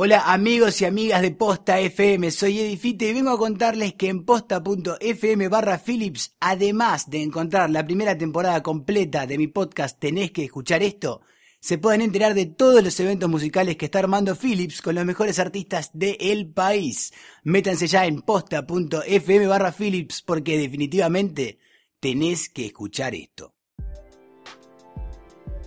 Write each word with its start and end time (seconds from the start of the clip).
Hola 0.00 0.32
amigos 0.32 0.80
y 0.80 0.84
amigas 0.84 1.22
de 1.22 1.32
Posta 1.32 1.80
FM, 1.80 2.30
soy 2.30 2.60
Edifite 2.60 3.08
y 3.08 3.14
vengo 3.14 3.30
a 3.30 3.36
contarles 3.36 3.94
que 3.94 4.08
en 4.08 4.24
posta.fm 4.24 5.48
barra 5.48 5.80
Philips, 5.84 6.36
además 6.38 7.10
de 7.10 7.20
encontrar 7.20 7.68
la 7.70 7.84
primera 7.84 8.16
temporada 8.16 8.62
completa 8.62 9.26
de 9.26 9.36
mi 9.36 9.48
podcast 9.48 9.98
Tenés 9.98 10.30
que 10.30 10.44
escuchar 10.44 10.84
esto, 10.84 11.22
se 11.58 11.78
pueden 11.78 12.02
enterar 12.02 12.34
de 12.34 12.46
todos 12.46 12.84
los 12.84 13.00
eventos 13.00 13.28
musicales 13.28 13.76
que 13.76 13.86
está 13.86 13.98
armando 13.98 14.36
Philips 14.36 14.82
con 14.82 14.94
los 14.94 15.04
mejores 15.04 15.40
artistas 15.40 15.90
del 15.92 16.46
país. 16.52 17.12
Métanse 17.42 17.88
ya 17.88 18.06
en 18.06 18.22
posta.fm 18.22 19.46
barra 19.48 19.72
Philips 19.72 20.22
porque 20.22 20.58
definitivamente 20.58 21.58
tenés 21.98 22.48
que 22.48 22.66
escuchar 22.66 23.16
esto. 23.16 23.57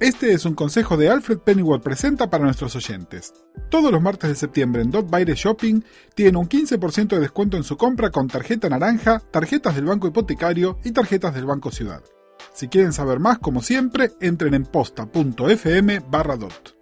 Este 0.02 0.34
es 0.34 0.46
un 0.46 0.56
consejo 0.56 0.98
de 0.98 1.10
Alfred 1.10 1.38
Pennyworth 1.38 1.84
Presenta 1.84 2.28
para 2.28 2.44
nuestros 2.44 2.76
oyentes. 2.76 3.36
Todos 3.70 3.92
los 3.92 4.02
martes 4.02 4.32
de 4.32 4.36
septiembre 4.36 4.82
en 4.82 4.90
Dot 4.90 5.08
Baile 5.08 5.36
Shopping 5.36 5.84
tienen 6.16 6.38
un 6.38 6.50
15% 6.50 7.10
de 7.10 7.20
descuento 7.20 7.56
en 7.56 7.64
su 7.64 7.78
compra 7.78 8.10
con 8.10 8.28
tarjeta 8.28 8.68
naranja, 8.68 9.20
tarjetas 9.20 9.76
del 9.76 9.86
Banco 9.86 10.08
Hipotecario 10.08 10.80
y 10.84 10.92
tarjetas 10.92 11.36
del 11.36 11.46
Banco 11.46 11.70
Ciudad. 11.70 12.02
Si 12.52 12.68
quieren 12.68 12.94
saber 12.94 13.20
más, 13.20 13.38
como 13.38 13.62
siempre, 13.62 14.10
entren 14.20 14.56
en 14.56 14.66
posta.fm 14.66 16.00
barra 16.10 16.36
dot. 16.36 16.76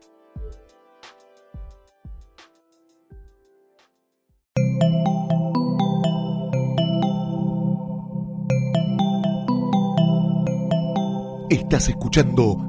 Estás 11.50 11.90
escuchando 11.90 12.69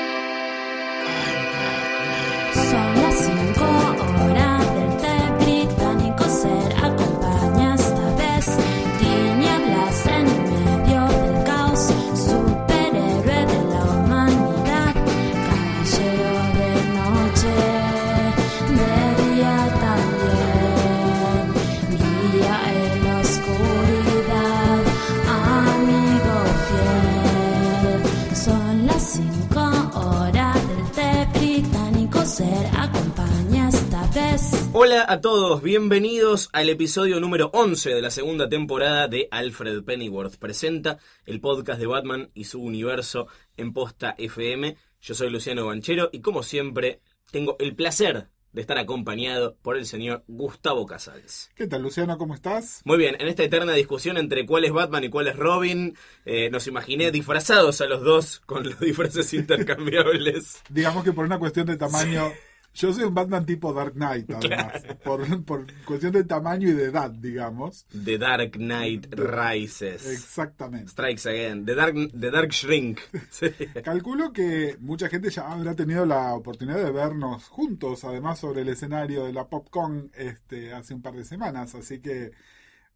Hola 34.83 35.05
a 35.07 35.21
todos, 35.21 35.61
bienvenidos 35.61 36.49
al 36.53 36.67
episodio 36.67 37.19
número 37.19 37.51
11 37.53 37.93
de 37.93 38.01
la 38.01 38.09
segunda 38.09 38.49
temporada 38.49 39.07
de 39.07 39.27
Alfred 39.29 39.83
Pennyworth 39.83 40.37
Presenta, 40.37 40.97
el 41.27 41.39
podcast 41.39 41.79
de 41.79 41.85
Batman 41.85 42.31
y 42.33 42.45
su 42.45 42.59
universo 42.63 43.27
en 43.57 43.73
Posta 43.73 44.15
FM. 44.17 44.75
Yo 44.99 45.13
soy 45.13 45.29
Luciano 45.29 45.67
Banchero 45.67 46.09
y 46.11 46.21
como 46.21 46.41
siempre 46.41 46.99
tengo 47.29 47.57
el 47.59 47.75
placer 47.75 48.29
de 48.53 48.61
estar 48.61 48.79
acompañado 48.79 49.55
por 49.61 49.77
el 49.77 49.85
señor 49.85 50.23
Gustavo 50.27 50.87
Casals. 50.87 51.51
¿Qué 51.53 51.67
tal, 51.67 51.83
Luciano? 51.83 52.17
¿Cómo 52.17 52.33
estás? 52.33 52.81
Muy 52.83 52.97
bien, 52.97 53.15
en 53.19 53.27
esta 53.27 53.43
eterna 53.43 53.73
discusión 53.73 54.17
entre 54.17 54.47
cuál 54.47 54.65
es 54.65 54.71
Batman 54.71 55.03
y 55.03 55.09
cuál 55.09 55.27
es 55.27 55.35
Robin, 55.35 55.95
eh, 56.25 56.49
nos 56.49 56.65
imaginé 56.65 57.11
disfrazados 57.11 57.81
a 57.81 57.85
los 57.85 58.01
dos 58.01 58.39
con 58.47 58.63
los 58.63 58.79
disfraces 58.79 59.31
intercambiables. 59.35 60.63
Digamos 60.69 61.03
que 61.03 61.13
por 61.13 61.25
una 61.25 61.37
cuestión 61.37 61.67
de 61.67 61.77
tamaño. 61.77 62.31
Yo 62.73 62.93
soy 62.93 63.03
un 63.03 63.13
Batman 63.13 63.45
tipo 63.45 63.73
Dark 63.73 63.93
Knight, 63.93 64.29
además. 64.35 64.83
Por, 65.03 65.43
por 65.43 65.65
cuestión 65.83 66.13
de 66.13 66.23
tamaño 66.23 66.69
y 66.69 66.73
de 66.73 66.85
edad, 66.85 67.11
digamos. 67.11 67.85
The 68.03 68.17
Dark 68.17 68.51
Knight 68.53 69.13
Rises. 69.13 70.09
Exactamente. 70.09 70.89
Strikes 70.89 71.27
Again. 71.29 71.65
The 71.65 71.75
Dark, 71.75 71.95
The 72.17 72.31
Dark 72.31 72.51
Shrink. 72.51 72.99
Sí. 73.29 73.47
Calculo 73.83 74.33
que 74.33 74.77
mucha 74.79 75.07
gente 75.07 75.29
ya 75.29 75.51
habrá 75.51 75.75
tenido 75.75 76.05
la 76.05 76.33
oportunidad 76.33 76.83
de 76.83 76.91
vernos 76.91 77.47
juntos, 77.47 78.03
además 78.03 78.39
sobre 78.39 78.61
el 78.61 78.69
escenario 78.69 79.25
de 79.25 79.33
la 79.33 79.47
PopCon 79.47 80.11
este, 80.15 80.73
hace 80.73 80.93
un 80.93 81.01
par 81.01 81.15
de 81.15 81.23
semanas, 81.23 81.75
así 81.75 81.99
que 81.99 82.31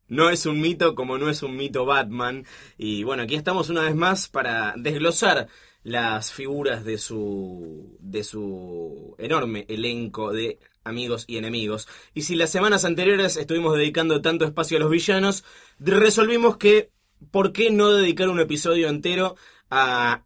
No 0.07 0.30
es 0.30 0.46
un 0.46 0.62
mito 0.62 0.94
como 0.94 1.18
no 1.18 1.30
es 1.30 1.42
un 1.42 1.56
mito 1.56 1.86
Batman. 1.86 2.46
Y 2.78 3.03
bueno, 3.03 3.24
aquí 3.24 3.36
estamos 3.36 3.69
una 3.69 3.81
vez 3.81 3.96
más 3.96 4.28
para 4.28 4.74
desglosar 4.78 5.47
las 5.85 6.31
figuras 6.31 6.84
de 6.84 6.97
su, 6.97 7.96
de 8.00 8.23
su 8.23 9.16
enorme 9.19 9.68
elenco 9.69 10.34
de 10.34 10.57
amigos 10.84 11.25
y 11.28 11.38
enemigos. 11.38 11.88
Y 12.16 12.23
si 12.23 12.35
las 12.35 12.50
semanas 12.50 12.85
anteriores 12.85 13.38
estuvimos 13.38 13.78
dedicando 13.78 14.19
tanto 14.19 14.45
espacio 14.45 14.78
a 14.78 14.79
los 14.79 14.90
villanos, 14.90 15.44
resolvimos 15.78 16.57
que, 16.57 16.90
¿por 17.29 17.53
qué 17.53 17.69
no 17.69 17.91
dedicar 17.91 18.29
un 18.29 18.40
episodio 18.40 18.90
entero 18.90 19.35
a 19.69 20.25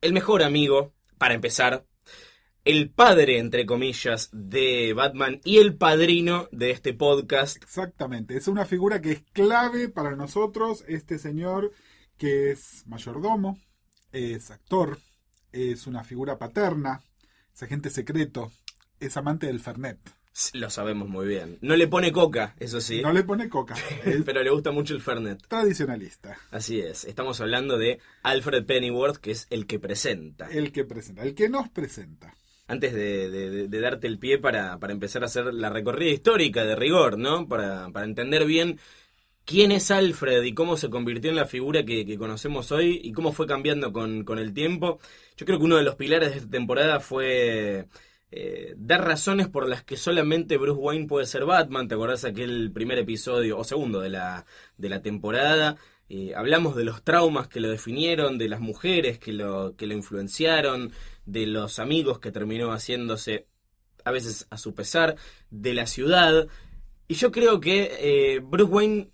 el 0.00 0.12
mejor 0.12 0.44
amigo, 0.44 0.92
para 1.18 1.34
empezar, 1.34 1.84
el 2.64 2.88
padre, 2.90 3.38
entre 3.38 3.66
comillas, 3.66 4.30
de 4.32 4.92
Batman 4.92 5.40
y 5.44 5.58
el 5.58 5.74
padrino 5.74 6.48
de 6.52 6.70
este 6.70 6.94
podcast, 6.94 7.60
exactamente, 7.60 8.36
es 8.36 8.46
una 8.46 8.66
figura 8.66 9.00
que 9.00 9.10
es 9.10 9.22
clave 9.32 9.88
para 9.88 10.14
nosotros, 10.14 10.84
este 10.86 11.18
señor 11.18 11.72
que 12.18 12.52
es 12.52 12.84
mayordomo, 12.86 13.58
es 14.12 14.50
actor, 14.50 14.98
es 15.52 15.86
una 15.86 16.04
figura 16.04 16.38
paterna, 16.38 17.02
es 17.54 17.62
agente 17.62 17.90
secreto, 17.90 18.52
es 19.00 19.16
amante 19.16 19.46
del 19.46 19.60
Fernet. 19.60 19.98
Lo 20.54 20.70
sabemos 20.70 21.10
muy 21.10 21.26
bien. 21.26 21.58
No 21.60 21.76
le 21.76 21.88
pone 21.88 22.10
coca, 22.10 22.54
eso 22.58 22.80
sí. 22.80 23.02
No 23.02 23.12
le 23.12 23.22
pone 23.22 23.50
coca, 23.50 23.74
Pero 24.24 24.42
le 24.42 24.48
gusta 24.50 24.70
mucho 24.70 24.94
el 24.94 25.02
Fernet. 25.02 25.46
tradicionalista, 25.46 26.38
Así 26.50 26.80
es. 26.80 27.04
Estamos 27.04 27.40
hablando 27.42 27.76
de 27.76 27.98
Alfred 28.22 28.64
Pennyworth, 28.64 29.16
que 29.18 29.32
es 29.32 29.46
el 29.50 29.66
que 29.66 29.78
presenta. 29.78 30.46
el 30.50 30.72
que 30.72 30.84
presenta, 30.84 31.22
el 31.22 31.34
que 31.34 31.50
nos 31.50 31.68
presenta. 31.68 32.34
Antes 32.66 32.94
de, 32.94 33.28
de- 33.28 33.50
de- 33.50 33.68
de 33.68 33.80
darte 33.80 34.06
el 34.06 34.18
pie 34.18 34.38
para, 34.38 34.78
para 34.78 34.94
empezar 34.94 35.22
a 35.22 35.26
hacer 35.26 35.52
la 35.52 35.68
recorrida 35.68 36.10
histórica 36.12 36.64
de 36.64 36.76
rigor, 36.76 37.18
¿no? 37.18 37.46
Para, 37.46 37.90
para 37.90 38.06
entender 38.06 38.46
bien 38.46 38.78
quién 39.44 39.72
es 39.72 39.90
Alfred 39.90 40.42
y 40.42 40.54
cómo 40.54 40.76
se 40.76 40.90
convirtió 40.90 41.30
en 41.30 41.36
la 41.36 41.46
figura 41.46 41.84
que, 41.84 42.16
conocemos 42.18 42.72
hoy 42.72 43.00
y 43.02 43.12
cómo 43.12 43.32
fue 43.32 43.46
cambiando 43.46 43.92
con, 43.92 44.24
con 44.24 44.38
el 44.38 44.52
tiempo. 44.52 44.98
Yo 45.36 45.46
creo 45.46 45.58
que 45.58 45.64
uno 45.64 45.76
de 45.76 45.82
los 45.82 45.96
pilares 45.96 46.30
de 46.30 46.36
esta 46.38 46.50
temporada 46.50 47.00
fue 47.00 47.86
eh, 48.34 48.74
dar 48.78 49.04
razones 49.04 49.48
por 49.48 49.68
las 49.68 49.84
que 49.84 49.98
solamente 49.98 50.56
Bruce 50.56 50.80
Wayne 50.80 51.06
puede 51.06 51.26
ser 51.26 51.44
Batman. 51.44 51.86
¿Te 51.86 51.94
acordás 51.94 52.24
aquel 52.24 52.72
primer 52.72 52.98
episodio 52.98 53.58
o 53.58 53.64
segundo 53.64 54.00
de 54.00 54.08
la, 54.08 54.46
de 54.78 54.88
la 54.88 55.02
temporada? 55.02 55.76
Eh, 56.08 56.32
hablamos 56.34 56.74
de 56.74 56.84
los 56.84 57.02
traumas 57.02 57.48
que 57.48 57.60
lo 57.60 57.68
definieron, 57.68 58.38
de 58.38 58.48
las 58.48 58.60
mujeres 58.60 59.18
que 59.18 59.34
lo, 59.34 59.76
que 59.76 59.86
lo 59.86 59.92
influenciaron, 59.92 60.92
de 61.26 61.46
los 61.46 61.78
amigos 61.78 62.20
que 62.20 62.32
terminó 62.32 62.72
haciéndose 62.72 63.46
a 64.04 64.10
veces 64.10 64.46
a 64.50 64.56
su 64.56 64.74
pesar, 64.74 65.16
de 65.50 65.74
la 65.74 65.86
ciudad. 65.86 66.48
Y 67.08 67.14
yo 67.14 67.32
creo 67.32 67.60
que 67.60 67.90
eh, 68.00 68.40
Bruce 68.40 68.72
Wayne 68.72 69.11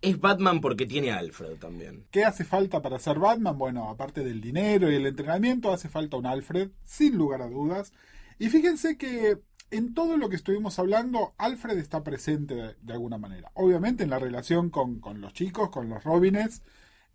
es 0.00 0.20
Batman 0.20 0.60
porque 0.60 0.86
tiene 0.86 1.10
Alfred 1.10 1.56
también. 1.58 2.06
¿Qué 2.10 2.24
hace 2.24 2.44
falta 2.44 2.82
para 2.82 2.98
ser 2.98 3.18
Batman? 3.18 3.58
Bueno, 3.58 3.88
aparte 3.88 4.22
del 4.22 4.40
dinero 4.40 4.90
y 4.90 4.96
el 4.96 5.06
entrenamiento, 5.06 5.72
hace 5.72 5.88
falta 5.88 6.16
un 6.16 6.26
Alfred, 6.26 6.70
sin 6.84 7.16
lugar 7.16 7.42
a 7.42 7.48
dudas. 7.48 7.92
Y 8.38 8.48
fíjense 8.48 8.96
que 8.96 9.38
en 9.70 9.94
todo 9.94 10.16
lo 10.16 10.28
que 10.28 10.36
estuvimos 10.36 10.78
hablando, 10.78 11.34
Alfred 11.38 11.78
está 11.78 12.04
presente 12.04 12.76
de, 12.80 12.92
alguna 12.92 13.18
manera. 13.18 13.50
Obviamente 13.54 14.04
en 14.04 14.10
la 14.10 14.18
relación 14.18 14.70
con, 14.70 15.00
los 15.20 15.32
chicos, 15.32 15.70
con 15.70 15.88
los 15.88 16.04
Robines. 16.04 16.62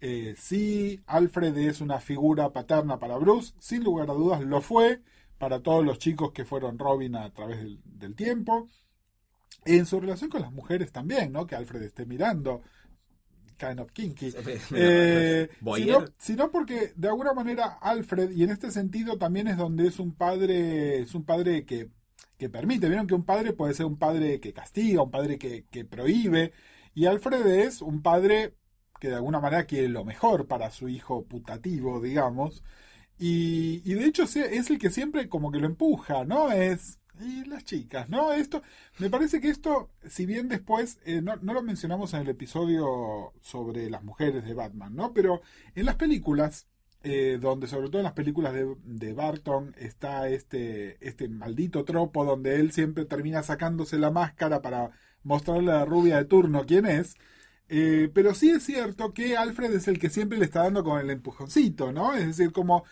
eh, 0.02 0.36
sí, 0.38 1.02
Alfred 1.08 1.58
es 1.58 1.82
una 1.82 2.00
figura 2.00 2.52
paterna 2.54 3.00
para 3.00 3.18
Bruce, 3.18 3.54
sin 3.60 3.84
lugar 3.84 4.10
a 4.12 4.14
dudas 4.14 4.42
lo 4.42 4.62
fue 4.62 5.02
para 5.38 5.62
todos 5.62 5.86
los 5.86 6.00
chicos 6.00 6.32
que 6.32 6.46
fueron 6.46 6.80
Robin 6.80 7.16
a 7.16 7.32
través 7.32 7.60
del 7.84 8.16
tiempo. 8.16 8.70
En 9.68 9.86
su 9.86 10.00
relación 10.00 10.30
con 10.30 10.42
las 10.42 10.52
mujeres 10.52 10.92
también, 10.92 11.32
¿no? 11.32 11.46
Que 11.46 11.56
Alfred 11.56 11.82
esté 11.84 12.06
mirando. 12.06 12.62
Kind 13.58 13.80
of 13.80 13.92
kinky. 13.92 14.34
Eh, 14.76 15.50
sino, 15.76 16.06
sino 16.20 16.52
porque 16.52 16.94
de 16.96 17.08
alguna 17.08 17.34
manera 17.34 17.80
Alfred, 17.82 18.30
y 18.32 18.44
en 18.44 18.52
este 18.52 18.70
sentido 18.70 19.18
también 19.18 19.48
es 19.48 19.58
donde 19.58 19.88
es 19.88 20.00
un 20.00 20.14
padre, 20.14 21.00
es 21.02 21.16
un 21.16 21.26
padre 21.26 21.66
que, 21.66 21.90
que 22.38 22.50
permite. 22.50 22.88
Vieron 22.88 23.08
que 23.08 23.16
un 23.16 23.26
padre 23.26 23.54
puede 23.54 23.74
ser 23.74 23.88
un 23.88 23.98
padre 23.98 24.40
que 24.40 24.54
castiga, 24.54 25.02
un 25.02 25.10
padre 25.10 25.40
que, 25.40 25.66
que 25.72 25.86
prohíbe, 25.86 26.54
y 26.94 27.08
Alfred 27.08 27.48
es 27.48 27.82
un 27.82 28.04
padre 28.04 28.54
que 29.00 29.10
de 29.10 29.16
alguna 29.16 29.40
manera 29.40 29.66
quiere 29.66 29.90
lo 29.90 30.06
mejor 30.06 30.48
para 30.48 30.70
su 30.70 30.88
hijo 30.88 31.26
putativo, 31.26 32.00
digamos. 32.00 32.64
Y, 33.18 33.82
y 33.86 33.96
de 33.96 34.06
hecho 34.06 34.24
es 34.24 34.70
el 34.70 34.78
que 34.78 34.92
siempre 34.92 35.30
como 35.30 35.52
que 35.52 35.60
lo 35.60 35.66
empuja, 35.66 36.26
¿no? 36.26 36.52
Es... 36.52 37.00
Y 37.20 37.46
las 37.46 37.64
chicas, 37.64 38.10
¿no? 38.10 38.34
Esto, 38.34 38.62
me 39.00 39.10
parece 39.10 39.42
que 39.42 39.50
esto, 39.50 39.90
si 40.08 40.26
bien 40.26 40.48
después, 40.48 41.00
eh, 41.06 41.22
no, 41.22 41.36
no 41.38 41.54
lo 41.54 41.64
mencionamos 41.64 42.14
en 42.14 42.22
el 42.22 42.30
episodio 42.30 43.34
sobre 43.42 43.90
las 43.90 44.04
mujeres 44.04 44.44
de 44.46 44.54
Batman, 44.54 44.96
¿no? 44.96 45.14
Pero 45.14 45.42
en 45.76 45.86
las 45.86 45.96
películas, 45.96 46.68
eh, 47.04 47.38
donde 47.40 47.68
sobre 47.68 47.88
todo 47.88 48.00
en 48.00 48.04
las 48.04 48.14
películas 48.14 48.54
de, 48.54 48.76
de 48.84 49.14
Barton 49.14 49.76
está 49.78 50.30
este, 50.30 50.98
este 51.08 51.30
maldito 51.30 51.86
tropo 51.86 52.26
donde 52.26 52.56
él 52.56 52.72
siempre 52.72 53.06
termina 53.06 53.44
sacándose 53.44 53.98
la 53.98 54.12
máscara 54.12 54.62
para 54.62 54.92
mostrarle 55.24 55.72
a 55.72 55.76
la 55.76 55.86
rubia 55.86 56.18
de 56.18 56.26
turno 56.26 56.66
quién 56.66 56.86
es. 56.86 57.16
Eh, 57.70 58.10
pero 58.14 58.34
sí 58.34 58.50
es 58.50 58.64
cierto 58.64 59.14
que 59.14 59.36
Alfred 59.38 59.74
es 59.74 59.88
el 59.88 60.00
que 60.00 60.10
siempre 60.10 60.38
le 60.38 60.46
está 60.46 60.64
dando 60.64 60.84
con 60.84 61.00
el 61.00 61.10
empujoncito, 61.10 61.92
¿no? 61.92 62.14
Es 62.14 62.26
decir, 62.28 62.52
como, 62.52 62.86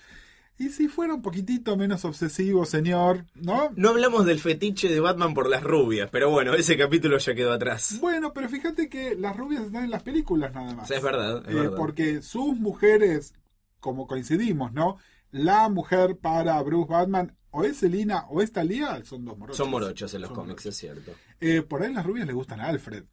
¿y 0.57 0.69
si 0.69 0.87
fuera 0.87 1.13
un 1.13 1.21
poquitito 1.21 1.75
menos 1.77 2.05
obsesivo, 2.05 2.65
señor? 2.65 3.25
¿No? 3.35 3.71
No 3.75 3.89
hablamos 3.89 4.25
del 4.25 4.39
fetiche 4.39 4.87
de 4.89 4.99
Batman 4.99 5.33
por 5.33 5.49
las 5.49 5.63
rubias, 5.63 6.09
pero 6.11 6.29
bueno, 6.31 6.53
ese 6.53 6.77
capítulo 6.77 7.17
ya 7.17 7.35
quedó 7.35 7.53
atrás. 7.53 7.97
Bueno, 7.99 8.33
pero 8.33 8.47
fíjate 8.49 8.89
que 8.89 9.15
las 9.15 9.35
rubias 9.35 9.63
están 9.65 9.83
en 9.85 9.91
las 9.91 10.03
películas 10.03 10.53
nada 10.53 10.71
O 10.71 10.75
más. 10.75 10.87
sea, 10.87 10.97
es 10.97 11.03
verdad, 11.03 11.43
es 11.47 11.51
Eh, 11.51 11.59
verdad. 11.59 11.77
porque 11.77 12.21
sus 12.21 12.55
mujeres, 12.57 13.33
como 13.79 14.07
coincidimos, 14.07 14.71
¿no? 14.73 14.97
La 15.31 15.67
mujer 15.69 16.17
para 16.17 16.61
Bruce 16.63 16.91
Batman, 16.91 17.35
o 17.51 17.63
es 17.63 17.77
Selina 17.77 18.25
o 18.29 18.41
es 18.41 18.51
Talia, 18.51 19.01
son 19.05 19.23
dos 19.25 19.37
morochos. 19.37 19.57
Son 19.57 19.69
morochos 19.69 20.13
en 20.13 20.21
los 20.21 20.29
Son 20.29 20.35
cómics, 20.35 20.65
morochos. 20.65 20.65
es 20.73 20.77
cierto. 20.77 21.11
Eh, 21.39 21.61
por 21.61 21.83
ahí 21.83 21.93
las 21.93 22.05
rubias 22.05 22.27
le 22.27 22.33
gustan 22.33 22.59
a 22.61 22.65
Alfred. 22.67 23.03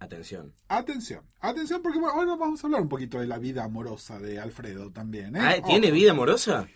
Atención. 0.00 0.54
Atención, 0.68 1.24
atención, 1.40 1.82
porque 1.82 1.98
bueno, 1.98 2.14
ahora 2.14 2.36
vamos 2.36 2.62
a 2.62 2.66
hablar 2.68 2.82
un 2.82 2.88
poquito 2.88 3.18
de 3.18 3.26
la 3.26 3.38
vida 3.38 3.64
amorosa 3.64 4.18
de 4.20 4.38
Alfredo 4.38 4.92
también. 4.92 5.34
¿eh? 5.34 5.40
Ah, 5.42 5.56
¿Tiene 5.64 5.88
Ojo. 5.88 5.96
vida 5.96 6.10
amorosa? 6.12 6.68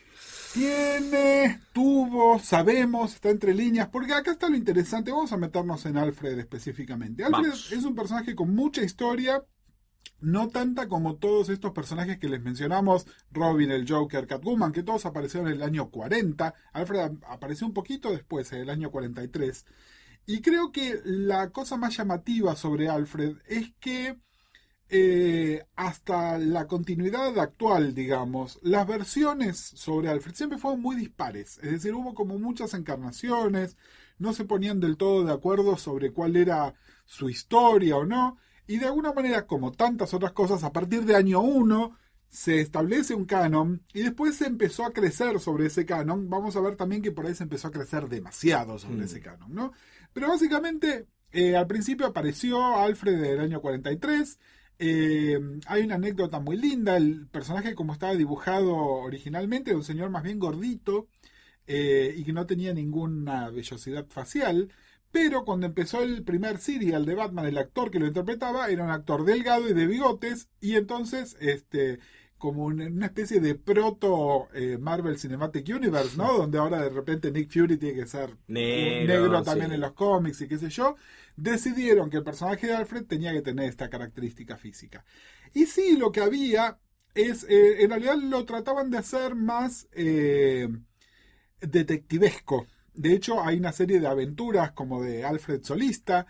Tiene, 0.52 1.62
tuvo, 1.72 2.38
sabemos, 2.38 3.14
está 3.14 3.30
entre 3.30 3.54
líneas, 3.54 3.88
porque 3.88 4.12
acá 4.12 4.32
está 4.32 4.50
lo 4.50 4.56
interesante. 4.56 5.10
Vamos 5.10 5.32
a 5.32 5.38
meternos 5.38 5.86
en 5.86 5.96
Alfred 5.96 6.38
específicamente. 6.38 7.24
Alfred 7.24 7.44
Vamos. 7.44 7.72
es 7.72 7.84
un 7.84 7.94
personaje 7.94 8.34
con 8.34 8.54
mucha 8.54 8.82
historia, 8.82 9.42
no 10.20 10.48
tanta 10.48 10.88
como 10.88 11.16
todos 11.16 11.48
estos 11.48 11.72
personajes 11.72 12.18
que 12.18 12.28
les 12.28 12.42
mencionamos, 12.42 13.06
Robin, 13.30 13.70
el 13.70 13.88
Joker, 13.88 14.26
Catwoman, 14.26 14.72
que 14.72 14.82
todos 14.82 15.06
aparecieron 15.06 15.48
en 15.48 15.56
el 15.56 15.62
año 15.62 15.90
40. 15.90 16.54
Alfred 16.72 17.12
apareció 17.28 17.66
un 17.66 17.72
poquito 17.72 18.10
después, 18.10 18.52
en 18.52 18.60
el 18.60 18.70
año 18.70 18.90
43. 18.90 19.64
Y 20.26 20.40
creo 20.40 20.70
que 20.72 21.00
la 21.04 21.50
cosa 21.50 21.76
más 21.76 21.96
llamativa 21.96 22.54
sobre 22.56 22.88
Alfred 22.88 23.36
es 23.46 23.72
que 23.80 24.16
eh, 24.88 25.64
hasta 25.74 26.38
la 26.38 26.66
continuidad 26.66 27.38
actual, 27.38 27.94
digamos, 27.94 28.58
las 28.62 28.86
versiones 28.86 29.58
sobre 29.58 30.08
Alfred 30.10 30.34
siempre 30.34 30.58
fueron 30.58 30.80
muy 30.82 30.96
dispares. 30.96 31.58
Es 31.62 31.70
decir, 31.72 31.94
hubo 31.94 32.14
como 32.14 32.38
muchas 32.38 32.74
encarnaciones, 32.74 33.76
no 34.18 34.32
se 34.34 34.44
ponían 34.44 34.80
del 34.80 34.96
todo 34.96 35.24
de 35.24 35.32
acuerdo 35.32 35.76
sobre 35.78 36.12
cuál 36.12 36.36
era 36.36 36.74
su 37.06 37.30
historia 37.30 37.96
o 37.96 38.04
no. 38.04 38.36
Y 38.66 38.78
de 38.78 38.86
alguna 38.86 39.12
manera, 39.12 39.46
como 39.46 39.72
tantas 39.72 40.14
otras 40.14 40.32
cosas, 40.32 40.62
a 40.62 40.72
partir 40.72 41.04
de 41.04 41.16
año 41.16 41.40
1 41.40 41.96
se 42.28 42.60
establece 42.60 43.14
un 43.14 43.26
canon 43.26 43.82
y 43.92 44.02
después 44.02 44.36
se 44.36 44.46
empezó 44.46 44.86
a 44.86 44.92
crecer 44.92 45.38
sobre 45.40 45.66
ese 45.66 45.84
canon. 45.84 46.30
Vamos 46.30 46.56
a 46.56 46.60
ver 46.60 46.76
también 46.76 47.02
que 47.02 47.12
por 47.12 47.26
ahí 47.26 47.34
se 47.34 47.42
empezó 47.42 47.68
a 47.68 47.72
crecer 47.72 48.08
demasiado 48.08 48.78
sobre 48.78 48.96
Mm. 48.98 49.02
ese 49.02 49.20
canon, 49.20 49.54
¿no? 49.54 49.72
Pero 50.12 50.28
básicamente, 50.28 51.06
eh, 51.32 51.56
al 51.56 51.66
principio 51.66 52.06
apareció 52.06 52.76
Alfred 52.76 53.20
del 53.20 53.40
año 53.40 53.60
43. 53.60 54.38
Eh, 54.78 55.38
hay 55.66 55.82
una 55.82 55.94
anécdota 55.96 56.40
muy 56.40 56.56
linda. 56.56 56.96
El 56.96 57.26
personaje, 57.28 57.74
como 57.74 57.92
estaba 57.92 58.14
dibujado 58.14 58.74
originalmente, 58.76 59.70
era 59.70 59.78
un 59.78 59.84
señor 59.84 60.10
más 60.10 60.22
bien 60.22 60.38
gordito 60.38 61.08
eh, 61.66 62.14
y 62.16 62.24
que 62.24 62.32
no 62.32 62.46
tenía 62.46 62.74
ninguna 62.74 63.50
vellosidad 63.50 64.06
facial. 64.08 64.70
Pero 65.10 65.44
cuando 65.44 65.66
empezó 65.66 66.02
el 66.02 66.24
primer 66.24 66.58
serial 66.58 67.04
de 67.06 67.14
Batman, 67.14 67.46
el 67.46 67.58
actor 67.58 67.90
que 67.90 67.98
lo 68.00 68.06
interpretaba 68.06 68.68
era 68.70 68.84
un 68.84 68.90
actor 68.90 69.24
delgado 69.24 69.68
y 69.68 69.74
de 69.74 69.86
bigotes. 69.86 70.48
Y 70.60 70.76
entonces, 70.76 71.36
este, 71.40 72.00
como 72.42 72.64
una 72.64 73.06
especie 73.06 73.38
de 73.38 73.54
proto 73.54 74.48
eh, 74.52 74.76
Marvel 74.76 75.16
Cinematic 75.16 75.64
Universe, 75.68 76.16
¿no? 76.16 76.38
Donde 76.38 76.58
ahora 76.58 76.82
de 76.82 76.88
repente 76.88 77.30
Nick 77.30 77.52
Fury 77.52 77.76
tiene 77.76 78.00
que 78.00 78.06
ser 78.08 78.36
Negro, 78.48 79.14
negro 79.14 79.42
también 79.44 79.68
sí. 79.68 79.74
en 79.76 79.80
los 79.80 79.92
cómics 79.92 80.40
y 80.40 80.48
qué 80.48 80.58
sé 80.58 80.68
yo, 80.68 80.96
decidieron 81.36 82.10
que 82.10 82.16
el 82.16 82.24
personaje 82.24 82.66
de 82.66 82.74
Alfred 82.74 83.04
tenía 83.04 83.32
que 83.32 83.42
tener 83.42 83.68
esta 83.68 83.88
característica 83.88 84.56
física. 84.56 85.04
Y 85.54 85.66
sí, 85.66 85.96
lo 85.96 86.10
que 86.10 86.20
había 86.20 86.80
es, 87.14 87.46
eh, 87.48 87.84
en 87.84 87.90
realidad 87.90 88.16
lo 88.16 88.44
trataban 88.44 88.90
de 88.90 88.98
hacer 88.98 89.36
más 89.36 89.86
eh, 89.92 90.68
detectivesco. 91.60 92.66
De 92.92 93.12
hecho, 93.12 93.40
hay 93.40 93.58
una 93.58 93.70
serie 93.70 94.00
de 94.00 94.08
aventuras 94.08 94.72
como 94.72 95.00
de 95.00 95.24
Alfred 95.24 95.62
Solista, 95.62 96.26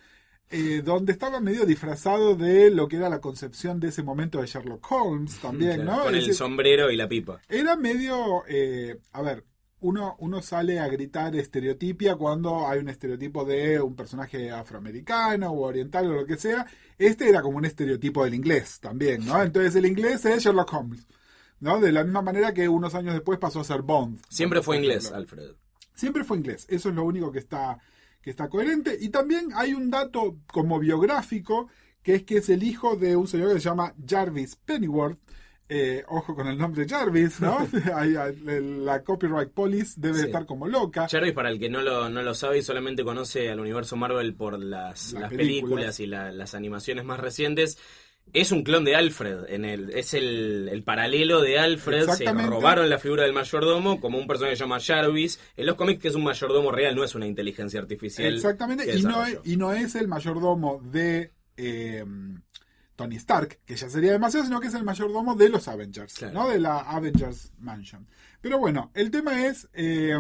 eh, 0.52 0.82
donde 0.84 1.12
estaba 1.12 1.40
medio 1.40 1.64
disfrazado 1.66 2.36
de 2.36 2.70
lo 2.70 2.86
que 2.86 2.96
era 2.96 3.08
la 3.08 3.20
concepción 3.20 3.80
de 3.80 3.88
ese 3.88 4.02
momento 4.02 4.40
de 4.40 4.46
Sherlock 4.46 4.86
Holmes 4.92 5.38
también, 5.40 5.82
Claro, 5.82 5.96
¿no? 5.98 6.04
Con 6.04 6.14
Es 6.14 6.28
el 6.28 6.34
sombrero 6.34 6.90
y 6.90 6.96
la 6.96 7.08
pipa. 7.08 7.40
era 7.48 7.74
medio, 7.76 8.44
eh, 8.46 8.98
a 9.12 9.22
ver, 9.22 9.44
uno, 9.80 10.14
uno 10.20 10.40
sale 10.42 10.78
a 10.78 10.86
gritar 10.86 11.34
estereotipia 11.34 12.14
cuando 12.14 12.68
hay 12.68 12.78
un 12.78 12.88
estereotipo 12.88 13.44
de 13.44 13.80
un 13.80 13.96
personaje 13.96 14.50
afroamericano 14.50 15.50
o 15.50 15.62
oriental 15.66 16.06
o 16.08 16.14
lo 16.14 16.26
que 16.26 16.36
sea. 16.36 16.64
Este 16.98 17.28
era 17.28 17.42
como 17.42 17.58
un 17.58 17.64
estereotipo 17.64 18.22
del 18.24 18.34
inglés 18.34 18.78
también, 18.80 19.26
¿no? 19.26 19.42
Entonces 19.42 19.74
el 19.74 19.86
inglés 19.86 20.24
es 20.24 20.44
Sherlock 20.44 20.72
Holmes, 20.72 21.04
¿no? 21.58 21.80
De 21.80 21.90
la 21.90 22.04
misma 22.04 22.22
manera 22.22 22.54
que 22.54 22.68
unos 22.68 22.94
años 22.94 23.14
después 23.14 23.38
pasó 23.40 23.58
a 23.60 23.64
ser 23.64 23.82
Bond. 23.82 24.20
Siempre 24.28 24.62
fue 24.62 24.76
inglés. 24.76 25.10
Alfred. 25.10 25.52
Siempre 25.94 26.22
fue 26.22 26.36
inglés. 26.36 26.64
Eso 26.68 26.90
es 26.90 26.94
lo 26.94 27.04
único 27.04 27.32
que 27.32 27.40
está, 27.40 27.78
que 28.22 28.30
está 28.30 28.48
coherente. 28.48 28.96
Y 29.00 29.08
también 29.10 29.48
hay 29.54 29.74
un 29.74 29.90
dato 29.90 30.38
como 30.46 30.78
biográfico, 30.78 31.68
que 32.02 32.14
es 32.14 32.22
que 32.24 32.38
es 32.38 32.48
el 32.48 32.62
hijo 32.62 32.96
de 32.96 33.16
un 33.16 33.26
señor 33.28 33.48
que 33.52 33.60
se 33.60 33.68
llama 33.68 33.94
Jarvis 34.08 34.56
Pennyworth. 34.56 35.18
Eh, 35.68 36.04
ojo 36.08 36.34
con 36.34 36.48
el 36.48 36.58
nombre 36.58 36.86
Jarvis, 36.86 37.40
¿no? 37.40 37.66
El- 38.46 38.84
la 38.84 39.02
copyright 39.02 39.50
police 39.52 39.94
debe 39.96 40.18
Sí. 40.18 40.26
estar 40.26 40.44
como 40.46 40.66
loca. 40.68 41.08
Jarvis, 41.08 41.32
para 41.32 41.48
el 41.50 41.58
que 41.58 41.70
no 41.70 41.80
lo, 41.80 42.08
no 42.10 42.22
lo 42.22 42.34
sabe 42.34 42.58
y 42.58 42.62
solamente 42.62 43.04
conoce 43.04 43.50
al 43.50 43.60
universo 43.60 43.96
Marvel 43.96 44.34
por 44.34 44.58
las, 44.58 45.12
Las 45.12 45.22
las 45.22 45.30
películas. 45.30 45.36
películas 45.96 46.00
y 46.00 46.06
la- 46.06 46.32
las 46.32 46.54
animaciones 46.54 47.04
más 47.04 47.20
recientes, 47.20 47.78
es 48.32 48.50
un 48.52 48.62
clon 48.62 48.84
de 48.84 48.96
Alfred. 48.96 49.44
En 49.48 49.64
el, 49.64 49.90
es 49.90 50.14
el, 50.14 50.68
el 50.72 50.82
paralelo 50.84 51.40
de 51.42 51.58
Alfred. 51.58 52.08
Se 52.10 52.24
robaron 52.32 52.88
la 52.88 52.98
figura 52.98 53.24
del 53.24 53.32
mayordomo 53.32 54.00
como 54.00 54.18
un 54.18 54.26
personaje 54.26 54.52
que 54.52 54.56
se 54.56 54.64
llama 54.64 54.80
Jarvis. 54.80 55.38
En 55.56 55.66
los 55.66 55.74
cómics, 55.76 56.00
que 56.00 56.08
es 56.08 56.14
un 56.14 56.24
mayordomo 56.24 56.70
real, 56.72 56.94
no 56.96 57.04
es 57.04 57.14
una 57.14 57.26
inteligencia 57.26 57.80
artificial. 57.80 58.34
Exactamente. 58.34 58.90
Y 58.96 59.02
no, 59.02 59.24
es, 59.26 59.38
y 59.44 59.56
no 59.56 59.72
es 59.72 59.94
el 59.94 60.08
mayordomo 60.08 60.80
de 60.82 61.32
eh, 61.56 62.04
Tony 62.96 63.16
Stark, 63.16 63.58
que 63.66 63.76
ya 63.76 63.88
sería 63.90 64.12
demasiado, 64.12 64.46
sino 64.46 64.60
que 64.60 64.68
es 64.68 64.74
el 64.74 64.84
mayordomo 64.84 65.34
de 65.34 65.48
los 65.48 65.68
Avengers, 65.68 66.14
Claro. 66.14 66.32
¿no? 66.34 66.48
De 66.48 66.58
la 66.58 66.78
Avengers 66.78 67.52
Mansion. 67.58 68.06
Pero 68.40 68.58
bueno, 68.58 68.90
el 68.94 69.10
tema 69.10 69.46
es. 69.46 69.68
eh, 69.74 70.14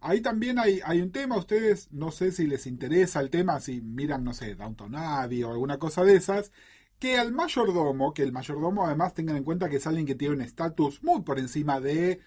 Ahí 0.00 0.20
también 0.20 0.60
hay, 0.60 0.78
hay 0.84 1.00
un 1.00 1.10
tema, 1.10 1.36
ustedes 1.36 1.88
no 1.90 2.12
sé 2.12 2.30
si 2.30 2.46
les 2.46 2.68
interesa 2.68 3.18
el 3.18 3.30
tema, 3.30 3.58
si 3.58 3.80
miran, 3.80 4.22
no 4.22 4.32
sé, 4.32 4.54
Downton 4.54 4.94
Abbey 4.94 5.42
o 5.42 5.50
alguna 5.50 5.78
cosa 5.80 6.04
de 6.04 6.14
esas, 6.14 6.52
que 6.98 7.16
al 7.16 7.32
mayordomo, 7.32 8.12
que 8.12 8.22
el 8.22 8.32
mayordomo 8.32 8.86
además 8.86 9.14
tengan 9.14 9.36
en 9.36 9.44
cuenta 9.44 9.68
que 9.68 9.76
es 9.76 9.86
alguien 9.86 10.06
que 10.06 10.14
tiene 10.14 10.34
un 10.34 10.40
estatus 10.42 11.02
muy 11.02 11.22
por 11.22 11.38
encima 11.38 11.80
de 11.80 12.20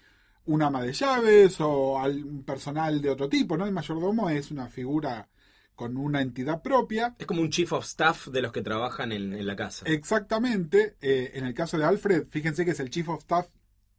un 0.46 0.62
ama 0.62 0.82
de 0.82 0.92
llaves 0.92 1.60
o 1.60 2.00
al- 2.00 2.24
un 2.24 2.42
personal 2.44 3.00
de 3.00 3.10
otro 3.10 3.28
tipo, 3.28 3.56
¿no? 3.56 3.66
El 3.66 3.72
mayordomo 3.72 4.28
es 4.30 4.50
una 4.50 4.68
figura 4.68 5.28
con 5.74 5.96
una 5.96 6.20
entidad 6.20 6.62
propia. 6.62 7.14
Es 7.18 7.26
como 7.26 7.40
un 7.42 7.50
chief 7.50 7.72
of 7.72 7.84
staff 7.84 8.28
de 8.28 8.42
los 8.42 8.52
que 8.52 8.62
trabajan 8.62 9.12
en, 9.12 9.32
en 9.32 9.46
la 9.46 9.56
casa. 9.56 9.84
Exactamente, 9.86 10.96
eh, 11.00 11.32
en 11.34 11.44
el 11.46 11.54
caso 11.54 11.78
de 11.78 11.84
Alfred, 11.84 12.26
fíjense 12.28 12.64
que 12.64 12.72
es 12.72 12.80
el 12.80 12.90
chief 12.90 13.08
of 13.08 13.20
staff 13.20 13.48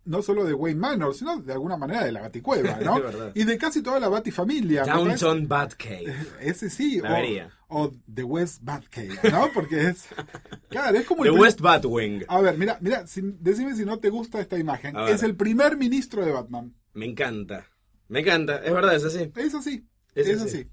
no 0.05 0.21
solo 0.21 0.43
de 0.43 0.53
Wayne 0.53 0.79
Manor, 0.79 1.13
sino 1.15 1.37
de 1.39 1.53
alguna 1.53 1.77
manera 1.77 2.03
de 2.03 2.11
la 2.11 2.21
Baticueva, 2.21 2.77
¿no? 2.83 2.95
De 2.95 3.01
verdad. 3.01 3.31
y 3.35 3.43
de 3.43 3.57
casi 3.57 3.81
toda 3.81 3.99
la 3.99 4.09
Batifamilia. 4.09 4.83
Downton 4.85 5.47
Batcave. 5.47 6.13
Ese 6.41 6.69
sí, 6.69 6.99
La 7.01 7.13
vería. 7.13 7.49
o, 7.67 7.91
The 8.13 8.23
West 8.23 8.59
Batcave, 8.63 9.17
¿no? 9.31 9.49
Porque 9.53 9.87
es. 9.89 10.05
Claro, 10.69 10.97
es 10.97 11.05
como 11.05 11.21
The 11.23 11.29
el. 11.29 11.39
West 11.39 11.61
Batwing. 11.61 12.25
A 12.27 12.41
ver, 12.41 12.57
mira, 12.57 12.77
mira, 12.81 13.05
si- 13.05 13.21
decime 13.39 13.75
si 13.75 13.85
no 13.85 13.99
te 13.99 14.09
gusta 14.09 14.39
esta 14.41 14.57
imagen. 14.57 14.95
Es 15.07 15.21
el 15.21 15.35
primer 15.35 15.77
ministro 15.77 16.25
de 16.25 16.31
Batman. 16.31 16.73
Me 16.93 17.05
encanta. 17.05 17.67
Me 18.07 18.21
encanta. 18.21 18.57
Es 18.57 18.73
verdad, 18.73 18.95
es 18.95 19.03
así. 19.05 19.31
Es 19.35 19.53
así. 19.53 19.87
Es 20.15 20.27
Es, 20.27 20.41
así. 20.41 20.57
así. 20.61 20.69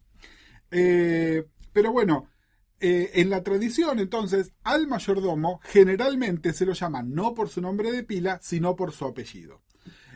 Eh, 0.70 1.44
pero 1.72 1.92
bueno, 1.92 2.28
eh, 2.80 3.10
en 3.14 3.30
la 3.30 3.42
tradición, 3.42 3.98
entonces, 3.98 4.52
al 4.62 4.86
mayordomo 4.86 5.60
generalmente 5.64 6.52
se 6.52 6.64
lo 6.64 6.72
llama 6.72 7.02
no 7.02 7.34
por 7.34 7.48
su 7.48 7.60
nombre 7.60 7.92
de 7.92 8.04
pila, 8.04 8.38
sino 8.42 8.74
por 8.76 8.92
su 8.92 9.04
apellido. 9.04 9.60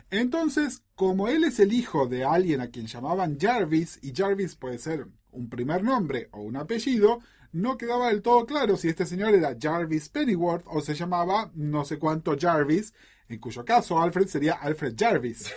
Entonces, 0.09 0.83
como 0.95 1.27
él 1.27 1.43
es 1.43 1.59
el 1.59 1.73
hijo 1.73 2.07
de 2.07 2.23
alguien 2.23 2.61
a 2.61 2.69
quien 2.69 2.87
llamaban 2.87 3.37
Jarvis, 3.39 3.99
y 4.01 4.13
Jarvis 4.15 4.55
puede 4.55 4.79
ser 4.79 5.07
un 5.31 5.49
primer 5.49 5.83
nombre 5.83 6.29
o 6.31 6.41
un 6.41 6.55
apellido, 6.55 7.19
no 7.51 7.77
quedaba 7.77 8.09
del 8.09 8.21
todo 8.21 8.45
claro 8.45 8.77
si 8.77 8.89
este 8.89 9.05
señor 9.05 9.33
era 9.33 9.55
Jarvis 9.59 10.09
Pennyworth 10.09 10.65
o 10.67 10.81
se 10.81 10.93
llamaba 10.93 11.51
no 11.53 11.85
sé 11.85 11.99
cuánto 11.99 12.35
Jarvis, 12.39 12.93
en 13.29 13.39
cuyo 13.39 13.63
caso 13.63 14.01
Alfred 14.01 14.27
sería 14.27 14.53
Alfred 14.53 14.95
Jarvis. 14.97 15.53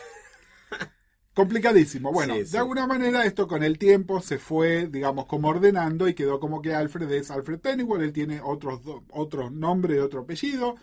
Complicadísimo. 1.39 2.11
Bueno, 2.13 2.35
Sí, 2.35 2.51
de 2.51 2.59
alguna 2.59 2.89
manera 2.89 3.25
esto 3.25 3.47
con 3.47 3.63
el 3.63 3.79
tiempo 3.79 4.21
se 4.21 4.39
fue, 4.39 4.89
digamos, 4.89 5.27
como 5.27 5.47
ordenando 5.47 6.09
y 6.09 6.15
quedó 6.15 6.41
como 6.41 6.61
que 6.61 6.75
Alfred 6.75 7.09
es 7.13 7.31
Alfred 7.31 7.61
Pennyworth, 7.61 8.03
él 8.03 8.13
tiene 8.13 8.41
otros 8.41 8.81
otro 9.11 9.49
nombre 9.49 9.95
y 9.95 9.99
otro 9.99 10.23
apellido. 10.23 10.75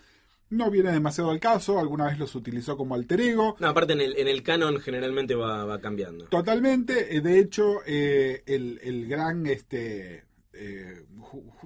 No 0.48 0.70
viene 0.70 0.92
demasiado 0.92 1.30
al 1.30 1.40
caso, 1.40 1.78
alguna 1.78 2.06
vez 2.06 2.18
los 2.18 2.34
utilizó 2.34 2.78
como 2.78 2.94
alter 2.94 3.20
ego. 3.20 3.56
No, 3.60 3.68
aparte 3.68 3.92
en 3.92 4.00
el, 4.00 4.16
en 4.16 4.28
el 4.28 4.42
canon 4.42 4.80
generalmente 4.80 5.34
va, 5.34 5.66
va 5.66 5.78
cambiando. 5.78 6.24
Totalmente, 6.26 7.14
eh, 7.14 7.20
de 7.20 7.38
hecho, 7.38 7.80
eh, 7.84 8.42
el, 8.46 8.80
el 8.82 9.08
gran 9.08 9.44
este, 9.46 10.24
eh, 10.54 11.04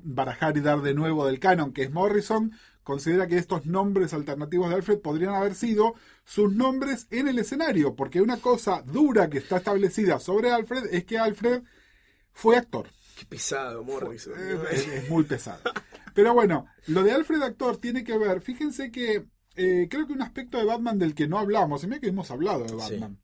barajar 0.02 0.56
y 0.56 0.62
dar 0.62 0.82
de 0.82 0.94
nuevo 0.94 1.26
del 1.26 1.38
canon, 1.38 1.73
que 1.73 1.85
es 1.85 1.92
Morrison, 1.92 2.50
considera 2.82 3.28
que 3.28 3.37
estos 3.37 3.66
nombres 3.66 4.14
alternativos 4.14 4.68
de 4.68 4.75
Alfred 4.75 4.99
podrían 4.99 5.35
haber 5.35 5.54
sido 5.54 5.94
sus 6.25 6.53
nombres 6.53 7.07
en 7.11 7.29
el 7.29 7.39
escenario, 7.39 7.95
porque 7.95 8.21
una 8.21 8.39
cosa 8.39 8.83
dura 8.83 9.29
que 9.29 9.39
está 9.39 9.59
establecida 9.59 10.21
sobre 10.21 10.50
Alfred 10.50 10.87
es 10.93 11.05
que 11.05 11.19
Alfred 11.19 11.62
fue 12.33 12.57
actor. 12.57 12.89
Qué 13.17 13.27
pesado, 13.27 13.83
Morrison. 13.83 14.35
Eh. 14.37 14.59
Es, 14.71 14.87
es 14.89 15.11
muy 15.11 15.25
pesado. 15.25 15.61
Pero 16.15 16.35
bueno, 16.35 16.67
lo 16.87 17.03
de 17.03 17.12
Alfred 17.12 17.43
actor 17.43 17.77
tiene 17.79 18.05
que 18.05 18.17
ver, 18.17 18.41
fíjense 18.41 18.91
que 18.91 19.27
eh, 19.57 19.89
creo 19.91 20.07
que 20.07 20.12
un 20.12 20.23
aspecto 20.23 20.59
de 20.59 20.65
Batman 20.65 20.99
del 20.99 21.15
que 21.15 21.29
no 21.29 21.39
hablamos, 21.39 21.83
y 21.83 21.87
mira 21.87 22.00
que 22.00 22.09
hemos 22.09 22.31
hablado 22.31 22.65
de 22.65 22.69
Sí. 22.71 22.77
Batman, 22.77 23.19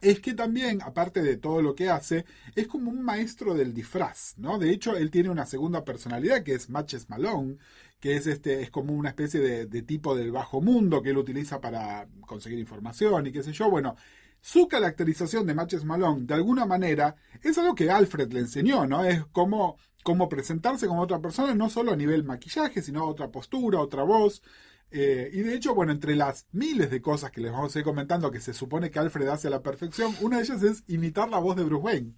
es 0.00 0.18
que 0.20 0.34
también, 0.34 0.82
aparte 0.82 1.22
de 1.22 1.36
todo 1.36 1.62
lo 1.62 1.76
que 1.76 1.88
hace, 1.88 2.24
es 2.56 2.66
como 2.66 2.90
un 2.90 3.02
maestro 3.02 3.54
del 3.54 3.72
disfraz, 3.72 4.34
¿no? 4.36 4.58
De 4.58 4.70
hecho, 4.70 4.96
él 4.96 5.12
tiene 5.12 5.30
una 5.30 5.46
segunda 5.46 5.84
personalidad 5.84 6.42
que 6.42 6.54
es 6.54 6.68
Matches 6.68 7.08
Malone, 7.08 7.58
que 8.02 8.16
es 8.16 8.26
este, 8.26 8.62
es 8.62 8.70
como 8.72 8.92
una 8.94 9.10
especie 9.10 9.38
de, 9.38 9.82
tipo 9.82 10.16
del 10.16 10.32
bajo 10.32 10.60
mundo 10.60 11.02
que 11.02 11.10
él 11.10 11.18
utiliza 11.18 11.60
para 11.60 12.08
conseguir 12.26 12.58
información 12.58 13.28
y 13.28 13.32
qué 13.32 13.44
sé 13.44 13.52
yo. 13.52 13.70
Bueno, 13.70 13.94
su 14.40 14.66
caracterización 14.66 15.46
de 15.46 15.54
Matches 15.54 15.84
Malone, 15.84 16.26
de 16.26 16.34
alguna 16.34 16.66
manera, 16.66 17.14
es 17.44 17.56
algo 17.58 17.76
que 17.76 17.92
Alfred 17.92 18.32
le 18.32 18.40
enseñó, 18.40 18.88
¿no? 18.88 19.04
Es 19.04 19.24
como, 19.26 19.78
como 20.02 20.28
presentarse 20.28 20.88
como 20.88 21.00
otra 21.00 21.20
persona, 21.20 21.54
no 21.54 21.70
solo 21.70 21.92
a 21.92 21.96
nivel 21.96 22.24
maquillaje, 22.24 22.82
sino 22.82 23.06
otra 23.06 23.30
postura, 23.30 23.78
otra 23.78 24.02
voz. 24.02 24.42
Eh, 24.90 25.30
y 25.32 25.42
de 25.42 25.54
hecho, 25.54 25.72
bueno, 25.72 25.92
entre 25.92 26.16
las 26.16 26.48
miles 26.50 26.90
de 26.90 27.00
cosas 27.00 27.30
que 27.30 27.40
les 27.40 27.52
vamos 27.52 27.76
a 27.76 27.78
ir 27.78 27.84
comentando 27.84 28.32
que 28.32 28.40
se 28.40 28.52
supone 28.52 28.90
que 28.90 28.98
Alfred 28.98 29.28
hace 29.28 29.46
a 29.46 29.52
la 29.52 29.62
perfección, 29.62 30.12
una 30.22 30.38
de 30.38 30.42
ellas 30.42 30.64
es 30.64 30.82
imitar 30.88 31.28
la 31.28 31.38
voz 31.38 31.54
de 31.54 31.62
Bruce 31.62 31.84
Wayne. 31.84 32.14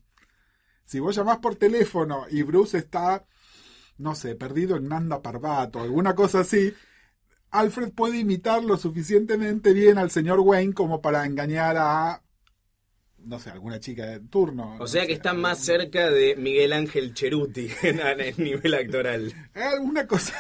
Si 0.87 0.99
vos 0.99 1.15
llamás 1.15 1.41
por 1.41 1.57
teléfono 1.57 2.25
y 2.31 2.41
Bruce 2.41 2.79
está, 2.79 3.27
no 3.99 4.15
sé, 4.15 4.35
perdido 4.37 4.77
en 4.77 4.89
Nanda 4.89 5.23
Parbat 5.23 5.75
o 5.77 5.81
alguna 5.83 6.15
cosa 6.15 6.41
así, 6.41 6.75
Alfred 7.51 7.93
puede 7.93 8.19
imitar 8.19 8.65
lo 8.65 8.77
suficientemente 8.77 9.73
bien 9.73 9.99
al 9.99 10.11
señor 10.11 10.41
Wayne 10.41 10.75
como 10.75 11.01
para 11.01 11.25
engañar 11.27 11.77
a, 11.79 12.23
no 13.19 13.39
sé, 13.39 13.51
alguna 13.51 13.81
chica 13.81 14.07
de 14.07 14.21
turno. 14.21 14.77
O 14.79 14.79
no 14.79 14.87
sea 14.87 15.03
sé, 15.03 15.07
que 15.07 15.13
está 15.15 15.33
más 15.33 15.59
cerca 15.59 16.11
de 16.11 16.37
Miguel 16.37 16.73
Ángel 16.73 17.15
Cheruti 17.15 17.69
en, 17.83 18.01
en 18.01 18.35
nivel 18.39 18.75
actoral. 18.75 19.35
Eh, 19.55 19.63
Alguna 19.63 20.07
cosa. 20.07 20.35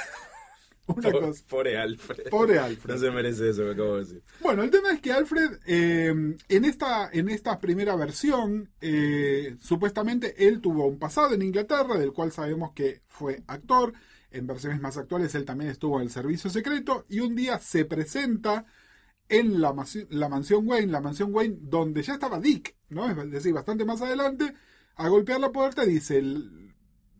Una 0.86 1.10
Po- 1.10 1.20
cosa. 1.20 1.42
Pobre 1.48 1.78
Alfred. 1.78 2.28
Pobre 2.30 2.58
Alfred. 2.58 2.94
No 2.94 3.00
se 3.00 3.10
merece 3.10 3.48
eso 3.50 3.62
que 3.64 3.70
acabo 3.70 3.94
de 3.94 4.00
decir. 4.04 4.22
Bueno, 4.40 4.62
el 4.62 4.70
tema 4.70 4.92
es 4.92 5.00
que 5.00 5.12
Alfred, 5.12 5.58
eh, 5.66 6.08
en, 6.48 6.64
esta, 6.64 7.08
en 7.12 7.28
esta 7.30 7.58
primera 7.58 7.96
versión, 7.96 8.70
eh, 8.80 9.56
supuestamente 9.60 10.46
él 10.46 10.60
tuvo 10.60 10.86
un 10.86 10.98
pasado 10.98 11.34
en 11.34 11.42
Inglaterra, 11.42 11.96
del 11.96 12.12
cual 12.12 12.32
sabemos 12.32 12.72
que 12.74 13.02
fue 13.08 13.42
actor. 13.46 13.92
En 14.30 14.46
versiones 14.48 14.80
más 14.80 14.96
actuales, 14.96 15.34
él 15.36 15.44
también 15.44 15.70
estuvo 15.70 15.96
en 15.96 16.02
el 16.02 16.10
servicio 16.10 16.50
secreto. 16.50 17.06
Y 17.08 17.20
un 17.20 17.34
día 17.36 17.58
se 17.60 17.84
presenta 17.84 18.66
en 19.28 19.60
la, 19.60 19.72
mansi- 19.72 20.06
la 20.10 20.28
mansión 20.28 20.66
Wayne, 20.68 20.90
la 20.92 21.00
mansión 21.00 21.32
Wayne, 21.32 21.56
donde 21.60 22.02
ya 22.02 22.14
estaba 22.14 22.40
Dick, 22.40 22.76
¿no? 22.90 23.08
Es 23.10 23.30
decir, 23.30 23.54
bastante 23.54 23.84
más 23.84 24.02
adelante, 24.02 24.52
a 24.96 25.08
golpear 25.08 25.40
la 25.40 25.50
puerta 25.52 25.84
y 25.84 25.90
dice. 25.94 26.18
el- 26.18 26.63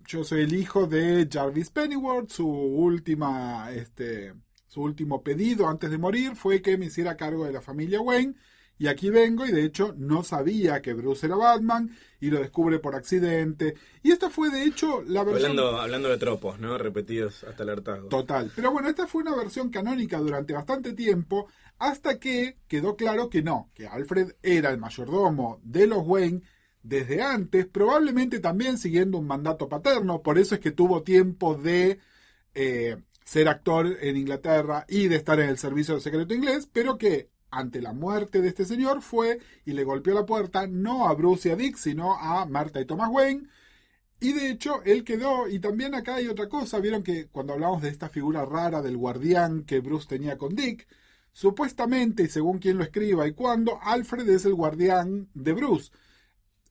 yo 0.07 0.25
soy 0.25 0.43
el 0.43 0.55
hijo 0.55 0.87
de 0.87 1.29
Jarvis 1.31 1.71
Pennyworth, 1.71 2.31
su 2.31 2.49
última, 2.49 3.71
este, 3.73 4.35
su 4.67 4.83
último 4.83 5.23
pedido 5.23 5.69
antes 5.69 5.91
de 5.91 5.99
morir 5.99 6.37
fue 6.37 6.63
que 6.63 6.77
me 6.77 6.87
hiciera 6.87 7.17
cargo 7.17 7.45
de 7.45 7.53
la 7.53 7.61
familia 7.61 8.01
Wayne. 8.01 8.35
Y 8.77 8.89
aquí 8.89 9.09
vengo 9.09 9.47
y 9.47 9.53
de 9.53 9.65
hecho 9.65 9.95
no 9.97 10.25
sabía 10.25 10.83
que 10.83 10.95
Bruce 10.95 11.27
era 11.27 11.37
Batman 11.37 11.97
y 12.21 12.29
lo 12.29 12.41
descubre 12.41 12.81
por 12.81 12.97
accidente. 12.97 13.77
Y 14.03 14.11
esta 14.11 14.31
fue 14.31 14.51
de 14.51 14.65
hecho 14.65 15.03
la 15.07 15.23
versión... 15.23 15.53
Hablando, 15.53 15.81
hablando 15.81 16.09
de 16.09 16.19
tropos, 16.19 16.59
¿no? 16.59 16.77
Repetidos 16.77 17.45
hasta 17.45 17.63
el 17.63 17.71
hartazgo. 17.71 18.09
Total. 18.09 18.51
Pero 18.55 18.73
bueno, 18.73 18.89
esta 18.89 19.07
fue 19.07 19.23
una 19.23 19.37
versión 19.37 19.71
canónica 19.71 20.19
durante 20.19 20.55
bastante 20.55 20.93
tiempo 20.93 21.47
hasta 21.79 22.19
que 22.19 22.59
quedó 22.67 22.97
claro 22.97 23.31
que 23.31 23.43
no, 23.43 23.71
que 23.75 23.87
Alfred 23.87 24.33
era 24.43 24.71
el 24.71 24.79
mayordomo 24.79 25.61
de 25.63 25.87
los 25.87 26.05
Wayne 26.05 26.43
desde 26.85 27.23
antes, 27.23 27.67
probablemente 27.67 28.39
también 28.41 28.79
siguiendo 28.79 29.19
un 29.19 29.27
mandato 29.27 29.69
paterno, 29.69 30.23
por 30.23 30.39
eso 30.39 30.55
es 30.55 30.61
que 30.61 30.71
tuvo 30.71 31.03
tiempo 31.03 31.57
de 31.57 31.99
eh, 32.55 32.99
ser 33.25 33.49
actor 33.49 33.97
en 34.01 34.17
Inglaterra 34.19 34.85
y 34.89 35.09
de 35.09 35.17
estar 35.17 35.41
en 35.41 35.49
el 35.49 35.59
servicio 35.59 35.99
secreto 35.99 36.35
inglés, 36.35 36.69
pero 36.73 36.99
que 36.99 37.31
ante 37.51 37.81
la 37.81 37.95
muerte 37.95 38.43
de 38.43 38.49
este 38.49 38.67
señor 38.67 39.01
fue 39.01 39.41
y 39.65 39.73
le 39.73 39.85
golpeó 39.85 40.15
la 40.15 40.27
puerta 40.27 40.67
no 40.67 41.09
a 41.09 41.15
Bruce 41.15 41.49
y 41.49 41.53
a 41.53 41.57
Dick, 41.57 41.77
sino 41.77 42.15
a 42.15 42.45
Marta 42.45 42.81
y 42.81 42.85
Thomas 42.85 43.09
Wayne, 43.11 43.49
y 44.21 44.33
de 44.33 44.51
hecho, 44.51 44.83
él 44.85 45.05
quedó, 45.05 45.49
y 45.49 45.59
también 45.59 45.95
acá 45.95 46.17
hay 46.17 46.29
otra 46.29 46.49
cosa, 46.49 46.81
vieron 46.81 47.03
que 47.03 47.27
cuando 47.29 47.55
hablamos 47.55 47.83
de 47.83 47.89
esta 47.89 48.09
figura 48.09 48.45
rara 48.45 48.83
del 48.83 48.97
guardián 48.97 49.65
que 49.65 49.81
Bruce 49.81 50.07
tenía 50.09 50.39
con 50.39 50.55
Dick, 50.55 50.87
supuestamente, 51.33 52.25
y 52.25 52.29
según 52.29 52.59
quien 52.59 52.79
lo 52.79 52.85
escriba 52.85 53.27
y 53.27 53.33
cuándo, 53.33 53.79
Alfred 53.83 54.29
es 54.29 54.45
el 54.45 54.55
guardián 54.55 55.29
de 55.35 55.53
Bruce. 55.53 55.91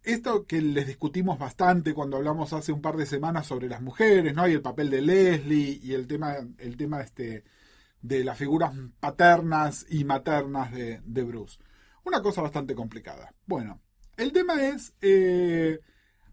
Esto 0.03 0.45
que 0.45 0.62
les 0.62 0.86
discutimos 0.86 1.39
bastante 1.39 1.93
cuando 1.93 2.17
hablamos 2.17 2.51
hace 2.51 2.74
un 2.74 2.81
par 2.81 2.98
de 2.98 3.05
semanas 3.05 3.48
sobre 3.48 3.69
las 3.69 3.81
mujeres, 3.81 4.33
¿no? 4.33 4.48
Y 4.48 4.51
el 4.51 4.62
papel 4.62 4.89
de 4.89 5.01
Leslie 5.01 5.79
y 5.81 5.93
el 5.93 6.07
tema, 6.07 6.36
el 6.57 6.75
tema 6.75 7.01
este, 7.01 7.45
de 8.01 8.24
las 8.25 8.38
figuras 8.38 8.74
paternas 9.00 9.86
y 9.89 10.03
maternas 10.03 10.74
de, 10.74 11.01
de 11.05 11.24
Bruce. 11.24 11.57
Una 12.03 12.22
cosa 12.22 12.41
bastante 12.41 12.75
complicada. 12.75 13.33
Bueno, 13.45 13.81
el 14.17 14.33
tema 14.33 14.65
es, 14.67 14.93
eh, 15.01 15.79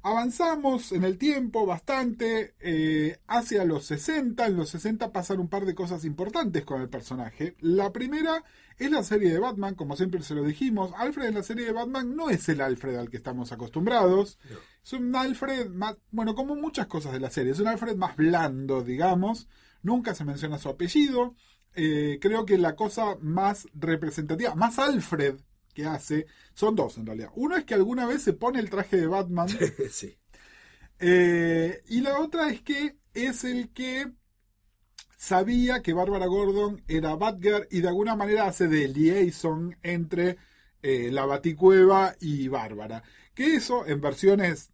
avanzamos 0.03 0.93
en 0.93 1.05
el 1.05 1.19
tiempo 1.19 1.67
bastante 1.67 2.55
eh, 2.61 3.19
hacia 3.27 3.65
los 3.65 3.85
60. 3.87 4.47
En 4.47 4.57
los 4.57 4.71
60 4.71 5.13
pasan 5.13 5.41
un 5.41 5.49
par 5.49 5.65
de 5.67 5.75
cosas 5.75 6.05
importantes 6.05 6.65
con 6.65 6.81
el 6.81 6.89
personaje. 6.89 7.57
La 7.61 7.93
primera 7.93 8.45
es 8.79 8.91
la 8.91 9.03
serie 9.03 9.33
de 9.33 9.39
Batman, 9.39 9.75
como 9.75 9.97
siempre 9.97 10.23
se 10.23 10.35
lo 10.35 10.43
dijimos. 10.43 10.93
Alfred 10.97 11.29
en 11.29 11.35
la 11.35 11.43
serie 11.43 11.67
de 11.67 11.73
Batman 11.73 12.17
no 12.17 12.31
es 12.31 12.49
el 12.49 12.61
Alfred 12.61 12.97
al 12.97 13.11
que 13.11 13.19
estamos 13.19 13.53
acostumbrados. 13.53 14.39
Es 14.83 14.93
un 14.95 15.15
Alfred 15.15 15.69
más, 15.69 15.97
bueno, 16.11 16.35
como 16.35 16.57
muchas 16.57 16.87
cosas 16.87 17.13
de 17.13 17.21
la 17.21 17.31
serie, 17.31 17.53
es 17.53 17.61
un 17.61 17.69
Alfred 17.69 17.97
más 17.97 18.17
blando, 18.17 18.83
digamos. 18.83 19.49
Nunca 19.83 20.15
se 20.15 20.25
menciona 20.25 20.59
su 20.59 20.69
apellido. 20.69 21.35
Eh, 21.75 22.19
creo 22.21 22.47
que 22.47 22.59
la 22.59 22.75
cosa 22.75 23.17
más 23.21 23.69
representativa, 23.75 24.55
más 24.55 24.79
Alfred 24.79 25.37
que 25.73 25.87
hace, 25.87 26.27
son 26.55 26.75
dos 26.77 26.99
en 26.99 27.07
realidad. 27.07 27.31
Uno 27.35 27.57
es 27.57 27.65
que 27.65 27.75
alguna 27.75 28.07
vez 28.07 28.23
se 28.23 28.33
pone 28.33 28.59
el 28.59 28.71
traje 28.71 28.97
de 28.97 29.07
Batman 29.07 29.49
sí. 29.91 30.17
eh, 30.99 31.83
y 31.89 32.01
la 32.01 32.19
otra 32.21 32.51
es 32.51 32.63
que 32.63 32.97
es 33.15 33.45
el 33.45 33.71
que 33.73 34.13
sabía 35.17 35.83
que 35.83 35.93
Bárbara 35.93 36.27
Gordon 36.27 36.83
era 36.89 37.15
Batgirl 37.15 37.69
y 37.71 37.81
de 37.81 37.89
alguna 37.89 38.17
manera 38.17 38.47
hace 38.47 38.69
de 38.69 38.89
liaison 38.89 39.77
entre 39.83 40.39
eh, 40.83 41.11
la 41.13 41.27
Baticueva 41.27 42.15
y 42.21 42.49
Bárbara. 42.49 43.03
Que 43.35 43.55
eso, 43.55 43.87
en 43.87 44.01
versiones 44.01 44.71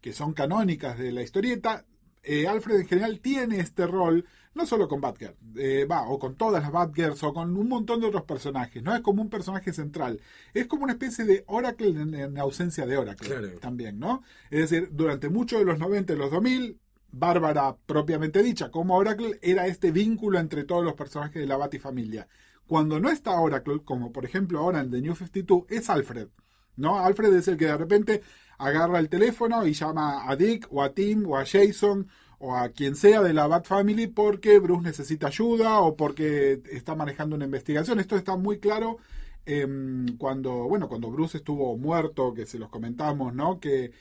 que 0.00 0.12
son 0.12 0.32
canónicas 0.32 0.98
de 0.98 1.12
la 1.12 1.22
historieta, 1.22 1.84
eh, 2.22 2.46
Alfred 2.46 2.80
en 2.80 2.86
general 2.86 3.20
tiene 3.20 3.60
este 3.60 3.86
rol, 3.86 4.26
no 4.54 4.66
solo 4.66 4.86
con 4.88 5.00
Batgirl, 5.00 5.34
eh, 5.56 5.84
va, 5.84 6.08
o 6.08 6.18
con 6.18 6.36
todas 6.36 6.62
las 6.62 6.70
Batgirls, 6.72 7.22
o 7.24 7.32
con 7.34 7.56
un 7.56 7.68
montón 7.68 8.00
de 8.00 8.06
otros 8.06 8.22
personajes, 8.24 8.82
no 8.82 8.94
es 8.94 9.00
como 9.00 9.20
un 9.22 9.28
personaje 9.30 9.72
central, 9.72 10.20
es 10.52 10.66
como 10.66 10.84
una 10.84 10.92
especie 10.94 11.24
de 11.24 11.44
Oracle 11.48 11.88
en, 12.00 12.14
en 12.14 12.38
ausencia 12.38 12.86
de 12.86 12.96
Oracle 12.96 13.28
Claro. 13.28 13.48
también, 13.60 13.98
¿no? 13.98 14.22
Es 14.50 14.70
decir, 14.70 14.88
durante 14.92 15.28
muchos 15.28 15.58
de 15.58 15.64
los 15.64 15.78
90 15.78 16.12
y 16.12 16.16
los 16.16 16.30
2000, 16.30 16.78
Bárbara 17.16 17.76
propiamente 17.86 18.42
dicha 18.42 18.70
como 18.70 18.96
Oracle 18.96 19.38
era 19.42 19.66
este 19.68 19.92
vínculo 19.92 20.38
entre 20.38 20.64
todos 20.64 20.84
los 20.84 20.94
personajes 20.94 21.40
de 21.40 21.46
la 21.46 21.56
Batifamilia. 21.56 22.26
Cuando 22.66 22.98
no 22.98 23.08
está 23.10 23.38
Oracle, 23.38 23.82
como 23.84 24.10
por 24.10 24.24
ejemplo 24.24 24.58
ahora 24.58 24.80
en 24.80 24.90
The 24.90 25.00
New 25.00 25.14
52, 25.14 25.64
es 25.68 25.90
Alfred. 25.90 26.28
¿no? 26.76 26.98
Alfred 26.98 27.32
es 27.34 27.46
el 27.46 27.56
que 27.56 27.66
de 27.66 27.76
repente 27.76 28.22
agarra 28.58 28.98
el 28.98 29.08
teléfono 29.08 29.64
y 29.66 29.72
llama 29.74 30.28
a 30.28 30.34
Dick 30.34 30.66
o 30.70 30.82
a 30.82 30.92
Tim 30.92 31.24
o 31.28 31.36
a 31.36 31.44
Jason 31.44 32.08
o 32.38 32.54
a 32.56 32.68
quien 32.70 32.96
sea 32.96 33.22
de 33.22 33.32
la 33.32 33.46
Bat 33.46 33.66
Family 33.66 34.06
porque 34.08 34.58
Bruce 34.58 34.82
necesita 34.84 35.28
ayuda 35.28 35.80
o 35.80 35.96
porque 35.96 36.60
está 36.70 36.94
manejando 36.94 37.36
una 37.36 37.44
investigación. 37.46 38.00
Esto 38.00 38.16
está 38.16 38.36
muy 38.36 38.58
claro 38.58 38.98
em, 39.46 40.16
cuando, 40.18 40.52
bueno, 40.68 40.88
cuando 40.88 41.10
Bruce 41.10 41.38
estuvo 41.38 41.76
muerto, 41.76 42.32
que 42.34 42.46
se 42.46 42.58
los 42.58 42.68
comentamos, 42.70 43.34
¿no? 43.34 43.60
Que 43.60 43.92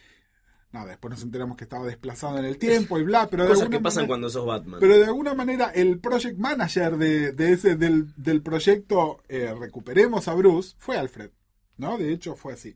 nada, 0.71 0.87
después 0.87 1.11
nos 1.11 1.21
enteramos 1.23 1.55
que 1.55 1.65
estaba 1.65 1.85
desplazado 1.85 2.39
en 2.39 2.45
el 2.45 2.57
tiempo 2.57 2.97
y 2.97 3.03
bla, 3.03 3.27
pero 3.31 3.43
de 3.43 3.49
Cosas 3.49 3.63
alguna 3.63 3.77
que 3.77 3.83
pasan 3.83 4.01
manera- 4.03 4.07
cuando 4.07 4.29
sos 4.29 4.45
Batman. 4.45 4.79
pero 4.79 4.97
de 4.97 5.05
alguna 5.05 5.33
manera 5.35 5.69
el 5.69 5.99
project 5.99 6.37
manager 6.39 6.97
de, 6.97 7.31
de 7.33 7.51
ese 7.51 7.75
del, 7.75 8.11
del 8.15 8.41
proyecto 8.41 9.21
eh, 9.29 9.53
Recuperemos 9.59 10.27
a 10.27 10.33
Bruce 10.33 10.75
fue 10.79 10.97
Alfred, 10.97 11.29
¿no? 11.77 11.97
De 11.97 12.11
hecho 12.11 12.35
fue 12.35 12.53
así. 12.53 12.75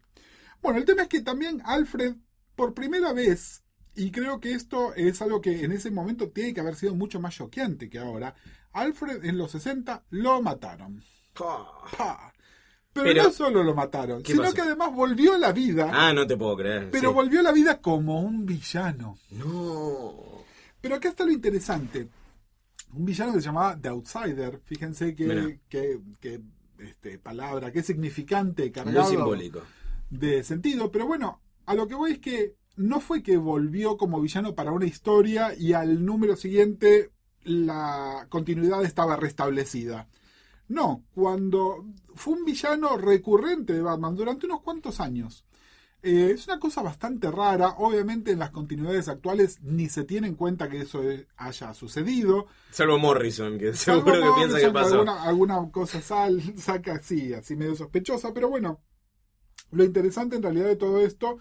Bueno, 0.62 0.78
el 0.80 0.86
tema 0.86 1.04
es 1.04 1.08
que 1.08 1.22
también 1.22 1.62
Alfred, 1.66 2.16
por 2.56 2.74
primera 2.74 3.14
vez, 3.14 3.64
y 3.98 4.12
creo 4.12 4.40
que 4.40 4.54
esto 4.54 4.94
es 4.96 5.22
algo 5.22 5.42
que 5.42 5.64
en 5.66 5.72
ese 5.74 5.92
momento 5.92 6.30
tiene 6.30 6.54
que 6.54 6.62
haber 6.62 6.76
sido 6.76 6.96
mucho 6.96 7.20
más 7.20 7.36
choqueante 7.36 7.90
que 7.90 8.00
ahora, 8.00 8.34
Alfred 8.74 9.26
en 9.26 9.38
los 9.38 9.52
60 9.52 10.04
lo 10.12 10.42
mataron. 10.42 11.04
Pa. 11.34 11.68
¡Pa! 11.98 12.34
Pero, 12.94 13.06
Pero- 13.06 13.24
no 13.24 13.32
solo 13.32 13.64
lo 13.64 13.76
mataron, 13.76 14.24
¿Qué 14.24 14.32
sino 14.32 14.44
pasó? 14.44 14.56
que 14.56 14.62
además 14.62 14.92
volvió 14.94 15.36
a 15.36 15.38
la 15.38 15.52
vida, 15.52 15.90
Ah, 15.94 16.14
no 16.14 16.26
te 16.26 16.36
puedo 16.38 16.56
creer. 16.58 16.90
pero 16.92 17.10
sí. 17.10 17.14
volvió 17.16 17.42
a 17.42 17.44
la 17.44 17.52
vida 17.52 17.80
como 17.80 18.22
un 18.22 18.46
villano. 18.46 19.18
No. 19.32 20.44
Pero 20.82 20.96
acá 20.96 21.10
está 21.10 21.24
lo 21.26 21.32
interesante. 21.32 22.08
Un 22.94 23.06
villano 23.06 23.34
que 23.34 23.40
se 23.42 23.46
llamaba 23.48 23.78
The 23.80 23.90
Outsider. 23.90 24.60
Fíjense 24.64 25.14
que, 25.16 25.26
Mirá. 25.26 25.48
que, 25.70 26.00
que, 26.20 26.42
este, 26.80 27.20
palabra, 27.20 27.72
qué 27.72 27.84
significante, 27.84 28.64
Muy 28.64 28.72
cargado 28.72 29.10
simbólico. 29.10 29.62
de 30.10 30.44
sentido. 30.44 30.92
Pero 30.92 31.06
bueno, 31.06 31.42
a 31.66 31.76
lo 31.76 31.88
que 31.88 31.96
voy 31.96 32.14
es 32.14 32.20
que 32.20 32.56
no 32.78 33.00
fue 33.00 33.24
que 33.24 33.38
volvió 33.38 33.98
como 33.98 34.22
villano 34.22 34.56
para 34.56 34.72
una 34.72 34.86
historia 34.86 35.54
y 35.58 35.74
al 35.74 36.06
número 36.06 36.36
siguiente 36.36 37.12
la 37.44 38.28
continuidad 38.30 38.84
estaba 38.84 39.16
restablecida. 39.16 40.08
No, 40.68 41.04
cuando 41.14 41.86
fue 42.14 42.36
un 42.36 42.46
villano 42.46 42.98
recurrente 42.98 43.74
de 43.74 43.82
Batman 43.82 44.16
durante 44.16 44.46
unos 44.46 44.62
cuantos 44.62 45.00
años. 45.00 45.44
Eh, 46.04 46.32
es 46.36 46.46
una 46.46 46.60
cosa 46.60 46.84
bastante 46.84 47.32
rara, 47.32 47.70
obviamente 47.80 48.32
en 48.32 48.40
las 48.40 48.52
continuidades 48.52 49.08
actuales 49.08 49.60
ni 49.64 49.90
se 49.90 50.04
tiene 50.04 50.28
en 50.28 50.36
cuenta 50.36 50.70
que 50.70 50.82
eso 50.82 51.02
haya 51.38 51.74
sucedido. 51.74 52.46
Salvo 52.70 53.00
Morrison, 53.00 53.58
que 53.58 53.74
Salvo 53.74 54.02
seguro 54.02 54.22
que 54.22 54.40
piensa 54.40 54.60
que 54.60 54.72
pasó. 54.72 54.94
Alguna, 54.94 55.24
alguna 55.24 55.72
cosa 55.72 56.02
sal, 56.02 56.42
saca 56.58 56.96
así, 56.96 57.34
así 57.34 57.56
medio 57.56 57.76
sospechosa, 57.76 58.34
pero 58.34 58.50
bueno, 58.50 58.82
lo 59.72 59.84
interesante 59.84 60.36
en 60.36 60.44
realidad 60.44 60.68
de 60.68 60.76
todo 60.76 61.02
esto 61.02 61.40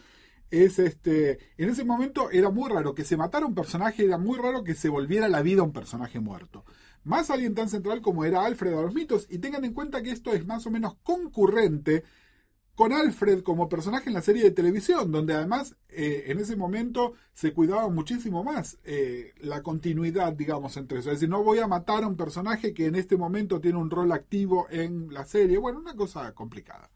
es 0.51 0.79
este, 0.79 1.39
en 1.57 1.71
ese 1.71 1.85
momento 1.85 2.31
era 2.31 2.51
muy 2.51 2.71
raro 2.71 2.95
que 2.95 3.05
se 3.05 3.17
matara 3.17 3.47
un 3.47 3.55
personaje, 3.55 4.05
era 4.05 4.19
muy 4.19 4.39
raro 4.39 4.65
que 4.65 4.75
se 4.75 4.89
volviera 4.89 5.27
a 5.27 5.31
la 5.31 5.43
vida 5.43 5.63
un 5.63 5.73
personaje 5.73 6.21
muerto. 6.21 6.65
Más 7.05 7.31
alguien 7.31 7.55
tan 7.55 7.69
central 7.69 8.03
como 8.03 8.25
era 8.25 8.45
Alfred 8.45 8.73
a 8.73 8.83
los 8.83 8.95
mitos, 8.95 9.27
y 9.31 9.39
tengan 9.39 9.65
en 9.65 9.75
cuenta 9.75 10.03
que 10.03 10.11
esto 10.11 10.33
es 10.33 10.45
más 10.47 10.67
o 10.67 10.71
menos 10.71 10.97
concurrente 11.03 12.05
con 12.77 12.93
Alfred 12.93 13.43
como 13.43 13.69
personaje 13.69 14.09
en 14.09 14.15
la 14.15 14.23
serie 14.23 14.45
de 14.45 14.51
televisión, 14.51 15.11
donde 15.11 15.35
además 15.35 15.77
eh, 15.89 16.25
en 16.27 16.39
ese 16.39 16.57
momento 16.57 17.15
se 17.33 17.53
cuidaba 17.55 17.89
muchísimo 17.89 18.45
más 18.45 18.79
eh, 18.85 19.33
la 19.41 19.63
continuidad, 19.63 20.35
digamos, 20.35 20.77
entre 20.77 20.99
eso. 20.99 21.11
Es 21.11 21.17
decir, 21.17 21.31
no 21.31 21.43
voy 21.43 21.59
a 21.59 21.67
matar 21.67 22.05
a 22.05 22.07
un 22.07 22.17
personaje 22.17 22.75
que 22.75 22.87
en 22.87 22.95
este 22.95 23.17
momento 23.17 23.61
tiene 23.61 23.79
un 23.79 23.91
rol 23.91 24.13
activo 24.13 24.67
en 24.71 25.13
la 25.13 25.25
serie. 25.25 25.57
Bueno, 25.57 25.79
una 25.79 25.97
cosa 25.97 26.35
complicada. 26.35 26.91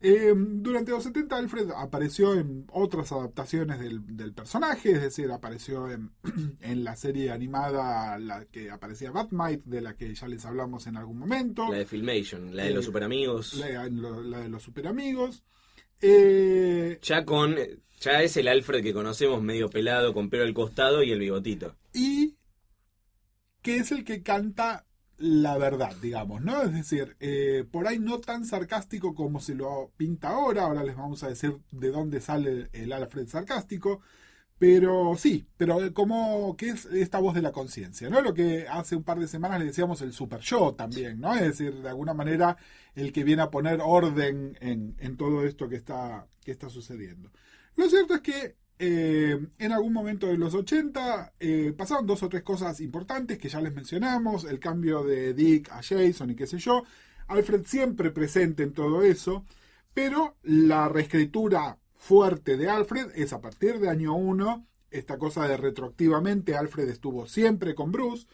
Eh, 0.00 0.34
durante 0.36 0.90
los 0.90 1.02
70 1.04 1.36
Alfred 1.36 1.70
apareció 1.74 2.34
en 2.34 2.66
otras 2.70 3.12
adaptaciones 3.12 3.80
del, 3.80 4.16
del 4.16 4.34
personaje, 4.34 4.92
es 4.92 5.00
decir, 5.02 5.30
apareció 5.32 5.90
en, 5.90 6.12
en 6.60 6.84
la 6.84 6.96
serie 6.96 7.30
animada 7.30 8.18
la 8.18 8.44
que 8.44 8.70
aparecía 8.70 9.10
Batmite, 9.10 9.62
de 9.64 9.80
la 9.80 9.96
que 9.96 10.14
ya 10.14 10.28
les 10.28 10.44
hablamos 10.44 10.86
en 10.86 10.96
algún 10.98 11.18
momento. 11.18 11.70
La 11.70 11.78
de 11.78 11.86
Filmation, 11.86 12.54
la 12.54 12.64
de 12.64 12.70
los 12.72 12.84
Eh, 12.84 12.86
superamigos. 12.86 13.54
La, 13.54 13.88
la 13.88 14.40
de 14.40 14.48
los 14.50 14.62
superamigos. 14.62 15.42
Eh, 16.02 16.98
Ya 17.02 17.24
con. 17.24 17.56
Ya 18.00 18.20
es 18.22 18.36
el 18.36 18.48
Alfred 18.48 18.82
que 18.82 18.92
conocemos, 18.92 19.42
medio 19.42 19.70
pelado, 19.70 20.12
con 20.12 20.28
pelo 20.28 20.42
al 20.44 20.52
costado 20.52 21.02
y 21.02 21.10
el 21.12 21.18
bigotito. 21.20 21.74
y 21.94 22.36
que 23.62 23.78
es 23.78 23.90
el 23.90 24.04
que 24.04 24.22
canta 24.22 24.85
la 25.18 25.56
verdad, 25.58 25.94
digamos, 26.02 26.42
¿no? 26.42 26.62
Es 26.62 26.72
decir, 26.72 27.16
eh, 27.20 27.64
por 27.70 27.86
ahí 27.86 27.98
no 27.98 28.20
tan 28.20 28.44
sarcástico 28.44 29.14
como 29.14 29.40
se 29.40 29.54
lo 29.54 29.92
pinta 29.96 30.30
ahora, 30.30 30.64
ahora 30.64 30.84
les 30.84 30.96
vamos 30.96 31.22
a 31.22 31.28
decir 31.28 31.58
de 31.70 31.90
dónde 31.90 32.20
sale 32.20 32.68
el 32.72 32.92
Alfred 32.92 33.26
sarcástico, 33.28 34.00
pero 34.58 35.14
sí, 35.16 35.48
pero 35.56 35.84
eh, 35.84 35.92
como 35.92 36.56
que 36.56 36.70
es 36.70 36.86
esta 36.86 37.18
voz 37.18 37.34
de 37.34 37.42
la 37.42 37.52
conciencia, 37.52 38.10
¿no? 38.10 38.20
Lo 38.22 38.34
que 38.34 38.66
hace 38.68 38.96
un 38.96 39.04
par 39.04 39.18
de 39.18 39.28
semanas 39.28 39.60
le 39.60 39.66
decíamos 39.66 40.02
el 40.02 40.12
super 40.12 40.40
yo 40.40 40.74
también, 40.74 41.20
¿no? 41.20 41.34
Es 41.34 41.42
decir, 41.42 41.74
de 41.82 41.88
alguna 41.88 42.14
manera 42.14 42.56
el 42.94 43.12
que 43.12 43.24
viene 43.24 43.42
a 43.42 43.50
poner 43.50 43.80
orden 43.82 44.56
en, 44.60 44.96
en 44.98 45.16
todo 45.16 45.44
esto 45.44 45.68
que 45.68 45.76
está, 45.76 46.26
que 46.44 46.52
está 46.52 46.70
sucediendo. 46.70 47.30
Lo 47.76 47.88
cierto 47.90 48.14
es 48.14 48.20
que 48.20 48.56
eh, 48.78 49.46
en 49.58 49.72
algún 49.72 49.92
momento 49.92 50.26
de 50.26 50.36
los 50.36 50.54
80 50.54 51.34
eh, 51.40 51.72
pasaron 51.76 52.06
dos 52.06 52.22
o 52.22 52.28
tres 52.28 52.42
cosas 52.42 52.80
importantes 52.80 53.38
que 53.38 53.48
ya 53.48 53.60
les 53.60 53.74
mencionamos, 53.74 54.44
el 54.44 54.60
cambio 54.60 55.02
de 55.02 55.32
Dick 55.32 55.70
a 55.70 55.82
Jason 55.82 56.30
y 56.30 56.36
qué 56.36 56.46
sé 56.46 56.58
yo, 56.58 56.84
Alfred 57.28 57.64
siempre 57.64 58.10
presente 58.10 58.62
en 58.62 58.72
todo 58.72 59.02
eso, 59.02 59.44
pero 59.94 60.36
la 60.42 60.88
reescritura 60.88 61.78
fuerte 61.94 62.56
de 62.56 62.68
Alfred 62.68 63.12
es 63.14 63.32
a 63.32 63.40
partir 63.40 63.80
de 63.80 63.88
año 63.88 64.14
1, 64.14 64.66
esta 64.90 65.18
cosa 65.18 65.48
de 65.48 65.56
retroactivamente 65.56 66.54
Alfred 66.54 66.88
estuvo 66.88 67.26
siempre 67.26 67.74
con 67.74 67.92
Bruce, 67.92 68.26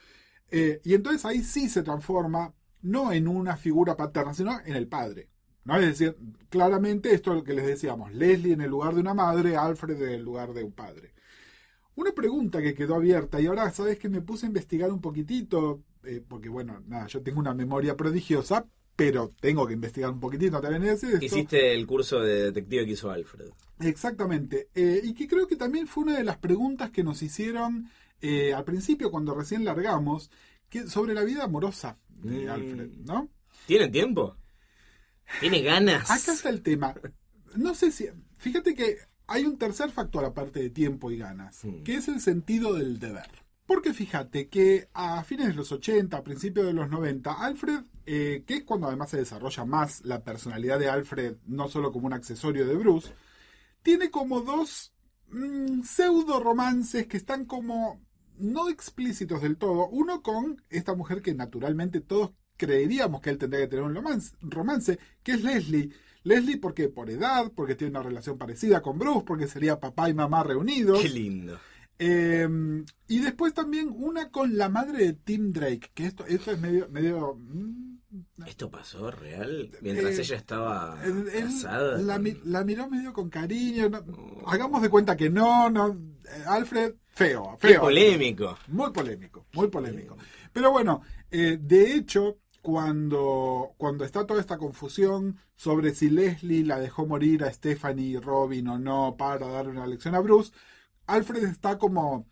eh, 0.51 0.81
y 0.85 0.95
entonces 0.95 1.25
ahí 1.25 1.43
sí 1.43 1.69
se 1.69 1.83
transforma 1.83 2.53
no 2.83 3.13
en 3.13 3.29
una 3.29 3.57
figura 3.57 3.97
paterna, 3.97 4.35
sino 4.35 4.61
en 4.65 4.75
el 4.75 4.89
padre. 4.89 5.32
¿No? 5.65 5.77
Es 5.77 5.99
decir, 5.99 6.17
claramente 6.49 7.15
esto 7.15 7.31
es 7.33 7.39
lo 7.39 7.45
que 7.45 7.55
les 7.55 7.67
decíamos, 7.67 8.13
Leslie 8.13 8.53
en 8.55 8.61
el 8.61 8.71
lugar 8.71 8.95
de 8.95 9.01
una 9.01 9.15
madre, 9.15 9.57
Alfred 9.57 10.01
en 10.03 10.11
el 10.11 10.23
lugar 10.23 10.53
de 10.53 10.65
un 10.65 10.73
padre. 10.73 11.13
Una 11.95 12.13
pregunta 12.13 12.63
que 12.63 12.75
quedó 12.75 12.95
abierta 12.95 13.41
y 13.41 13.47
ahora 13.47 13.71
sabes 13.71 13.99
que 13.99 14.09
me 14.09 14.23
puse 14.23 14.47
a 14.47 14.49
investigar 14.49 14.91
un 14.91 15.01
poquitito, 15.01 15.83
eh, 16.05 16.23
porque 16.27 16.49
bueno, 16.49 16.83
nada, 16.87 17.07
yo 17.07 17.21
tengo 17.23 17.39
una 17.39 17.53
memoria 17.55 17.97
prodigiosa, 17.97 18.65
pero 18.97 19.31
tengo 19.41 19.67
que 19.67 19.75
investigar 19.75 20.11
un 20.11 20.21
poquitito 20.21 20.61
también 20.61 20.85
es 20.85 21.03
esto. 21.03 21.25
Hiciste 21.25 21.75
el 21.75 21.87
curso 21.87 22.21
de 22.21 22.45
detective 22.45 22.87
que 22.87 22.93
hizo 22.93 23.11
Alfred. 23.11 23.51
Exactamente. 23.81 24.69
Eh, 24.75 25.01
y 25.03 25.15
que 25.15 25.27
creo 25.27 25.47
que 25.47 25.57
también 25.57 25.87
fue 25.87 26.05
una 26.05 26.17
de 26.17 26.25
las 26.25 26.39
preguntas 26.39 26.91
que 26.91 27.03
nos 27.03 27.23
hicieron 27.23 27.89
eh, 28.21 28.55
al 28.55 28.65
principio, 28.65 29.11
cuando 29.11 29.35
recién 29.35 29.65
largamos, 29.65 30.31
que, 30.69 30.87
sobre 30.87 31.13
la 31.15 31.25
vida 31.25 31.45
amorosa 31.45 31.99
de 32.09 32.47
Mm. 32.47 32.51
Alfred, 32.51 32.91
¿no? 33.05 33.29
¿Tiene 33.67 33.89
tiempo? 33.89 34.37
¿Tiene 35.41 35.63
ganas? 35.63 36.11
Acá 36.11 36.33
está 36.33 36.49
el 36.49 36.63
tema. 36.63 36.95
No 37.57 37.75
sé 37.75 37.91
si. 37.91 38.09
Fíjate 38.39 38.75
que 38.75 38.99
hay 39.27 39.45
un 39.45 39.59
tercer 39.59 39.91
factor 39.91 40.25
aparte 40.25 40.61
de 40.61 40.71
tiempo 40.71 41.11
y 41.11 41.19
ganas, 41.19 41.61
que 41.85 41.95
es 41.97 42.09
el 42.09 42.21
sentido 42.21 42.75
del 42.75 42.99
deber. 42.99 43.31
Porque 43.67 43.95
fíjate 43.95 44.49
que 44.49 44.89
a 44.93 45.23
fines 45.25 45.49
de 45.49 45.55
los 45.55 45.71
80, 45.73 46.17
a 46.17 46.25
principios 46.25 46.67
de 46.67 46.73
los 46.73 46.91
90, 46.91 47.33
Alfred, 47.33 47.85
eh, 48.05 48.45
que 48.47 48.55
es 48.55 48.65
cuando 48.65 48.89
además 48.89 49.11
se 49.11 49.19
desarrolla 49.19 49.65
más 49.65 50.05
la 50.05 50.25
personalidad 50.25 50.79
de 50.79 50.91
Alfred, 50.91 51.37
no 51.47 51.69
solo 51.69 51.93
como 51.93 52.07
un 52.07 52.13
accesorio 52.13 52.67
de 52.67 52.75
Bruce, 52.75 53.13
tiene 53.83 54.11
como 54.11 54.41
dos 54.41 54.93
mm, 55.29 55.83
pseudo 55.83 56.41
romances 56.41 57.07
que 57.07 57.17
están 57.17 57.47
como 57.47 58.01
no 58.37 58.69
explícitos 58.69 59.41
del 59.41 59.57
todo. 59.57 59.89
Uno 59.89 60.23
con 60.23 60.63
esta 60.69 60.95
mujer 60.95 61.23
que 61.23 61.35
naturalmente 61.35 62.01
todos 62.01 62.33
creeríamos 62.67 63.21
que 63.21 63.31
él 63.31 63.39
tendría 63.39 63.63
que 63.63 63.69
tener 63.69 63.85
un 63.85 63.95
romance, 63.95 64.35
romance 64.41 64.99
que 65.23 65.33
es 65.33 65.43
Leslie. 65.43 65.91
Leslie 66.25 66.59
porque 66.59 66.89
por 66.89 67.11
edad, 67.11 67.51
porque 67.55 67.75
tiene 67.75 67.91
una 67.91 68.03
relación 68.03 68.39
parecida 68.39 68.81
con 68.81 68.99
Bruce, 68.99 69.25
porque 69.27 69.49
sería 69.49 69.81
papá 69.81 70.09
y 70.09 70.15
mamá 70.15 70.45
reunidos. 70.45 71.01
Qué 71.03 71.09
lindo. 71.09 71.59
Eh, 71.99 72.49
y 73.09 73.19
después 73.21 73.53
también 73.55 73.89
una 73.95 74.31
con 74.31 74.57
la 74.57 74.69
madre 74.69 75.05
de 75.07 75.13
Tim 75.15 75.53
Drake, 75.53 75.91
que 75.95 76.07
esto, 76.07 76.25
esto 76.27 76.53
es 76.53 76.61
medio... 76.61 76.89
medio 76.89 77.35
mm, 77.39 77.93
¿Esto 78.47 78.71
pasó 78.71 79.11
real? 79.11 79.71
Mientras 79.81 80.19
Eh, 80.19 80.21
ella 80.23 80.37
estaba 80.37 80.99
él- 81.05 81.27
casada. 81.33 81.97
la, 81.99 82.15
con- 82.15 82.23
mi- 82.25 82.41
la 82.45 82.63
miró 82.65 82.89
medio 82.89 83.13
con 83.13 83.31
cariño. 83.31 83.89
no- 83.89 84.05
hagamos 84.47 84.83
de 84.83 84.91
cuenta 84.91 85.17
que 85.17 85.31
no, 85.31 85.71
no. 85.71 85.89
eh, 86.27 86.43
Alfred, 86.47 86.95
feo, 87.15 87.57
Qué 87.61 87.69
feo. 87.69 87.81
polémico. 87.83 88.59
Muy 88.69 88.91
polémico, 88.93 89.47
muy 89.55 89.69
polémico. 89.69 90.17
Pero 90.53 90.71
bueno, 90.73 91.01
eh, 91.31 91.59
de 91.61 91.95
hecho, 91.95 92.39
cuando, 92.63 93.75
cuando 93.77 94.05
está 94.05 94.25
toda 94.25 94.41
esta 94.41 94.57
confusión 94.57 95.39
sobre 95.57 95.95
si 95.95 96.09
Leslie 96.09 96.65
la 96.65 96.79
dejó 96.79 97.07
morir 97.07 97.45
a 97.45 97.53
Stephanie 97.53 98.21
Robin 98.21 98.69
o 98.69 98.79
no 98.79 99.17
para 99.19 99.49
darle 99.49 99.73
una 99.73 99.87
lección 99.87 100.15
a 100.15 100.21
Bruce, 100.21 100.53
Alfred 101.07 101.45
está 101.45 101.77
como, 101.77 102.29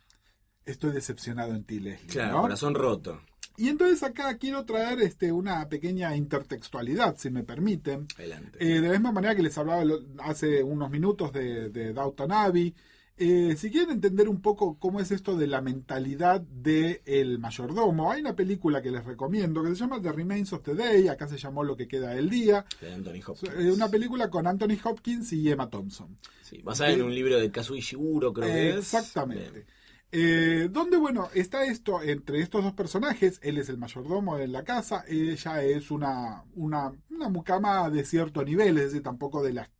estoy 0.64 0.92
decepcionado 0.92 1.54
en 1.54 1.64
ti, 1.64 1.80
Leslie. 1.80 2.08
Claro, 2.08 2.36
¿no? 2.36 2.42
corazón 2.42 2.74
roto. 2.74 3.20
Y 3.56 3.68
entonces 3.68 4.02
acá 4.04 4.38
quiero 4.38 4.64
traer 4.64 5.02
este, 5.02 5.32
una 5.32 5.68
pequeña 5.68 6.16
intertextualidad, 6.16 7.16
si 7.18 7.28
me 7.28 7.42
permiten. 7.42 8.06
Adelante. 8.16 8.58
Eh, 8.58 8.80
de 8.80 8.86
la 8.86 8.92
misma 8.92 9.12
manera 9.12 9.34
que 9.34 9.42
les 9.42 9.58
hablaba 9.58 9.82
hace 10.20 10.62
unos 10.62 10.90
minutos 10.90 11.32
de, 11.32 11.68
de 11.68 11.92
Downton 11.92 12.32
Abbey, 12.32 12.74
Eh, 13.16 13.54
si 13.56 13.70
quieren 13.70 13.90
entender 13.90 14.30
un 14.30 14.40
poco 14.40 14.78
cómo 14.78 14.98
es 14.98 15.10
esto 15.10 15.36
de 15.36 15.46
la 15.46 15.60
mentalidad 15.60 16.40
del 16.40 17.38
mayordomo, 17.38 18.10
hay 18.10 18.22
una 18.22 18.34
película 18.34 18.80
que 18.80 18.90
les 18.90 19.04
recomiendo 19.04 19.62
que 19.62 19.68
se 19.68 19.74
llama 19.74 20.00
The 20.00 20.12
Remains 20.12 20.52
of 20.54 20.62
the 20.62 20.74
Day, 20.74 21.08
acá 21.08 21.28
se 21.28 21.36
llamó 21.36 21.62
Lo 21.62 21.76
que 21.76 21.86
queda 21.86 22.10
del 22.10 22.30
día, 22.30 22.64
De 22.80 22.94
Anthony 22.94 23.20
Hopkins. 23.26 23.54
Eh, 23.58 23.72
una 23.72 23.88
película 23.88 24.30
con 24.30 24.46
Anthony 24.46 24.78
Hopkins 24.82 25.32
y 25.34 25.50
Emma 25.50 25.68
Thompson. 25.68 26.16
Sí, 26.40 26.62
basada 26.62 26.92
en 26.92 27.02
un 27.02 27.14
libro 27.14 27.38
de 27.38 27.50
Kazuo 27.50 27.76
Ishiguro, 27.76 28.32
creo 28.32 28.48
que 28.48 28.70
es. 28.70 28.76
Exactamente. 28.76 29.66
Eh, 30.12 30.68
donde, 30.72 30.96
bueno, 30.96 31.28
está 31.34 31.64
esto 31.64 32.02
entre 32.02 32.40
estos 32.40 32.64
dos 32.64 32.72
personajes. 32.72 33.38
Él 33.42 33.58
es 33.58 33.68
el 33.68 33.78
mayordomo 33.78 34.36
de 34.36 34.48
la 34.48 34.64
casa, 34.64 35.04
ella 35.06 35.62
es 35.62 35.90
una, 35.90 36.44
una, 36.54 36.92
una 37.10 37.28
mucama 37.28 37.90
de 37.90 38.04
cierto 38.04 38.44
nivel, 38.44 38.78
es 38.78 38.84
decir, 38.84 39.02
tampoco 39.02 39.42
de 39.42 39.52
las, 39.52 39.70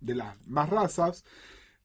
de 0.00 0.14
las 0.14 0.36
más 0.48 0.68
razas. 0.70 1.24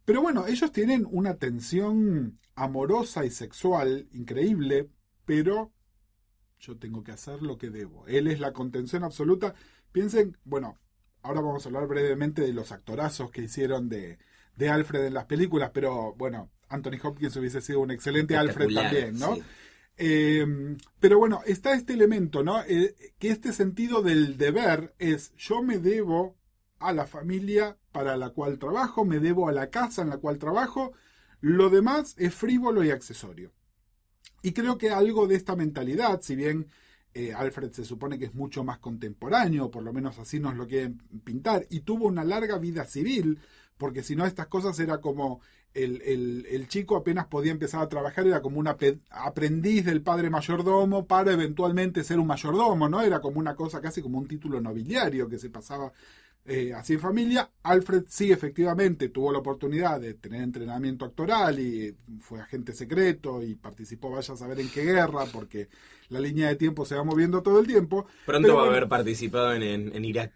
Pero 0.05 0.21
bueno, 0.21 0.47
ellos 0.47 0.71
tienen 0.71 1.07
una 1.09 1.35
tensión 1.35 2.39
amorosa 2.55 3.25
y 3.25 3.31
sexual 3.31 4.07
increíble, 4.11 4.89
pero 5.25 5.71
yo 6.59 6.77
tengo 6.77 7.03
que 7.03 7.11
hacer 7.11 7.41
lo 7.41 7.57
que 7.57 7.69
debo. 7.69 8.05
Él 8.07 8.27
es 8.27 8.39
la 8.39 8.53
contención 8.53 9.03
absoluta. 9.03 9.53
Piensen, 9.91 10.37
bueno, 10.43 10.77
ahora 11.21 11.41
vamos 11.41 11.65
a 11.65 11.69
hablar 11.69 11.87
brevemente 11.87 12.41
de 12.41 12.53
los 12.53 12.71
actorazos 12.71 13.31
que 13.31 13.43
hicieron 13.43 13.89
de, 13.89 14.17
de 14.55 14.69
Alfred 14.69 15.05
en 15.05 15.13
las 15.13 15.25
películas, 15.25 15.71
pero 15.73 16.13
bueno, 16.15 16.51
Anthony 16.69 16.99
Hopkins 17.01 17.35
hubiese 17.37 17.61
sido 17.61 17.79
un 17.79 17.91
excelente 17.91 18.35
Alfred 18.35 18.73
también, 18.73 19.19
¿no? 19.19 19.35
sí. 19.35 19.43
Eh, 19.97 20.75
pero 20.99 21.19
bueno, 21.19 21.41
está 21.45 21.73
este 21.73 21.93
elemento, 21.93 22.43
¿no? 22.43 22.63
Eh, 22.63 22.95
que 23.19 23.29
este 23.29 23.53
sentido 23.53 24.01
del 24.01 24.37
deber 24.37 24.95
es 24.97 25.33
yo 25.35 25.61
me 25.61 25.77
debo 25.77 26.35
a 26.79 26.93
la 26.93 27.05
familia 27.05 27.77
para 27.93 28.17
la 28.17 28.31
cual 28.31 28.59
trabajo, 28.59 29.05
me 29.05 29.19
debo 29.21 29.47
a 29.49 29.53
la 29.53 29.69
casa 29.71 30.01
en 30.03 30.09
la 30.09 30.17
cual 30.17 30.39
trabajo, 30.39 30.93
lo 31.41 31.69
demás 31.69 32.15
es 32.17 32.35
frívolo 32.35 32.83
y 32.83 32.91
accesorio. 32.91 33.53
Y 34.41 34.51
creo 34.53 34.77
que 34.77 34.89
algo 34.91 35.27
de 35.27 35.35
esta 35.35 35.55
mentalidad, 35.55 36.21
si 36.21 36.35
bien 36.35 36.67
eh, 37.13 37.33
Alfred 37.33 37.71
se 37.71 37.85
supone 37.85 38.17
que 38.19 38.25
es 38.25 38.33
mucho 38.33 38.63
más 38.63 38.79
contemporáneo, 38.79 39.71
por 39.71 39.83
lo 39.83 39.93
menos 39.93 40.19
así 40.19 40.39
nos 40.39 40.55
lo 40.55 40.67
quieren 40.67 40.97
pintar, 41.23 41.65
y 41.69 41.81
tuvo 41.81 42.07
una 42.07 42.23
larga 42.23 42.57
vida 42.57 42.85
civil, 42.85 43.39
porque 43.77 44.03
si 44.03 44.15
no 44.15 44.25
estas 44.25 44.47
cosas 44.47 44.79
era 44.79 44.99
como 44.99 45.41
el, 45.73 46.01
el- 46.03 46.45
el 46.49 46.67
chico 46.67 46.95
apenas 46.95 47.27
podía 47.27 47.51
empezar 47.51 47.81
a 47.81 47.89
trabajar, 47.89 48.27
era 48.27 48.41
como 48.41 48.59
un 48.59 48.67
aprendiz 48.67 49.85
del 49.85 50.01
padre 50.03 50.29
mayordomo 50.29 51.07
para 51.07 51.31
eventualmente 51.33 52.03
ser 52.03 52.19
un 52.19 52.27
mayordomo, 52.27 52.89
¿no? 52.89 53.01
Era 53.01 53.21
como 53.21 53.39
una 53.39 53.55
cosa 53.55 53.81
casi 53.81 54.01
como 54.01 54.17
un 54.19 54.27
título 54.27 54.61
nobiliario 54.61 55.27
que 55.29 55.39
se 55.39 55.49
pasaba 55.49 55.91
eh, 56.45 56.73
así 56.73 56.93
en 56.93 56.99
familia. 56.99 57.49
Alfred 57.63 58.03
sí 58.07 58.31
efectivamente 58.31 59.09
tuvo 59.09 59.31
la 59.31 59.39
oportunidad 59.39 60.01
de 60.01 60.15
tener 60.15 60.41
entrenamiento 60.41 61.05
actoral 61.05 61.59
y 61.59 61.95
fue 62.19 62.41
agente 62.41 62.73
secreto 62.73 63.41
y 63.41 63.55
participó, 63.55 64.11
vaya 64.11 64.33
a 64.33 64.37
saber 64.37 64.59
en 64.59 64.69
qué 64.69 64.83
guerra, 64.83 65.25
porque 65.31 65.69
la 66.09 66.19
línea 66.19 66.49
de 66.49 66.55
tiempo 66.55 66.85
se 66.85 66.95
va 66.95 67.03
moviendo 67.03 67.41
todo 67.41 67.59
el 67.59 67.67
tiempo. 67.67 68.05
Pronto 68.25 68.41
Pero 68.47 68.55
va 68.55 68.61
a 68.61 68.63
bueno, 68.65 68.77
haber 68.77 68.89
participado 68.89 69.53
en, 69.53 69.63
en, 69.63 69.95
en 69.95 70.05
Irak. 70.05 70.33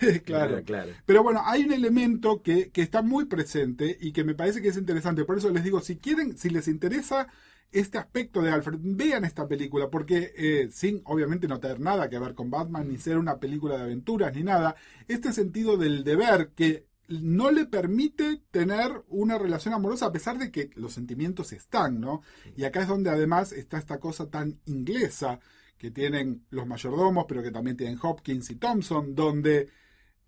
claro. 0.24 0.62
claro. 0.64 0.92
Pero 1.04 1.22
bueno, 1.22 1.42
hay 1.44 1.64
un 1.64 1.72
elemento 1.72 2.42
que, 2.42 2.70
que 2.70 2.82
está 2.82 3.02
muy 3.02 3.26
presente 3.26 3.98
y 4.00 4.12
que 4.12 4.24
me 4.24 4.34
parece 4.34 4.62
que 4.62 4.68
es 4.68 4.76
interesante. 4.76 5.24
Por 5.24 5.38
eso 5.38 5.50
les 5.50 5.64
digo, 5.64 5.80
si 5.80 5.96
quieren, 5.96 6.38
si 6.38 6.48
les 6.48 6.68
interesa 6.68 7.28
este 7.72 7.98
aspecto 7.98 8.42
de 8.42 8.50
Alfred, 8.50 8.78
vean 8.80 9.24
esta 9.24 9.46
película, 9.46 9.90
porque 9.90 10.32
eh, 10.36 10.68
sin 10.72 11.02
obviamente 11.04 11.46
no 11.46 11.60
tener 11.60 11.80
nada 11.80 12.08
que 12.08 12.18
ver 12.18 12.34
con 12.34 12.50
Batman, 12.50 12.88
ni 12.88 12.98
ser 12.98 13.18
una 13.18 13.38
película 13.38 13.76
de 13.76 13.84
aventuras, 13.84 14.34
ni 14.34 14.42
nada, 14.42 14.74
este 15.08 15.32
sentido 15.32 15.76
del 15.76 16.02
deber 16.04 16.50
que 16.54 16.86
no 17.08 17.50
le 17.50 17.66
permite 17.66 18.42
tener 18.50 19.02
una 19.08 19.36
relación 19.38 19.74
amorosa 19.74 20.06
a 20.06 20.12
pesar 20.12 20.38
de 20.38 20.50
que 20.50 20.70
los 20.76 20.92
sentimientos 20.92 21.52
están, 21.52 22.00
¿no? 22.00 22.22
Y 22.56 22.64
acá 22.64 22.82
es 22.82 22.88
donde 22.88 23.10
además 23.10 23.52
está 23.52 23.78
esta 23.78 23.98
cosa 23.98 24.30
tan 24.30 24.60
inglesa 24.66 25.40
que 25.76 25.90
tienen 25.90 26.44
los 26.50 26.66
mayordomos, 26.66 27.24
pero 27.28 27.42
que 27.42 27.50
también 27.50 27.76
tienen 27.76 27.98
Hopkins 28.00 28.50
y 28.50 28.56
Thompson, 28.56 29.14
donde 29.14 29.68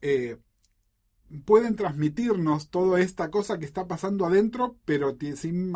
eh, 0.00 0.38
pueden 1.44 1.76
transmitirnos 1.76 2.70
toda 2.70 3.00
esta 3.00 3.31
cosa 3.31 3.59
que 3.59 3.64
está 3.64 3.87
pasando 3.87 4.26
adentro, 4.26 4.78
pero 4.85 5.16
sin 5.37 5.72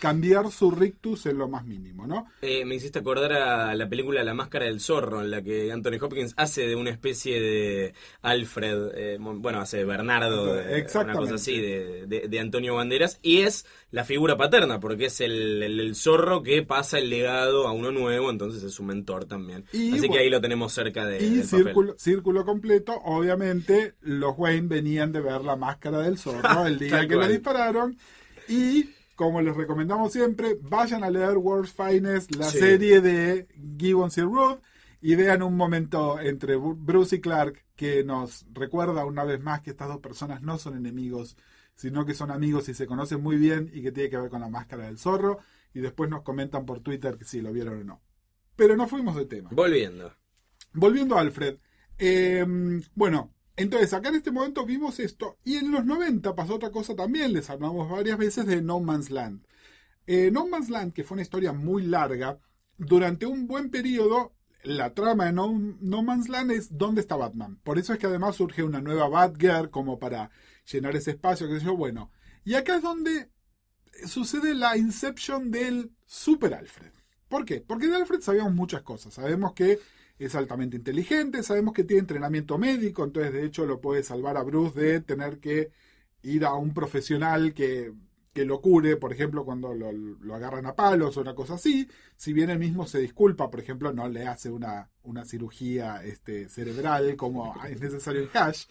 cambiar 0.00 0.50
su 0.50 0.70
rictus 0.70 1.26
en 1.26 1.38
lo 1.38 1.48
más 1.48 1.64
mínimo, 1.64 2.06
¿no? 2.06 2.26
Eh, 2.42 2.64
me 2.64 2.74
hiciste 2.74 3.00
acordar 3.00 3.32
a 3.32 3.74
la 3.74 3.88
película 3.88 4.22
La 4.24 4.34
Máscara 4.34 4.64
del 4.66 4.80
Zorro, 4.80 5.20
en 5.20 5.30
la 5.30 5.42
que 5.42 5.70
Anthony 5.72 5.98
Hopkins 6.00 6.32
hace 6.36 6.66
de 6.66 6.74
una 6.76 6.90
especie 6.90 7.40
de 7.40 7.94
Alfred, 8.22 8.90
eh, 8.94 9.16
bueno, 9.20 9.60
hace 9.60 9.78
de 9.78 9.84
Bernardo, 9.84 10.54
de- 10.54 10.86
una 11.04 11.12
cosa 11.12 11.34
así, 11.34 11.60
de, 11.60 12.06
de- 12.06 12.28
de 12.28 12.40
Antonio 12.40 12.74
Banderas, 12.76 13.18
y 13.22 13.40
es 13.40 13.66
la 13.90 14.04
figura 14.04 14.36
paterna, 14.36 14.80
porque 14.80 15.06
es 15.06 15.20
el, 15.20 15.62
el- 15.62 15.80
el 15.80 15.94
zorro 15.94 16.42
que 16.42 16.62
pasa 16.62 16.98
el 16.98 17.10
legado 17.10 17.66
a 17.68 17.72
uno 17.72 17.90
nuevo, 17.90 18.30
entonces 18.30 18.62
es 18.62 18.72
su 18.72 18.82
mentor 18.82 19.24
también. 19.26 19.64
Y 19.72 19.92
así 19.96 20.08
que 20.08 20.18
ahí 20.18 20.30
lo 20.30 20.40
tenemos 20.40 20.72
cerca 20.72 21.04
de, 21.06 21.18
Y 21.18 21.30
del 21.36 21.42
papel. 21.48 21.64
círculo, 21.64 21.94
círculo 21.98 22.44
completo, 22.44 22.94
obviamente 23.04 23.94
los 24.02 24.34
Wayne 24.38 24.68
venían 24.68 25.12
de 25.12 25.20
ver 25.20 25.42
la 25.42 25.56
máscara 25.56 25.98
del 26.00 26.16
zorro 26.18 26.40
el 26.66 26.78
día 26.78 27.06
que 27.06 27.14
cual. 27.16 27.28
dispararon. 27.28 27.98
Y 28.48 28.90
como 29.20 29.42
les 29.42 29.54
recomendamos 29.54 30.12
siempre, 30.12 30.56
vayan 30.62 31.04
a 31.04 31.10
leer 31.10 31.36
World's 31.36 31.74
Finest, 31.74 32.34
la 32.36 32.46
Sí. 32.50 32.58
serie 32.58 33.02
de 33.02 33.46
Gibbons 33.78 34.16
y 34.16 34.22
Ruth, 34.22 34.60
y 35.02 35.14
vean 35.14 35.42
un 35.42 35.58
momento 35.58 36.18
entre 36.18 36.56
Bru- 36.56 36.74
Bruce 36.78 37.16
y 37.16 37.20
Clark 37.20 37.66
que 37.76 38.02
nos 38.02 38.46
recuerda 38.54 39.04
una 39.04 39.24
vez 39.24 39.38
más 39.42 39.60
que 39.60 39.70
estas 39.72 39.88
dos 39.88 39.98
personas 39.98 40.40
no 40.40 40.56
son 40.56 40.74
enemigos, 40.74 41.36
sino 41.74 42.06
que 42.06 42.14
son 42.14 42.30
amigos 42.30 42.70
y 42.70 42.74
se 42.74 42.86
conocen 42.86 43.22
muy 43.22 43.36
bien 43.36 43.70
y 43.74 43.82
que 43.82 43.92
tiene 43.92 44.08
que 44.08 44.16
ver 44.16 44.30
con 44.30 44.40
la 44.40 44.48
máscara 44.48 44.86
del 44.86 44.96
zorro. 44.98 45.40
Y 45.74 45.80
después 45.80 46.08
nos 46.08 46.22
comentan 46.22 46.64
por 46.64 46.80
Twitter 46.80 47.18
que 47.18 47.26
si 47.26 47.42
lo 47.42 47.52
vieron 47.52 47.78
o 47.78 47.84
no. 47.84 48.00
Pero 48.56 48.74
no 48.74 48.88
fuimos 48.88 49.16
de 49.16 49.26
tema. 49.26 49.50
Volviendo. 49.52 50.14
Volviendo 50.72 51.16
a 51.18 51.20
Alfred. 51.20 51.58
eh, 51.98 52.46
bueno, 52.94 53.34
entonces 53.60 53.92
acá 53.92 54.08
en 54.08 54.16
este 54.16 54.30
momento 54.30 54.64
vimos 54.64 55.00
esto. 55.00 55.38
Y 55.44 55.56
en 55.56 55.70
los 55.70 55.84
90 55.84 56.34
pasó 56.34 56.54
otra 56.54 56.70
cosa 56.70 56.94
también. 56.94 57.32
Les 57.32 57.50
hablamos 57.50 57.90
varias 57.90 58.18
veces 58.18 58.46
de 58.46 58.62
No 58.62 58.80
Man's 58.80 59.10
Land. 59.10 59.44
Eh, 60.06 60.30
no 60.32 60.46
Man's 60.46 60.70
Land, 60.70 60.92
que 60.92 61.04
fue 61.04 61.16
una 61.16 61.22
historia 61.22 61.52
muy 61.52 61.82
larga, 61.84 62.38
durante 62.78 63.26
un 63.26 63.46
buen 63.46 63.70
periodo, 63.70 64.34
la 64.62 64.94
trama 64.94 65.26
de 65.26 65.32
no, 65.32 66.02
Man's 66.02 66.28
Land 66.28 66.50
es 66.50 66.76
dónde 66.76 67.00
está 67.00 67.16
Batman. 67.16 67.60
Por 67.62 67.78
eso 67.78 67.92
es 67.92 67.98
que 67.98 68.06
además 68.06 68.36
surge 68.36 68.62
una 68.62 68.80
nueva 68.80 69.08
Batgirl 69.08 69.70
como 69.70 69.98
para 69.98 70.30
llenar 70.70 70.96
ese 70.96 71.12
espacio, 71.12 71.48
qué 71.48 71.58
sé 71.58 71.66
yo. 71.66 71.76
Bueno, 71.76 72.10
y 72.44 72.54
acá 72.54 72.76
es 72.76 72.82
donde 72.82 73.30
sucede 74.06 74.54
la 74.54 74.76
inception 74.76 75.50
del 75.50 75.92
Super 76.06 76.54
Alfred. 76.54 76.92
¿Por 77.28 77.44
qué? 77.44 77.60
Porque 77.60 77.86
de 77.86 77.96
Alfred 77.96 78.20
sabíamos 78.20 78.54
muchas 78.54 78.82
cosas. 78.82 79.14
Sabemos 79.14 79.52
que 79.52 79.78
es 80.20 80.34
altamente 80.34 80.76
inteligente, 80.76 81.42
sabemos 81.42 81.72
que 81.74 81.84
tiene 81.84 82.00
entrenamiento 82.00 82.58
médico, 82.58 83.04
entonces 83.04 83.32
de 83.32 83.44
hecho 83.44 83.66
lo 83.66 83.80
puede 83.80 84.02
salvar 84.02 84.36
a 84.36 84.42
Bruce 84.42 84.78
de 84.78 85.00
tener 85.00 85.40
que 85.40 85.70
ir 86.22 86.44
a 86.44 86.54
un 86.54 86.74
profesional 86.74 87.54
que, 87.54 87.92
que 88.32 88.44
lo 88.44 88.60
cure, 88.60 88.96
por 88.96 89.12
ejemplo, 89.12 89.44
cuando 89.44 89.74
lo, 89.74 89.92
lo 89.92 90.34
agarran 90.34 90.66
a 90.66 90.74
palos 90.74 91.16
o 91.16 91.22
una 91.22 91.34
cosa 91.34 91.54
así. 91.54 91.88
Si 92.16 92.32
bien 92.32 92.50
él 92.50 92.58
mismo 92.58 92.86
se 92.86 92.98
disculpa, 92.98 93.50
por 93.50 93.60
ejemplo, 93.60 93.92
no 93.92 94.08
le 94.08 94.26
hace 94.26 94.50
una, 94.50 94.90
una 95.02 95.24
cirugía 95.24 96.04
este, 96.04 96.48
cerebral 96.48 97.16
como 97.16 97.54
es 97.68 97.80
necesario 97.80 98.22
en 98.22 98.28
Hash, 98.34 98.66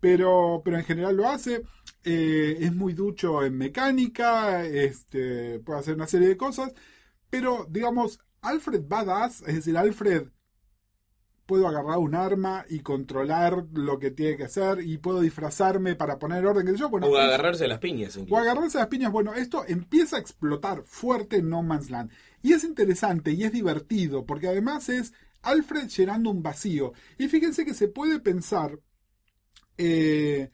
pero, 0.00 0.62
pero 0.64 0.78
en 0.78 0.84
general 0.84 1.16
lo 1.16 1.28
hace. 1.28 1.62
Eh, 2.04 2.58
es 2.60 2.74
muy 2.74 2.94
ducho 2.94 3.44
en 3.44 3.56
mecánica, 3.58 4.64
este, 4.64 5.60
puede 5.60 5.80
hacer 5.80 5.94
una 5.94 6.06
serie 6.06 6.28
de 6.28 6.36
cosas, 6.36 6.72
pero 7.28 7.66
digamos, 7.70 8.18
Alfred 8.42 8.82
Badass, 8.88 9.42
es 9.42 9.56
decir, 9.56 9.76
Alfred 9.76 10.28
puedo 11.50 11.66
agarrar 11.66 11.98
un 11.98 12.14
arma 12.14 12.64
y 12.68 12.78
controlar 12.78 13.64
lo 13.72 13.98
que 13.98 14.12
tiene 14.12 14.36
que 14.36 14.44
hacer 14.44 14.82
y 14.82 14.98
puedo 14.98 15.20
disfrazarme 15.20 15.96
para 15.96 16.16
poner 16.16 16.46
orden, 16.46 16.64
que 16.64 16.76
yo, 16.76 16.88
bueno, 16.88 17.08
o 17.08 17.16
agarrarse 17.16 17.64
a 17.64 17.66
las 17.66 17.80
piñas. 17.80 18.16
o 18.16 18.36
agarrarse 18.38 18.78
a 18.78 18.82
las 18.82 18.88
piñas. 18.88 19.10
Bueno, 19.10 19.34
esto 19.34 19.64
empieza 19.66 20.14
a 20.14 20.20
explotar 20.20 20.84
fuerte 20.84 21.38
en 21.38 21.48
No 21.48 21.64
Man's 21.64 21.90
Land. 21.90 22.12
Y 22.40 22.52
es 22.52 22.62
interesante 22.62 23.32
y 23.32 23.42
es 23.42 23.50
divertido, 23.50 24.24
porque 24.24 24.46
además 24.46 24.88
es 24.90 25.12
Alfred 25.42 25.88
llenando 25.88 26.30
un 26.30 26.40
vacío. 26.40 26.92
Y 27.18 27.26
fíjense 27.26 27.64
que 27.64 27.74
se 27.74 27.88
puede 27.88 28.20
pensar 28.20 28.78
eh, 29.76 30.50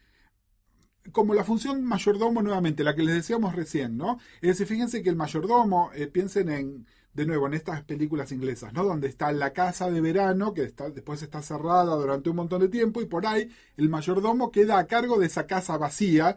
como 1.13 1.35
la 1.35 1.45
función 1.45 1.85
mayordomo 1.85 2.41
nuevamente, 2.41 2.85
la 2.85 2.95
que 2.95 3.03
les 3.03 3.17
decíamos 3.17 3.55
recién, 3.55 3.99
¿no? 3.99 4.19
Es 4.41 4.49
decir, 4.49 4.67
fíjense 4.67 5.03
que 5.03 5.11
el 5.11 5.17
mayordomo, 5.17 5.91
eh, 5.95 6.07
piensen 6.07 6.49
en, 6.49 6.87
de 7.17 7.27
nuevo, 7.27 7.47
en 7.47 7.55
estas 7.55 7.83
películas 7.83 8.31
inglesas, 8.31 8.73
¿no? 8.75 8.85
Donde 8.85 9.09
está 9.09 9.33
la 9.33 9.53
casa 9.53 9.91
de 9.91 10.01
verano, 10.01 10.53
que 10.55 10.63
está, 10.65 10.91
después 10.91 11.23
está 11.23 11.43
cerrada 11.43 11.97
durante 11.97 12.31
un 12.31 12.37
montón 12.37 12.61
de 12.61 12.69
tiempo, 12.69 13.01
y 13.01 13.07
por 13.07 13.27
ahí 13.27 13.51
el 13.77 13.89
mayordomo 13.89 14.51
queda 14.53 14.79
a 14.79 14.87
cargo 14.87 15.19
de 15.19 15.27
esa 15.27 15.47
casa 15.47 15.79
vacía, 15.79 16.37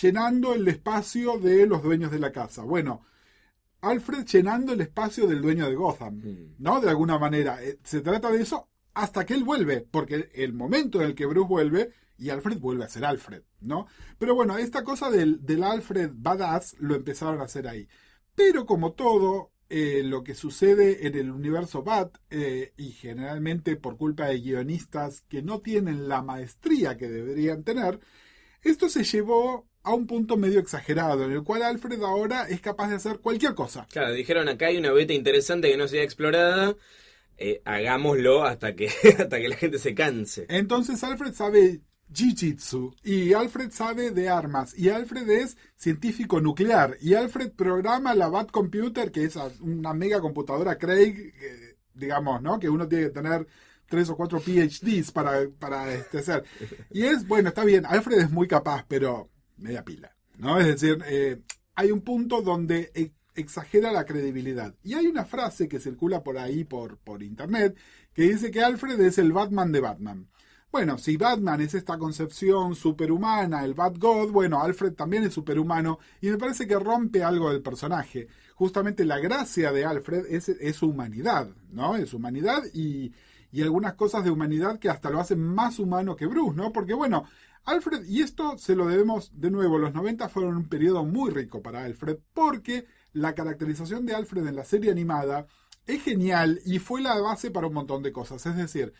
llenando 0.00 0.54
el 0.54 0.66
espacio 0.68 1.38
de 1.38 1.66
los 1.66 1.82
dueños 1.82 2.12
de 2.12 2.20
la 2.20 2.30
casa. 2.32 2.62
Bueno, 2.62 3.02
Alfred 3.80 4.24
llenando 4.26 4.72
el 4.72 4.80
espacio 4.82 5.26
del 5.26 5.42
dueño 5.42 5.66
de 5.68 5.74
Gotham, 5.74 6.14
Mm. 6.16 6.54
¿no? 6.58 6.80
De 6.80 6.88
alguna 6.90 7.18
manera. 7.18 7.62
Eh, 7.62 7.78
Se 7.82 8.00
trata 8.00 8.30
de 8.30 8.42
eso 8.42 8.68
hasta 8.94 9.24
que 9.26 9.34
él 9.34 9.44
vuelve, 9.44 9.80
porque 9.80 10.30
el 10.34 10.52
momento 10.52 11.00
en 11.00 11.06
el 11.08 11.14
que 11.14 11.26
Bruce 11.26 11.48
vuelve 11.48 11.90
y 12.18 12.28
Alfred 12.30 12.58
vuelve 12.58 12.84
a 12.84 12.88
ser 12.88 13.04
Alfred, 13.04 13.42
¿no? 13.60 13.86
Pero 14.18 14.34
bueno, 14.34 14.58
esta 14.58 14.84
cosa 14.84 15.10
del, 15.10 15.44
del 15.44 15.64
Alfred 15.64 16.10
badass 16.14 16.76
lo 16.78 16.94
empezaron 16.94 17.40
a 17.40 17.44
hacer 17.44 17.66
ahí. 17.66 17.88
Pero 18.34 18.66
como 18.66 18.92
todo, 18.92 19.52
eh, 19.70 20.02
lo 20.04 20.22
que 20.24 20.34
sucede 20.34 21.06
en 21.06 21.14
el 21.16 21.30
universo 21.30 21.82
Bat, 21.82 22.18
eh, 22.30 22.72
y 22.76 22.90
generalmente 22.92 23.76
por 23.76 23.96
culpa 23.96 24.26
de 24.26 24.40
guionistas 24.40 25.22
que 25.28 25.42
no 25.42 25.60
tienen 25.60 26.08
la 26.08 26.22
maestría 26.22 26.96
que 26.96 27.08
deberían 27.08 27.64
tener, 27.64 28.00
esto 28.62 28.88
se 28.88 29.04
llevó 29.04 29.68
a 29.82 29.94
un 29.94 30.06
punto 30.06 30.36
medio 30.36 30.60
exagerado, 30.60 31.24
en 31.24 31.32
el 31.32 31.42
cual 31.44 31.62
Alfred 31.62 32.02
ahora 32.02 32.48
es 32.48 32.60
capaz 32.60 32.88
de 32.90 32.96
hacer 32.96 33.20
cualquier 33.20 33.54
cosa. 33.54 33.86
Claro, 33.90 34.12
dijeron 34.12 34.48
acá 34.48 34.66
hay 34.66 34.76
una 34.78 34.92
beta 34.92 35.14
interesante 35.14 35.70
que 35.70 35.76
no 35.78 35.88
se 35.88 36.00
ha 36.00 36.02
explorada. 36.04 36.76
eh, 37.38 37.62
hagámoslo 37.64 38.44
hasta 38.44 38.74
que, 38.76 38.88
hasta 39.18 39.40
que 39.40 39.48
la 39.48 39.56
gente 39.56 39.78
se 39.78 39.94
canse. 39.94 40.46
Entonces 40.48 41.02
Alfred 41.04 41.32
sabe 41.34 41.80
Jiu-Jitsu 42.12 42.94
y 43.04 43.32
Alfred 43.32 43.70
sabe 43.70 44.10
de 44.10 44.28
armas 44.28 44.76
y 44.76 44.88
Alfred 44.88 45.28
es 45.30 45.56
científico 45.76 46.40
nuclear 46.40 46.96
y 47.00 47.14
Alfred 47.14 47.52
programa 47.52 48.14
la 48.14 48.28
Bat 48.28 48.50
Computer 48.50 49.10
que 49.12 49.24
es 49.24 49.36
una 49.60 49.94
mega 49.94 50.20
computadora 50.20 50.76
Craig, 50.76 51.32
eh, 51.40 51.76
digamos, 51.94 52.42
¿no? 52.42 52.58
Que 52.58 52.68
uno 52.68 52.88
tiene 52.88 53.04
que 53.04 53.10
tener 53.10 53.46
tres 53.88 54.08
o 54.08 54.16
cuatro 54.16 54.40
PhDs 54.40 55.10
para, 55.10 55.48
para 55.58 55.92
este, 55.92 56.18
hacer. 56.18 56.44
Y 56.90 57.02
es, 57.02 57.26
bueno, 57.26 57.50
está 57.50 57.64
bien, 57.64 57.84
Alfred 57.84 58.18
es 58.18 58.30
muy 58.30 58.48
capaz, 58.48 58.84
pero 58.88 59.28
media 59.58 59.84
pila, 59.84 60.14
¿no? 60.38 60.58
Es 60.58 60.66
decir, 60.66 61.02
eh, 61.06 61.42
hay 61.74 61.90
un 61.90 62.00
punto 62.00 62.40
donde 62.40 62.90
e- 62.94 63.12
exagera 63.34 63.92
la 63.92 64.04
credibilidad. 64.04 64.74
Y 64.82 64.94
hay 64.94 65.06
una 65.06 65.24
frase 65.24 65.68
que 65.68 65.80
circula 65.80 66.22
por 66.22 66.38
ahí, 66.38 66.64
por, 66.64 66.98
por 66.98 67.22
internet, 67.22 67.76
que 68.14 68.22
dice 68.22 68.50
que 68.50 68.62
Alfred 68.62 69.00
es 69.00 69.18
el 69.18 69.32
Batman 69.32 69.72
de 69.72 69.80
Batman. 69.80 70.28
Bueno, 70.72 70.98
si 70.98 71.16
Batman 71.16 71.60
es 71.62 71.74
esta 71.74 71.98
concepción 71.98 72.76
superhumana, 72.76 73.64
el 73.64 73.74
Bat 73.74 73.98
God, 73.98 74.30
bueno, 74.30 74.62
Alfred 74.62 74.92
también 74.92 75.24
es 75.24 75.34
superhumano 75.34 75.98
y 76.20 76.28
me 76.28 76.38
parece 76.38 76.68
que 76.68 76.78
rompe 76.78 77.24
algo 77.24 77.50
del 77.50 77.60
personaje. 77.60 78.28
Justamente 78.54 79.04
la 79.04 79.18
gracia 79.18 79.72
de 79.72 79.84
Alfred 79.84 80.26
es, 80.28 80.76
su 80.76 80.86
humanidad, 80.86 81.48
¿no? 81.72 81.96
Es 81.96 82.14
humanidad 82.14 82.62
y, 82.72 83.12
y 83.50 83.62
algunas 83.62 83.94
cosas 83.94 84.22
de 84.22 84.30
humanidad 84.30 84.78
que 84.78 84.88
hasta 84.88 85.10
lo 85.10 85.18
hacen 85.18 85.42
más 85.42 85.80
humano 85.80 86.14
que 86.14 86.26
Bruce, 86.26 86.56
¿no? 86.56 86.72
Porque 86.72 86.94
bueno, 86.94 87.24
Alfred, 87.64 88.04
y 88.04 88.22
esto 88.22 88.56
se 88.56 88.76
lo 88.76 88.86
debemos 88.86 89.32
de 89.34 89.50
nuevo, 89.50 89.76
los 89.76 89.92
90 89.92 90.28
fueron 90.28 90.56
un 90.56 90.68
periodo 90.68 91.04
muy 91.04 91.32
rico 91.32 91.62
para 91.62 91.82
Alfred 91.82 92.18
porque 92.32 92.86
la 93.12 93.34
caracterización 93.34 94.06
de 94.06 94.14
Alfred 94.14 94.46
en 94.46 94.54
la 94.54 94.64
serie 94.64 94.92
animada 94.92 95.48
es 95.84 96.04
genial 96.04 96.60
y 96.64 96.78
fue 96.78 97.00
la 97.00 97.20
base 97.20 97.50
para 97.50 97.66
un 97.66 97.74
montón 97.74 98.04
de 98.04 98.12
cosas. 98.12 98.46
Es 98.46 98.56
decir, 98.56 98.92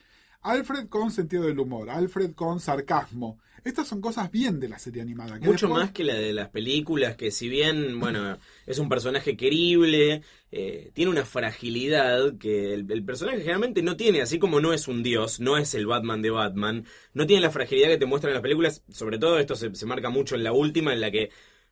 Alfred 0.42 0.88
con 0.88 1.10
sentido 1.10 1.44
del 1.44 1.58
humor, 1.58 1.90
Alfred 1.90 2.32
con 2.32 2.60
sarcasmo. 2.60 3.38
Estas 3.62 3.86
son 3.86 4.00
cosas 4.00 4.30
bien 4.30 4.58
de 4.58 4.70
la 4.70 4.78
serie 4.78 5.02
animada. 5.02 5.38
que 5.38 5.44
Mucho 5.46 5.66
después- 5.66 5.82
más 5.84 5.92
que 5.92 6.02
la 6.02 6.14
de 6.14 6.32
las 6.32 6.48
películas, 6.48 7.16
que 7.16 7.30
si 7.30 7.50
bien, 7.50 8.00
bueno, 8.00 8.38
es 8.66 8.78
un 8.78 8.88
personaje 8.88 9.36
querible, 9.36 10.22
eh, 10.50 10.90
tiene 10.94 11.10
una 11.10 11.26
fragilidad 11.26 12.38
que 12.38 12.72
el, 12.72 12.90
el 12.90 13.04
personaje 13.04 13.40
generalmente 13.40 13.82
no 13.82 13.96
tiene, 13.98 14.22
así 14.22 14.38
como 14.38 14.60
no 14.60 14.72
es 14.72 14.88
un 14.88 15.02
dios, 15.02 15.40
no 15.40 15.58
es 15.58 15.74
el 15.74 15.86
Batman 15.86 16.22
de 16.22 16.30
Batman, 16.30 16.86
no 17.12 17.26
tiene 17.26 17.42
la 17.42 17.50
fragilidad 17.50 17.88
que 17.88 17.98
te 17.98 18.06
muestran 18.06 18.30
en 18.30 18.36
las 18.36 18.42
películas, 18.42 18.82
sobre 18.90 19.18
todo 19.18 19.38
esto 19.38 19.54
se, 19.56 19.74
se 19.74 19.84
marca 19.84 20.08
mucho 20.08 20.36
en 20.36 20.42
la 20.44 20.52
última, 20.52 20.94
en 20.94 21.02
la 21.02 21.10
que, 21.10 21.28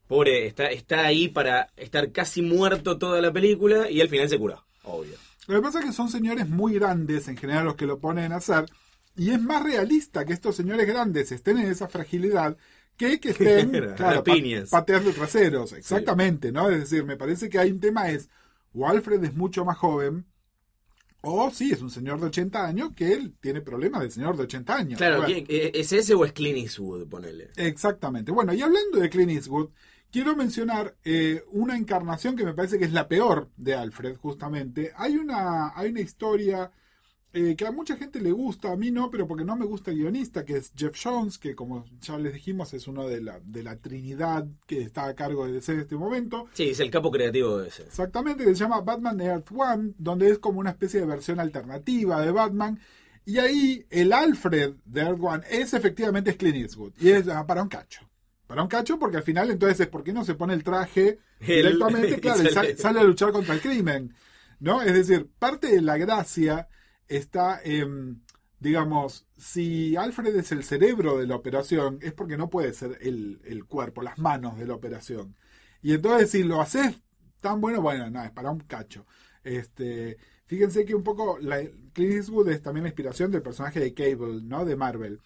pobre, 0.06 0.46
está, 0.46 0.66
está 0.66 1.06
ahí 1.06 1.28
para 1.28 1.68
estar 1.78 2.12
casi 2.12 2.42
muerto 2.42 2.98
toda 2.98 3.22
la 3.22 3.32
película 3.32 3.90
y 3.90 4.02
al 4.02 4.08
final 4.10 4.28
se 4.28 4.38
curó, 4.38 4.62
obvio. 4.84 5.14
Lo 5.48 5.56
que 5.56 5.62
pasa 5.62 5.80
es 5.80 5.86
que 5.86 5.92
son 5.92 6.10
señores 6.10 6.48
muy 6.48 6.74
grandes, 6.74 7.28
en 7.28 7.36
general 7.36 7.64
los 7.64 7.74
que 7.76 7.86
lo 7.86 8.00
ponen 8.00 8.32
a 8.32 8.36
hacer, 8.36 8.66
y 9.16 9.30
es 9.30 9.40
más 9.42 9.62
realista 9.64 10.24
que 10.24 10.32
estos 10.34 10.54
señores 10.56 10.86
grandes 10.86 11.32
estén 11.32 11.58
en 11.58 11.68
esa 11.70 11.88
fragilidad 11.88 12.56
que 12.96 13.20
que 13.20 13.30
estén 13.30 13.72
Claro, 13.96 14.22
pa- 14.24 14.34
pateando 14.70 15.10
traseros. 15.12 15.72
Exactamente, 15.72 16.52
¿no? 16.52 16.70
Es 16.70 16.78
decir, 16.80 17.04
me 17.04 17.16
parece 17.16 17.48
que 17.48 17.58
hay 17.58 17.72
un 17.72 17.80
tema 17.80 18.10
es, 18.10 18.28
o 18.74 18.86
Alfred 18.88 19.24
es 19.24 19.34
mucho 19.34 19.64
más 19.64 19.78
joven, 19.78 20.26
o 21.22 21.50
sí, 21.50 21.72
es 21.72 21.82
un 21.82 21.90
señor 21.90 22.20
de 22.20 22.26
80 22.26 22.66
años 22.66 22.92
que 22.94 23.12
él 23.12 23.34
tiene 23.40 23.60
problemas 23.60 24.02
de 24.02 24.10
señor 24.10 24.36
de 24.36 24.44
80 24.44 24.76
años. 24.76 24.98
Claro, 24.98 25.18
Bueno, 25.18 25.46
¿qué- 25.46 25.56
eh, 25.66 25.72
¿es 25.74 25.92
ese 25.92 26.14
o 26.14 26.24
es 26.24 26.32
Clint 26.32 26.58
Eastwood, 26.58 27.08
ponele? 27.08 27.50
Exactamente. 27.56 28.30
Bueno, 28.32 28.52
y 28.54 28.62
hablando 28.62 28.98
de 29.00 29.10
Clint 29.10 29.32
Eastwood, 29.32 29.70
quiero 30.10 30.36
mencionar 30.36 30.96
eh, 31.04 31.42
una 31.52 31.76
encarnación 31.76 32.36
que 32.36 32.44
me 32.44 32.54
parece 32.54 32.78
que 32.78 32.84
es 32.84 32.92
la 32.92 33.08
peor 33.08 33.50
de 33.56 33.74
Alfred, 33.74 34.16
justamente. 34.16 34.92
Hay 34.96 35.16
una, 35.16 35.72
hay 35.76 35.90
una 35.90 36.00
historia 36.00 36.70
eh, 37.32 37.56
que 37.56 37.66
a 37.66 37.72
mucha 37.72 37.96
gente 37.96 38.20
le 38.20 38.32
gusta, 38.32 38.72
a 38.72 38.76
mí 38.76 38.90
no, 38.90 39.10
pero 39.10 39.28
porque 39.28 39.44
no 39.44 39.54
me 39.54 39.66
gusta 39.66 39.90
el 39.90 39.98
guionista, 39.98 40.46
que 40.46 40.56
es 40.56 40.72
Jeff 40.74 40.98
Jones, 41.02 41.36
que 41.38 41.54
como 41.54 41.84
ya 42.00 42.16
les 42.16 42.32
dijimos 42.32 42.72
es 42.72 42.88
uno 42.88 43.06
de 43.06 43.20
la, 43.20 43.38
de 43.44 43.62
la 43.62 43.76
trinidad 43.76 44.46
que 44.66 44.80
está 44.80 45.06
a 45.06 45.14
cargo 45.14 45.46
de 45.46 45.52
DC 45.52 45.72
en 45.72 45.80
este 45.80 45.96
momento. 45.96 46.46
Sí, 46.54 46.70
es 46.70 46.80
el 46.80 46.90
capo 46.90 47.10
creativo 47.10 47.58
de 47.58 47.68
ese. 47.68 47.82
Exactamente, 47.82 48.44
que 48.44 48.54
se 48.54 48.60
llama 48.64 48.80
Batman 48.80 49.20
Earth 49.20 49.52
One, 49.54 49.92
donde 49.98 50.30
es 50.30 50.38
como 50.38 50.60
una 50.60 50.70
especie 50.70 51.00
de 51.00 51.06
versión 51.06 51.38
alternativa 51.38 52.22
de 52.22 52.32
Batman. 52.32 52.80
Y 53.26 53.38
ahí 53.38 53.84
el 53.90 54.14
Alfred 54.14 54.76
de 54.86 55.00
Earth 55.02 55.20
One 55.20 55.44
es 55.50 55.74
efectivamente 55.74 56.34
Clint 56.34 56.56
Eastwood. 56.56 56.94
Y 56.98 57.10
es 57.10 57.28
ah, 57.28 57.46
para 57.46 57.62
un 57.62 57.68
cacho. 57.68 58.08
Para 58.48 58.62
un 58.64 58.68
cacho, 58.68 58.98
porque 58.98 59.18
al 59.18 59.24
final 59.24 59.50
entonces 59.52 59.80
es 59.80 59.88
por 59.88 60.02
qué 60.04 60.12
no 60.12 60.24
se 60.24 60.34
pone 60.34 60.54
el 60.54 60.64
traje 60.64 61.20
directamente, 61.52 62.18
claro, 62.20 62.42
y 62.44 62.48
sale- 62.48 62.72
sale, 62.72 62.76
sale 62.78 63.00
a 63.00 63.04
luchar 63.04 63.32
contra 63.32 63.54
el 63.54 63.62
crimen. 63.62 64.14
¿No? 64.60 64.82
Es 64.82 64.94
decir, 64.94 65.30
parte 65.38 65.68
de 65.68 65.82
la 65.82 65.98
gracia 65.98 66.68
está 67.08 67.60
en, 67.62 68.24
digamos, 68.58 69.26
si 69.36 69.96
Alfred 69.96 70.34
es 70.36 70.52
el 70.52 70.64
cerebro 70.64 71.18
de 71.18 71.26
la 71.28 71.36
operación, 71.36 71.98
es 72.02 72.12
porque 72.12 72.36
no 72.36 72.50
puede 72.50 72.74
ser 72.74 72.98
el, 73.02 73.40
el 73.44 73.66
cuerpo, 73.66 74.02
las 74.02 74.18
manos 74.18 74.58
de 74.58 74.66
la 74.66 74.74
operación. 74.74 75.36
Y 75.82 75.94
entonces 75.94 76.30
si 76.32 76.42
lo 76.42 76.60
haces 76.60 76.96
tan 77.40 77.60
bueno, 77.60 77.80
bueno, 77.82 78.10
nada, 78.10 78.26
es 78.26 78.32
para 78.32 78.50
un 78.50 78.60
cacho. 78.60 79.06
Este, 79.44 80.18
fíjense 80.46 80.84
que 80.84 80.94
un 80.96 81.04
poco 81.04 81.38
la, 81.40 81.58
Clint 81.92 82.14
Eastwood 82.14 82.48
es 82.50 82.62
también 82.62 82.84
la 82.84 82.88
inspiración 82.90 83.30
del 83.30 83.42
personaje 83.42 83.80
de 83.80 83.94
Cable, 83.94 84.42
¿no? 84.42 84.64
De 84.64 84.76
Marvel. 84.76 85.20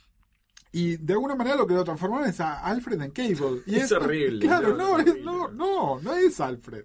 Y 0.73 0.97
de 0.97 1.13
alguna 1.13 1.35
manera 1.35 1.57
lo 1.57 1.67
que 1.67 1.75
lo 1.75 1.85
transformaron 1.85 2.29
es 2.29 2.41
a 2.41 2.61
Alfred 2.61 3.01
en 3.03 3.11
Cable. 3.11 3.63
Y 3.67 3.77
Es 3.77 3.93
horrible, 3.93 4.47
Claro, 4.47 4.75
no, 4.77 4.97
no, 4.97 4.99
es 5.01 5.19
no, 5.23 5.49
no, 5.49 6.01
no 6.01 6.15
es 6.15 6.41
Alfred. 6.41 6.85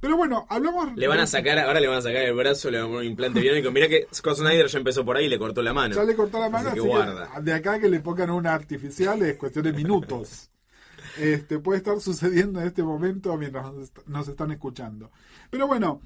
Pero 0.00 0.16
bueno, 0.16 0.46
hablamos. 0.48 0.96
Le 0.96 1.06
van 1.06 1.20
a 1.20 1.26
sacar, 1.26 1.58
ahora 1.58 1.78
le 1.78 1.86
van 1.86 1.98
a 1.98 2.02
sacar 2.02 2.22
el 2.22 2.32
brazo, 2.32 2.70
le 2.70 2.78
van 2.78 2.86
a 2.86 2.88
poner 2.88 3.00
un 3.02 3.10
implante 3.10 3.40
biónico. 3.40 3.70
Mira 3.70 3.86
que 3.86 4.06
Scott 4.14 4.38
Snyder 4.38 4.66
ya 4.68 4.78
empezó 4.78 5.04
por 5.04 5.18
ahí 5.18 5.26
y 5.26 5.28
le 5.28 5.38
cortó 5.38 5.60
la 5.60 5.74
mano. 5.74 5.94
Ya 5.94 6.04
le 6.04 6.16
cortó 6.16 6.40
la 6.40 6.48
mano, 6.48 6.70
Así 6.70 6.78
así 6.78 6.88
que 6.88 6.94
que 6.94 6.96
guarda. 6.96 7.40
de 7.42 7.52
acá 7.52 7.78
que 7.78 7.90
le 7.90 8.00
pongan 8.00 8.30
una 8.30 8.54
artificial 8.54 9.20
es 9.22 9.36
cuestión 9.36 9.66
de 9.66 9.74
minutos. 9.74 10.50
Este, 11.18 11.58
puede 11.58 11.78
estar 11.78 12.00
sucediendo 12.00 12.60
en 12.62 12.68
este 12.68 12.82
momento 12.82 13.36
mientras 13.36 13.66
nos, 13.66 13.82
est- 13.84 13.98
nos 14.06 14.26
están 14.28 14.50
escuchando. 14.52 15.10
Pero 15.50 15.66
bueno, 15.66 16.00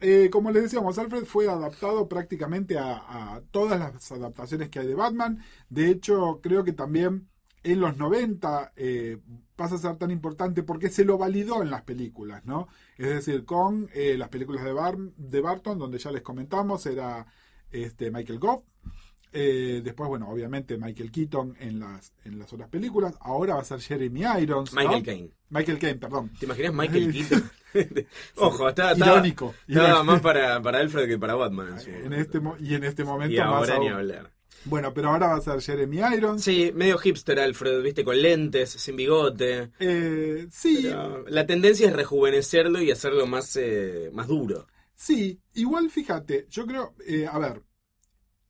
eh, 0.00 0.30
como 0.30 0.50
les 0.50 0.62
decíamos, 0.64 0.98
Alfred 0.98 1.24
fue 1.24 1.48
adaptado 1.48 2.08
prácticamente 2.08 2.78
a, 2.78 3.42
todas 3.50 3.78
las 3.80 4.12
adaptaciones 4.12 4.68
que 4.70 4.80
hay 4.80 4.86
de 4.86 4.94
Batman. 4.94 5.42
De 5.68 5.90
hecho, 5.90 6.40
creo 6.42 6.64
que 6.64 6.72
también 6.72 7.28
en 7.64 7.80
los 7.80 7.96
90 7.96 8.72
eh, 8.76 9.18
pasa 9.56 9.74
a 9.74 9.78
ser 9.78 9.96
tan 9.96 10.10
importante 10.10 10.62
porque 10.62 10.88
se 10.90 11.04
lo 11.04 11.18
validó 11.18 11.62
en 11.62 11.70
las 11.70 11.82
películas, 11.82 12.44
¿no? 12.44 12.68
Es 12.96 13.08
decir, 13.08 13.44
con 13.44 13.88
eh, 13.94 14.16
las 14.16 14.28
películas 14.28 14.64
de, 14.64 14.72
Bar- 14.72 14.96
de 15.16 15.40
Barton, 15.40 15.78
donde 15.78 15.98
ya 15.98 16.12
les 16.12 16.22
comentamos, 16.22 16.86
era 16.86 17.26
este, 17.70 18.10
Michael 18.10 18.38
Goff. 18.38 18.62
Eh, 19.32 19.80
después, 19.84 20.08
bueno, 20.08 20.28
obviamente 20.30 20.76
Michael 20.78 21.10
Keaton 21.10 21.56
en 21.60 21.80
las, 21.80 22.12
en 22.24 22.38
las 22.38 22.52
otras 22.52 22.68
películas. 22.68 23.14
Ahora 23.20 23.54
va 23.56 23.60
a 23.60 23.64
ser 23.64 23.80
Jeremy 23.80 24.22
Irons. 24.42 24.72
¿no? 24.72 24.80
Michael 24.80 25.02
Caine. 25.02 25.30
Michael 25.50 25.78
Caine, 25.78 25.98
perdón. 25.98 26.30
¿Te 26.38 26.46
imaginas 26.46 26.74
Michael 26.74 27.12
Keaton? 27.12 27.50
Ojo, 28.36 28.68
estaba, 28.68 28.92
Irónico. 28.96 29.54
estaba 29.66 29.88
Irónico. 29.88 30.04
más 30.04 30.20
para, 30.20 30.60
para 30.62 30.78
Alfred 30.78 31.08
que 31.08 31.18
para 31.18 31.34
Batman. 31.34 31.76
En 31.86 32.12
este, 32.14 32.40
y 32.60 32.74
en 32.74 32.84
este 32.84 33.04
momento 33.04 33.34
y 33.34 33.38
más 33.38 33.46
ahora 33.48 33.78
ni 33.78 33.88
aún. 33.88 33.98
hablar. 33.98 34.32
Bueno, 34.64 34.92
pero 34.92 35.10
ahora 35.10 35.28
va 35.28 35.36
a 35.36 35.40
ser 35.40 35.60
Jeremy 35.60 36.00
Irons. 36.16 36.42
Sí, 36.42 36.72
medio 36.74 36.98
hipster 36.98 37.38
Alfred, 37.38 37.80
viste, 37.82 38.04
con 38.04 38.20
lentes, 38.20 38.70
sin 38.70 38.96
bigote. 38.96 39.70
Eh, 39.78 40.48
sí, 40.50 40.80
Pero 40.82 41.24
la 41.28 41.46
tendencia 41.46 41.86
es 41.86 41.92
rejuvenecerlo 41.94 42.82
y 42.82 42.90
hacerlo 42.90 43.26
más, 43.26 43.54
eh, 43.56 44.10
más 44.12 44.26
duro. 44.26 44.66
sí. 44.94 45.38
Igual 45.54 45.90
fíjate, 45.90 46.46
yo 46.50 46.66
creo, 46.66 46.94
eh, 47.06 47.26
a 47.30 47.36
ver, 47.38 47.62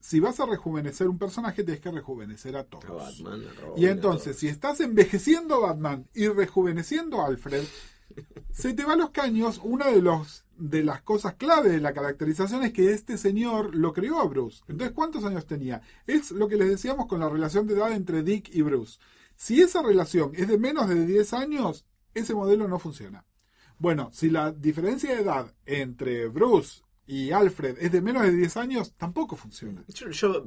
si 0.00 0.20
vas 0.20 0.38
a 0.40 0.46
rejuvenecer 0.46 1.08
un 1.08 1.18
personaje, 1.18 1.64
tienes 1.64 1.80
que 1.80 1.90
rejuvenecer 1.90 2.56
a 2.56 2.64
todos. 2.64 2.84
A 2.84 2.92
Batman, 2.92 3.42
a 3.48 3.60
Robin, 3.60 3.82
Y 3.82 3.86
entonces, 3.86 4.38
si 4.38 4.48
estás 4.48 4.80
envejeciendo 4.80 5.56
a 5.56 5.68
Batman 5.68 6.08
y 6.14 6.28
rejuveneciendo 6.28 7.20
a 7.20 7.26
Alfred, 7.26 7.64
se 8.52 8.74
te 8.74 8.84
va 8.84 8.94
a 8.94 8.96
los 8.96 9.10
caños. 9.10 9.60
Una 9.62 9.88
de 9.88 10.02
los 10.02 10.44
de 10.56 10.82
las 10.82 11.02
cosas 11.02 11.34
clave 11.34 11.70
de 11.70 11.80
la 11.80 11.92
caracterización 11.92 12.64
es 12.64 12.72
que 12.72 12.92
este 12.92 13.16
señor 13.16 13.74
lo 13.74 13.92
creó 13.92 14.20
a 14.20 14.26
Bruce. 14.26 14.62
Entonces, 14.66 14.94
¿cuántos 14.94 15.24
años 15.24 15.46
tenía? 15.46 15.82
Es 16.06 16.32
lo 16.32 16.48
que 16.48 16.56
les 16.56 16.68
decíamos 16.68 17.06
con 17.06 17.20
la 17.20 17.28
relación 17.28 17.66
de 17.66 17.74
edad 17.74 17.92
entre 17.92 18.22
Dick 18.22 18.50
y 18.52 18.62
Bruce. 18.62 18.98
Si 19.36 19.62
esa 19.62 19.82
relación 19.82 20.32
es 20.34 20.48
de 20.48 20.58
menos 20.58 20.88
de 20.88 21.06
10 21.06 21.32
años, 21.32 21.86
ese 22.12 22.34
modelo 22.34 22.66
no 22.66 22.80
funciona. 22.80 23.24
Bueno, 23.78 24.10
si 24.12 24.30
la 24.30 24.50
diferencia 24.50 25.14
de 25.14 25.22
edad 25.22 25.54
entre 25.64 26.26
Bruce 26.26 26.82
y 27.08 27.32
Alfred 27.32 27.76
es 27.80 27.90
de 27.90 28.00
menos 28.02 28.22
de 28.22 28.32
10 28.32 28.56
años, 28.58 28.92
tampoco 28.96 29.34
funciona. 29.34 29.82
Yo, 29.88 30.10
yo, 30.10 30.44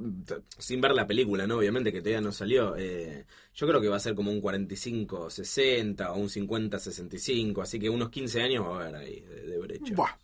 sin 0.59 0.79
ver 0.79 0.91
la 0.91 1.07
película, 1.07 1.47
¿no? 1.47 1.57
Obviamente 1.57 1.91
que 1.91 1.99
todavía 2.01 2.21
no 2.21 2.31
salió. 2.31 2.75
eh, 2.77 3.25
yo 3.53 3.67
creo 3.67 3.81
que 3.81 3.89
va 3.89 3.97
a 3.97 3.99
ser 3.99 4.15
como 4.15 4.31
un 4.31 4.41
45-60 4.41 6.09
o 6.11 6.15
un 6.15 6.29
50-65. 6.29 7.61
Así 7.63 7.79
que 7.79 7.89
unos 7.89 8.09
15 8.09 8.41
años 8.41 8.65
va 8.65 8.77
a 8.77 8.81
haber 8.83 8.95
ahí 8.95 9.19
de, 9.21 9.41
de 9.41 9.57
brecha. 9.57 9.93
Buah. 9.95 10.15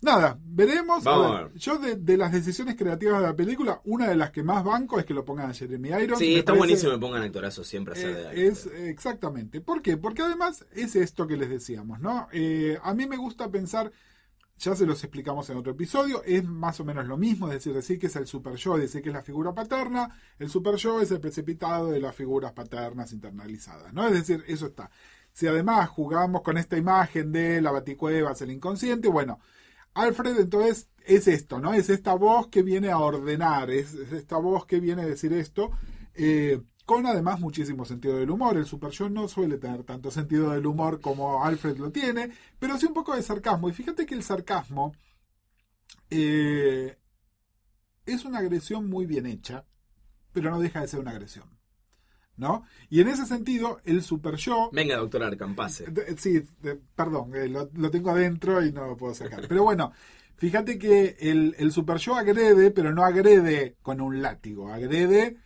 Nada, 0.00 0.38
veremos. 0.44 1.04
A 1.06 1.10
Vamos 1.10 1.30
ver, 1.32 1.40
a 1.40 1.42
ver. 1.48 1.54
yo 1.54 1.78
de, 1.78 1.96
de 1.96 2.16
las 2.16 2.30
decisiones 2.32 2.76
creativas 2.76 3.20
de 3.20 3.26
la 3.26 3.34
película, 3.34 3.80
una 3.84 4.06
de 4.08 4.14
las 4.14 4.30
que 4.30 4.44
más 4.44 4.62
banco 4.62 4.98
es 5.00 5.04
que 5.04 5.12
lo 5.12 5.24
pongan 5.24 5.50
a 5.50 5.54
Jeremy 5.54 5.88
Irons. 5.88 6.18
Sí, 6.20 6.36
está 6.36 6.52
parece- 6.52 6.58
buenísimo 6.58 6.92
que 6.92 6.98
pongan 6.98 7.22
actorazos 7.22 7.66
siempre 7.66 7.94
a 7.94 7.96
hacer 7.96 8.14
de 8.14 8.22
Eh, 8.44 8.46
es 8.48 8.66
exactamente. 8.66 9.60
¿Por 9.60 9.82
qué? 9.82 9.96
Porque 9.96 10.22
además 10.22 10.64
es 10.72 10.94
esto 10.94 11.26
que 11.26 11.36
les 11.36 11.48
decíamos, 11.50 11.98
¿no? 12.00 12.28
Eh, 12.32 12.78
a 12.82 12.94
mí 12.94 13.06
me 13.08 13.16
gusta 13.16 13.50
pensar, 13.50 13.90
ya 14.58 14.76
se 14.76 14.86
los 14.86 15.02
explicamos 15.02 15.50
en 15.50 15.56
otro 15.56 15.72
episodio, 15.72 16.22
es 16.24 16.44
más 16.44 16.78
o 16.78 16.84
menos 16.84 17.06
lo 17.06 17.16
mismo, 17.16 17.48
es 17.48 17.54
decir, 17.54 17.72
decir 17.74 17.98
que 17.98 18.06
es 18.06 18.14
el 18.16 18.26
super 18.28 18.54
yo, 18.54 18.76
decir 18.78 19.02
que 19.02 19.08
es 19.08 19.14
la 19.14 19.22
figura 19.22 19.52
paterna, 19.52 20.14
el 20.38 20.48
super 20.48 20.76
yo 20.76 21.00
es 21.00 21.10
el 21.10 21.18
precipitado 21.20 21.88
de 21.90 21.98
las 22.00 22.14
figuras 22.14 22.52
paternas 22.52 23.12
internalizadas, 23.12 23.92
¿no? 23.92 24.06
Es 24.06 24.12
decir, 24.14 24.44
eso 24.46 24.66
está. 24.66 24.90
Si 25.32 25.46
además 25.48 25.88
jugamos 25.88 26.42
con 26.42 26.56
esta 26.56 26.76
imagen 26.76 27.32
de 27.32 27.60
la 27.60 27.70
baticueva, 27.72 28.32
el 28.40 28.50
inconsciente, 28.50 29.08
bueno, 29.08 29.38
Alfred 29.98 30.38
entonces 30.38 30.88
es 31.04 31.26
esto, 31.26 31.60
¿no? 31.60 31.74
Es 31.74 31.90
esta 31.90 32.14
voz 32.14 32.48
que 32.48 32.62
viene 32.62 32.90
a 32.90 32.98
ordenar, 32.98 33.70
es, 33.70 33.94
es 33.94 34.12
esta 34.12 34.36
voz 34.36 34.64
que 34.66 34.78
viene 34.78 35.02
a 35.02 35.06
decir 35.06 35.32
esto, 35.32 35.72
eh, 36.14 36.60
con 36.84 37.04
además 37.06 37.40
muchísimo 37.40 37.84
sentido 37.84 38.16
del 38.16 38.30
humor. 38.30 38.56
El 38.56 38.66
Super 38.66 38.90
Yo 38.90 39.08
no 39.08 39.26
suele 39.26 39.58
tener 39.58 39.82
tanto 39.84 40.10
sentido 40.10 40.52
del 40.52 40.66
humor 40.66 41.00
como 41.00 41.44
Alfred 41.44 41.76
lo 41.78 41.90
tiene, 41.90 42.30
pero 42.58 42.78
sí 42.78 42.86
un 42.86 42.94
poco 42.94 43.16
de 43.16 43.22
sarcasmo. 43.22 43.68
Y 43.68 43.72
fíjate 43.72 44.06
que 44.06 44.14
el 44.14 44.22
sarcasmo 44.22 44.94
eh, 46.10 46.96
es 48.06 48.24
una 48.24 48.38
agresión 48.38 48.88
muy 48.88 49.04
bien 49.04 49.26
hecha, 49.26 49.66
pero 50.32 50.50
no 50.50 50.60
deja 50.60 50.80
de 50.80 50.88
ser 50.88 51.00
una 51.00 51.10
agresión. 51.10 51.57
¿No? 52.38 52.64
Y 52.88 53.00
en 53.00 53.08
ese 53.08 53.26
sentido, 53.26 53.80
el 53.84 54.02
Super 54.02 54.36
Yo 54.36 54.70
Venga, 54.72 54.96
doctor 54.96 55.22
Arkham, 55.24 55.54
pase. 55.56 55.86
de- 55.90 56.16
Sí, 56.16 56.40
perdón, 56.94 57.34
eh, 57.34 57.48
lo, 57.48 57.68
lo 57.74 57.90
tengo 57.90 58.10
adentro 58.10 58.64
y 58.64 58.72
no 58.72 58.86
lo 58.86 58.96
puedo 58.96 59.12
sacar. 59.14 59.46
Pero 59.48 59.64
bueno, 59.64 59.92
fíjate 60.36 60.78
que 60.78 61.16
el, 61.18 61.56
el 61.58 61.72
Super 61.72 61.96
Yo 61.98 62.14
agrede, 62.14 62.70
pero 62.70 62.94
no 62.94 63.04
agrede 63.04 63.76
con 63.82 64.00
un 64.00 64.22
látigo, 64.22 64.70
agrede 64.72 65.36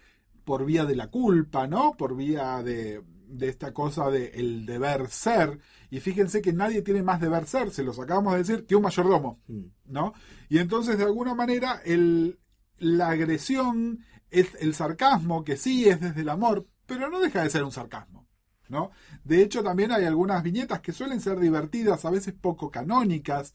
por 0.45 0.65
vía 0.67 0.85
de 0.85 0.95
la 0.97 1.09
culpa, 1.09 1.67
¿no? 1.67 1.93
Por 1.97 2.15
vía 2.15 2.63
de, 2.63 3.03
de 3.27 3.49
esta 3.49 3.73
cosa 3.73 4.11
de 4.11 4.27
el 4.35 4.67
deber 4.67 5.09
ser. 5.09 5.59
Y 5.89 6.01
fíjense 6.01 6.43
que 6.43 6.53
nadie 6.53 6.83
tiene 6.83 7.03
más 7.03 7.21
deber 7.23 7.47
ser, 7.47 7.71
se 7.71 7.85
los 7.85 7.99
acabamos 7.99 8.35
de 8.35 8.39
decir, 8.41 8.67
que 8.67 8.77
un 8.77 8.83
mayordomo, 8.83 9.41
Mm. 9.47 9.63
¿no? 9.87 10.13
Y 10.51 10.59
entonces, 10.59 10.99
de 10.99 11.05
alguna 11.05 11.35
manera, 11.35 11.81
el, 11.87 12.39
la 12.79 13.09
agresión 13.11 14.05
es 14.31 14.49
el 14.61 14.75
sarcasmo, 14.75 15.45
que 15.45 15.57
sí 15.59 15.89
es 15.89 16.01
desde 16.01 16.23
el 16.23 16.29
amor, 16.31 16.67
pero 16.87 17.09
no 17.11 17.21
deja 17.21 17.43
de 17.43 17.51
ser 17.51 17.65
un 17.65 17.73
sarcasmo. 17.73 18.27
¿no? 18.73 18.91
De 19.23 19.43
hecho, 19.43 19.63
también 19.63 19.93
hay 19.93 20.05
algunas 20.07 20.43
viñetas 20.43 20.81
que 20.81 20.93
suelen 20.93 21.21
ser 21.21 21.39
divertidas, 21.39 22.05
a 22.05 22.11
veces 22.11 22.35
poco 22.35 22.71
canónicas, 22.71 23.55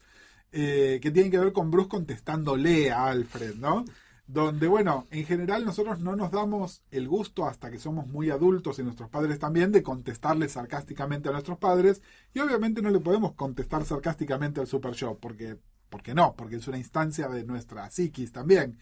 eh, 0.52 1.00
que 1.02 1.10
tienen 1.10 1.30
que 1.30 1.38
ver 1.38 1.52
con 1.52 1.70
Bruce 1.70 1.88
contestándole 1.88 2.90
a 2.90 3.06
Alfred, 3.06 3.56
¿no? 3.56 3.84
Donde, 4.26 4.68
bueno, 4.68 5.06
en 5.10 5.24
general 5.24 5.64
nosotros 5.64 6.00
no 6.00 6.14
nos 6.14 6.30
damos 6.30 6.82
el 6.90 7.08
gusto 7.08 7.46
hasta 7.46 7.70
que 7.70 7.78
somos 7.78 8.06
muy 8.06 8.30
adultos 8.30 8.78
y 8.78 8.82
nuestros 8.82 9.10
padres 9.10 9.38
también 9.38 9.72
de 9.72 9.82
contestarle 9.82 10.48
sarcásticamente 10.48 11.28
a 11.28 11.32
nuestros 11.32 11.58
padres 11.58 12.02
y 12.32 12.38
obviamente 12.40 12.80
no 12.80 12.90
le 12.90 13.00
podemos 13.00 13.32
contestar 13.32 13.84
sarcásticamente 13.84 14.60
al 14.60 14.66
Super 14.66 14.94
Show, 14.94 15.18
porque, 15.18 15.58
porque 15.90 16.14
no, 16.14 16.34
porque 16.36 16.56
es 16.56 16.68
una 16.68 16.78
instancia 16.78 17.28
de 17.28 17.44
nuestra 17.44 17.90
psiquis 17.90 18.32
también. 18.32 18.78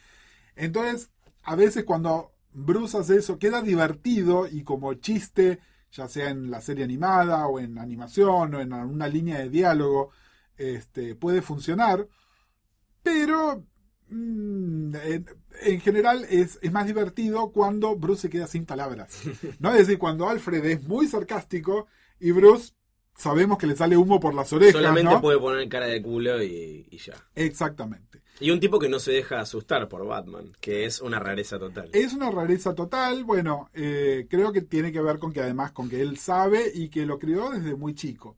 Entonces, 0.55 1.11
a 1.45 1.55
veces 1.55 1.85
cuando 1.85 2.36
Bruce 2.59 2.97
hace 2.97 3.19
eso, 3.19 3.39
queda 3.39 3.61
divertido 3.61 4.49
y 4.51 4.63
como 4.63 4.95
chiste, 4.95 5.59
ya 5.93 6.09
sea 6.09 6.31
en 6.31 6.51
la 6.51 6.63
serie 6.63 6.85
animada 6.85 7.47
o 7.49 7.61
en 7.61 7.77
animación 7.77 8.55
o 8.55 8.61
en 8.61 8.73
una 8.73 9.09
línea 9.09 9.39
de 9.39 9.51
diálogo, 9.51 10.11
este, 10.57 11.15
puede 11.15 11.43
funcionar, 11.43 12.09
pero 13.03 13.63
mm, 14.09 14.97
en, 14.97 15.27
en 15.65 15.81
general 15.81 16.25
es, 16.31 16.59
es 16.63 16.73
más 16.73 16.87
divertido 16.87 17.53
cuando 17.53 17.95
Bruce 17.95 18.23
se 18.23 18.31
queda 18.31 18.47
sin 18.47 18.65
palabras. 18.65 19.21
¿no? 19.59 19.73
Es 19.73 19.81
decir, 19.81 19.99
cuando 19.99 20.27
Alfred 20.27 20.65
es 20.65 20.83
muy 20.83 21.09
sarcástico 21.09 21.89
y 22.19 22.31
Bruce 22.31 22.73
sabemos 23.15 23.59
que 23.59 23.67
le 23.67 23.77
sale 23.77 23.99
humo 23.99 24.19
por 24.19 24.33
las 24.33 24.51
orejas. 24.55 24.81
Solamente 24.81 25.13
¿no? 25.13 25.21
puede 25.21 25.39
poner 25.39 25.69
cara 25.69 25.89
de 25.89 26.01
culo 26.01 26.43
y, 26.43 26.89
y 26.91 26.97
ya. 26.97 27.15
Exactamente. 27.35 28.23
Y 28.39 28.51
un 28.51 28.61
tipo 28.61 28.79
que 28.79 28.89
no 28.89 28.99
se 28.99 29.13
deja 29.13 29.41
asustar 29.41 29.89
por 29.89 30.07
Batman, 30.07 30.53
que 30.61 30.85
es 30.85 31.01
una 31.01 31.19
rareza 31.19 31.59
total. 31.59 31.89
Es 31.93 32.13
una 32.13 32.31
rareza 32.31 32.75
total, 32.75 33.25
bueno, 33.25 33.71
eh, 33.73 34.27
creo 34.29 34.53
que 34.53 34.63
tiene 34.63 34.93
que 34.93 35.01
ver 35.01 35.19
con 35.19 35.33
que 35.33 35.41
además 35.41 35.73
con 35.73 35.89
que 35.89 36.03
él 36.03 36.19
sabe 36.19 36.71
y 36.75 36.89
que 36.89 37.07
lo 37.07 37.19
crió 37.19 37.51
desde 37.51 37.75
muy 37.75 37.95
chico. 37.95 38.37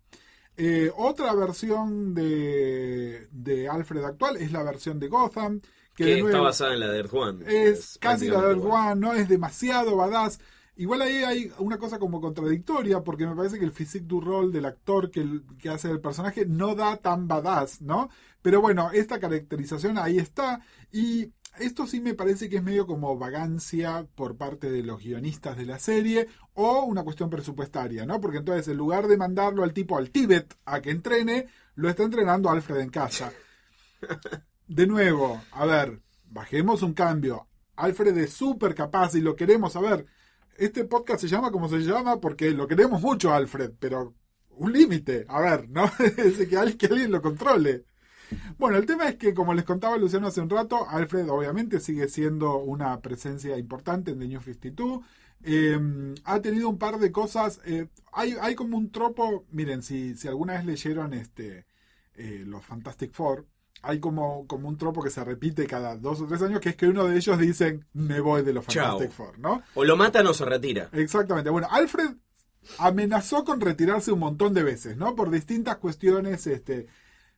Eh, 0.56 0.90
otra 0.96 1.34
versión 1.34 2.14
de, 2.14 3.28
de 3.30 3.68
Alfred 3.68 4.04
actual 4.04 4.36
es 4.36 4.52
la 4.52 4.62
versión 4.62 4.98
de 4.98 5.08
Gotham, 5.08 5.60
que, 5.94 6.04
que 6.04 6.14
de 6.14 6.20
está 6.20 6.40
basada 6.40 6.74
en 6.74 6.80
la 6.80 6.88
de 6.88 6.98
Earth 6.98 7.14
One. 7.14 7.44
es 7.46 7.98
casi 8.00 8.28
la 8.28 8.40
de 8.42 8.54
Earth. 8.54 8.64
One, 8.64 8.94
no 8.96 9.14
es 9.14 9.28
demasiado 9.28 9.96
badass. 9.96 10.38
Igual 10.78 11.02
ahí 11.02 11.24
hay 11.24 11.52
una 11.58 11.76
cosa 11.78 11.98
como 11.98 12.20
contradictoria, 12.20 13.02
porque 13.02 13.26
me 13.26 13.34
parece 13.36 13.58
que 13.58 13.64
el 13.64 13.72
physique 13.72 14.06
du 14.06 14.20
rol 14.20 14.52
del 14.52 14.64
actor 14.66 15.10
que, 15.10 15.20
el- 15.20 15.44
que 15.58 15.68
hace 15.70 15.90
el 15.90 16.00
personaje 16.00 16.46
no 16.46 16.74
da 16.76 16.96
tan 16.98 17.26
badass, 17.28 17.82
¿no? 17.82 18.08
Pero 18.42 18.60
bueno, 18.62 18.90
esta 18.92 19.18
caracterización 19.18 19.98
ahí 19.98 20.18
está, 20.18 20.60
y 20.92 21.32
esto 21.58 21.86
sí 21.88 22.00
me 22.00 22.14
parece 22.14 22.48
que 22.48 22.58
es 22.58 22.62
medio 22.62 22.86
como 22.86 23.18
vagancia 23.18 24.06
por 24.14 24.36
parte 24.36 24.70
de 24.70 24.84
los 24.84 25.02
guionistas 25.02 25.56
de 25.56 25.66
la 25.66 25.80
serie, 25.80 26.28
o 26.54 26.84
una 26.84 27.02
cuestión 27.02 27.28
presupuestaria, 27.30 28.06
¿no? 28.06 28.20
Porque 28.20 28.38
entonces 28.38 28.68
en 28.68 28.76
lugar 28.76 29.08
de 29.08 29.16
mandarlo 29.16 29.64
al 29.64 29.72
tipo 29.72 29.98
al 29.98 30.10
Tíbet 30.10 30.54
a 30.64 30.80
que 30.80 30.90
entrene, 30.90 31.48
lo 31.74 31.88
está 31.90 32.04
entrenando 32.04 32.50
Alfred 32.50 32.80
en 32.80 32.90
casa. 32.90 33.32
De 34.66 34.86
nuevo, 34.86 35.40
a 35.52 35.66
ver, 35.66 36.00
bajemos 36.26 36.82
un 36.82 36.94
cambio. 36.94 37.48
Alfred 37.76 38.16
es 38.18 38.32
súper 38.32 38.74
capaz 38.74 39.14
y 39.14 39.20
lo 39.20 39.36
queremos. 39.36 39.76
A 39.76 39.80
ver, 39.80 40.06
este 40.58 40.84
podcast 40.84 41.20
se 41.22 41.28
llama 41.28 41.50
como 41.50 41.68
se 41.68 41.78
llama 41.80 42.20
porque 42.20 42.50
lo 42.50 42.68
queremos 42.68 43.00
mucho, 43.02 43.32
Alfred, 43.32 43.72
pero 43.78 44.14
un 44.50 44.72
límite. 44.72 45.24
A 45.28 45.40
ver, 45.40 45.68
¿no? 45.70 45.90
Que, 46.50 46.56
al- 46.56 46.76
que 46.76 46.86
alguien 46.86 47.12
lo 47.12 47.22
controle. 47.22 47.84
Bueno, 48.58 48.76
el 48.76 48.86
tema 48.86 49.08
es 49.08 49.16
que, 49.16 49.32
como 49.34 49.54
les 49.54 49.64
contaba 49.64 49.96
Luciano 49.96 50.26
hace 50.28 50.40
un 50.42 50.50
rato, 50.50 50.86
Alfred 50.88 51.28
obviamente 51.30 51.80
sigue 51.80 52.08
siendo 52.08 52.56
una 52.58 53.00
presencia 53.00 53.56
importante 53.58 54.10
en 54.12 54.18
The 54.18 54.28
New 54.28 54.40
52. 54.42 55.04
Eh, 55.44 55.78
ha 56.24 56.40
tenido 56.42 56.68
un 56.68 56.78
par 56.78 56.98
de 56.98 57.12
cosas. 57.12 57.60
eh, 57.64 57.88
hay, 58.12 58.34
hay 58.40 58.54
como 58.54 58.76
un 58.76 58.90
tropo. 58.90 59.46
Miren, 59.50 59.82
si, 59.82 60.14
si 60.16 60.28
alguna 60.28 60.54
vez 60.54 60.64
leyeron 60.66 61.14
este 61.14 61.66
eh, 62.16 62.42
los 62.46 62.64
Fantastic 62.66 63.12
Four, 63.12 63.46
hay 63.82 64.00
como, 64.00 64.46
como 64.46 64.68
un 64.68 64.76
tropo 64.76 65.02
que 65.02 65.10
se 65.10 65.24
repite 65.24 65.66
cada 65.66 65.96
dos 65.96 66.20
o 66.20 66.26
tres 66.26 66.42
años, 66.42 66.60
que 66.60 66.70
es 66.70 66.76
que 66.76 66.86
uno 66.86 67.04
de 67.04 67.16
ellos 67.16 67.38
dicen, 67.38 67.86
me 67.92 68.20
voy 68.20 68.42
de 68.42 68.52
los 68.52 68.66
Chao. 68.66 68.98
Fantastic 68.98 69.16
Four, 69.16 69.38
¿no? 69.38 69.62
O 69.74 69.84
lo 69.84 69.96
matan 69.96 70.26
o 70.26 70.34
se 70.34 70.44
retira. 70.44 70.88
Exactamente. 70.92 71.50
Bueno, 71.50 71.68
Alfred 71.70 72.16
amenazó 72.78 73.44
con 73.44 73.60
retirarse 73.60 74.12
un 74.12 74.18
montón 74.18 74.52
de 74.54 74.62
veces, 74.62 74.96
¿no? 74.96 75.14
Por 75.14 75.30
distintas 75.30 75.76
cuestiones 75.76 76.46
este, 76.46 76.86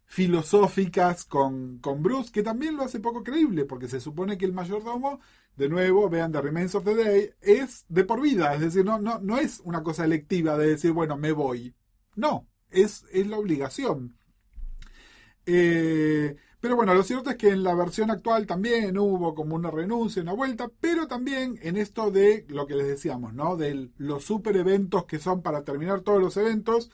filosóficas 0.06 1.24
con, 1.24 1.78
con 1.78 2.02
Bruce, 2.02 2.32
que 2.32 2.42
también 2.42 2.76
lo 2.76 2.82
hace 2.82 3.00
poco 3.00 3.22
creíble, 3.22 3.64
porque 3.64 3.88
se 3.88 4.00
supone 4.00 4.36
que 4.36 4.46
el 4.46 4.52
mayordomo, 4.52 5.20
de 5.56 5.68
nuevo, 5.68 6.08
vean 6.08 6.32
The 6.32 6.40
Remains 6.40 6.74
of 6.74 6.84
the 6.84 6.94
Day, 6.94 7.30
es 7.40 7.84
de 7.88 8.04
por 8.04 8.20
vida, 8.20 8.54
es 8.54 8.60
decir, 8.60 8.84
no, 8.84 8.98
no, 8.98 9.20
no 9.20 9.38
es 9.38 9.60
una 9.64 9.82
cosa 9.82 10.04
electiva 10.04 10.56
de 10.56 10.68
decir, 10.68 10.92
bueno, 10.92 11.16
me 11.16 11.32
voy. 11.32 11.74
No, 12.16 12.48
es, 12.70 13.04
es 13.12 13.26
la 13.28 13.38
obligación. 13.38 14.16
Eh, 15.46 16.36
pero 16.60 16.76
bueno, 16.76 16.94
lo 16.94 17.02
cierto 17.02 17.30
es 17.30 17.36
que 17.36 17.48
en 17.50 17.62
la 17.62 17.74
versión 17.74 18.10
actual 18.10 18.46
también 18.46 18.98
hubo 18.98 19.34
como 19.34 19.56
una 19.56 19.70
renuncia, 19.70 20.22
una 20.22 20.32
vuelta, 20.34 20.70
pero 20.80 21.06
también 21.06 21.58
en 21.62 21.76
esto 21.76 22.10
de 22.10 22.44
lo 22.48 22.66
que 22.66 22.74
les 22.76 22.86
decíamos, 22.88 23.32
¿no? 23.34 23.56
De 23.56 23.90
los 23.98 24.24
super 24.24 24.56
eventos 24.56 25.06
que 25.06 25.18
son 25.18 25.42
para 25.42 25.64
terminar 25.64 26.02
todos 26.02 26.20
los 26.20 26.36
eventos. 26.36 26.90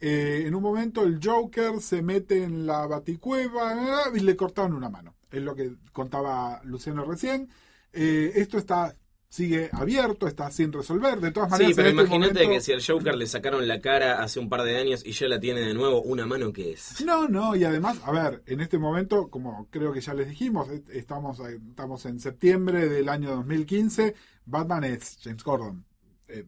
eh, 0.00 0.44
en 0.46 0.54
un 0.54 0.62
momento 0.62 1.02
el 1.04 1.20
Joker 1.22 1.80
se 1.80 2.02
mete 2.02 2.42
en 2.44 2.66
la 2.66 2.86
baticueva 2.86 3.74
y 4.14 4.20
le 4.20 4.36
cortaron 4.36 4.74
una 4.74 4.90
mano. 4.90 5.14
Es 5.30 5.42
lo 5.42 5.54
que 5.54 5.76
contaba 5.92 6.60
Luciano 6.64 7.04
recién. 7.04 7.48
Eh, 7.92 8.32
esto 8.36 8.58
está 8.58 8.94
sigue 9.36 9.68
abierto, 9.72 10.26
está 10.26 10.50
sin 10.50 10.72
resolver. 10.72 11.20
De 11.20 11.30
todas 11.30 11.50
maneras, 11.50 11.70
Sí, 11.70 11.74
pero 11.76 11.88
este 11.88 12.00
imagínate 12.00 12.32
momento- 12.32 12.52
que 12.54 12.60
si 12.60 12.72
al 12.72 12.82
Joker 12.84 13.14
le 13.16 13.26
sacaron 13.26 13.68
la 13.68 13.80
cara 13.80 14.22
hace 14.22 14.40
un 14.40 14.48
par 14.48 14.62
de 14.62 14.76
años 14.78 15.02
y 15.04 15.12
ya 15.12 15.28
la 15.28 15.38
tiene 15.38 15.60
de 15.60 15.74
nuevo, 15.74 16.02
una 16.02 16.26
mano 16.26 16.52
que 16.52 16.72
es. 16.72 17.04
No, 17.04 17.28
no, 17.28 17.54
y 17.54 17.64
además, 17.64 17.98
a 18.04 18.10
ver, 18.12 18.42
en 18.46 18.60
este 18.60 18.78
momento, 18.78 19.28
como 19.28 19.68
creo 19.70 19.92
que 19.92 20.00
ya 20.00 20.14
les 20.14 20.28
dijimos, 20.28 20.68
est- 20.70 20.88
estamos, 20.90 21.38
eh, 21.40 21.60
estamos 21.68 22.06
en 22.06 22.18
septiembre 22.18 22.88
del 22.88 23.08
año 23.08 23.30
2015, 23.36 24.14
Batman 24.46 24.84
es 24.84 25.18
James 25.22 25.44
Gordon. 25.44 25.84
Eh, 26.28 26.44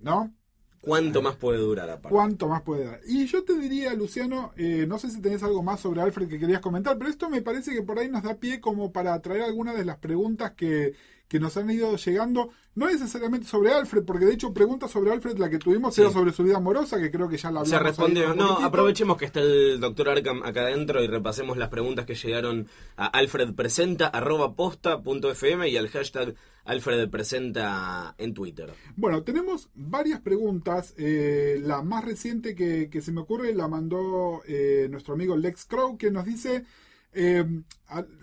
¿No? 0.00 0.34
¿Cuánto 0.80 1.22
más 1.22 1.34
puede 1.34 1.58
durar 1.58 1.90
aparte? 1.90 2.10
¿Cuánto 2.10 2.46
más 2.48 2.62
puede 2.62 2.84
dar? 2.84 3.00
Y 3.06 3.26
yo 3.26 3.42
te 3.42 3.58
diría, 3.58 3.92
Luciano, 3.94 4.52
eh, 4.56 4.86
no 4.88 4.96
sé 4.98 5.10
si 5.10 5.20
tenés 5.20 5.42
algo 5.42 5.62
más 5.62 5.80
sobre 5.80 6.00
Alfred 6.00 6.28
que 6.28 6.38
querías 6.38 6.60
comentar, 6.60 6.96
pero 6.96 7.10
esto 7.10 7.28
me 7.28 7.42
parece 7.42 7.72
que 7.74 7.82
por 7.82 7.98
ahí 7.98 8.08
nos 8.08 8.22
da 8.22 8.36
pie 8.36 8.60
como 8.60 8.92
para 8.92 9.20
traer 9.20 9.42
algunas 9.42 9.76
de 9.76 9.84
las 9.84 9.98
preguntas 9.98 10.52
que, 10.52 10.94
que 11.28 11.38
nos 11.38 11.56
han 11.58 11.68
ido 11.70 11.94
llegando, 11.96 12.48
no 12.74 12.86
necesariamente 12.86 13.46
sobre 13.46 13.72
Alfred, 13.72 14.04
porque 14.04 14.24
de 14.24 14.32
hecho 14.32 14.54
preguntas 14.54 14.90
sobre 14.90 15.12
Alfred, 15.12 15.36
la 15.36 15.50
que 15.50 15.58
tuvimos 15.58 15.94
Sí. 15.94 16.00
era 16.00 16.10
sobre 16.10 16.32
su 16.32 16.42
vida 16.42 16.56
amorosa, 16.56 16.98
que 16.98 17.10
creo 17.10 17.28
que 17.28 17.36
ya 17.36 17.50
la 17.50 17.60
hablamos. 17.60 17.68
Se 17.68 17.78
respondió. 17.78 18.28
No, 18.34 18.46
poquitito. 18.46 18.66
aprovechemos 18.66 19.16
que 19.18 19.24
está 19.26 19.40
el 19.40 19.78
doctor 19.78 20.08
Arkham 20.08 20.42
acá 20.42 20.62
adentro 20.62 21.02
y 21.02 21.06
repasemos 21.06 21.58
las 21.58 21.68
preguntas 21.68 22.06
que 22.06 22.14
llegaron 22.14 22.66
a 22.96 23.06
alfredpresenta 23.06 24.06
arroba 24.06 24.54
posta 24.54 25.02
punto 25.02 25.30
fm 25.30 25.68
y 25.68 25.76
al 25.76 25.88
hashtag 25.88 26.34
alfredpresenta 26.64 28.14
en 28.18 28.34
Twitter. 28.34 28.72
Bueno, 28.96 29.22
tenemos 29.22 29.68
varias 29.74 30.20
preguntas. 30.20 30.94
Eh, 30.98 31.60
la 31.62 31.82
más 31.82 32.04
reciente 32.04 32.54
que, 32.54 32.88
que 32.90 33.00
se 33.02 33.12
me 33.12 33.20
ocurre 33.20 33.54
la 33.54 33.68
mandó 33.68 34.42
eh, 34.46 34.88
nuestro 34.90 35.14
amigo 35.14 35.36
Lex 35.36 35.64
Crow, 35.66 35.96
que 35.96 36.10
nos 36.10 36.24
dice, 36.24 36.64
eh, 37.20 37.44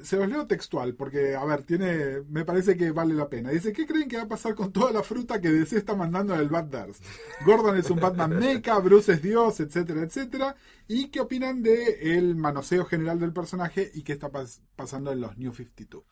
se 0.04 0.18
los 0.18 0.28
leo 0.30 0.48
textual, 0.48 0.96
porque, 0.96 1.36
a 1.36 1.44
ver, 1.44 1.64
tiene, 1.64 2.22
me 2.30 2.46
parece 2.46 2.78
que 2.78 2.92
vale 2.92 3.14
la 3.14 3.28
pena. 3.30 3.50
Dice, 3.50 3.74
¿qué 3.74 3.86
creen 3.86 4.08
que 4.08 4.18
va 4.18 4.24
a 4.24 4.28
pasar 4.28 4.56
con 4.56 4.72
toda 4.72 4.92
la 4.92 5.04
fruta 5.04 5.42
que 5.42 5.50
DC 5.52 5.78
está 5.78 5.96
mandando 5.96 6.34
en 6.34 6.40
el 6.42 6.50
Batverse? 6.50 7.04
Gordon 7.46 7.78
es 7.78 7.90
un 7.90 8.00
Batman 8.00 8.38
mecha, 8.38 8.78
Bruce 8.80 9.14
es 9.14 9.22
Dios, 9.22 9.60
etcétera, 9.60 10.02
etcétera. 10.04 10.56
¿Y 10.88 11.10
qué 11.10 11.20
opinan 11.20 11.62
de 11.64 12.18
el 12.18 12.36
manoseo 12.36 12.86
general 12.86 13.20
del 13.20 13.34
personaje 13.34 13.92
y 13.94 14.04
qué 14.04 14.14
está 14.14 14.30
pas- 14.32 14.62
pasando 14.76 15.12
en 15.12 15.22
los 15.22 15.38
New 15.38 15.52
52? 15.54 16.04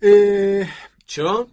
Eh, 0.00 0.68
Yo 1.06 1.48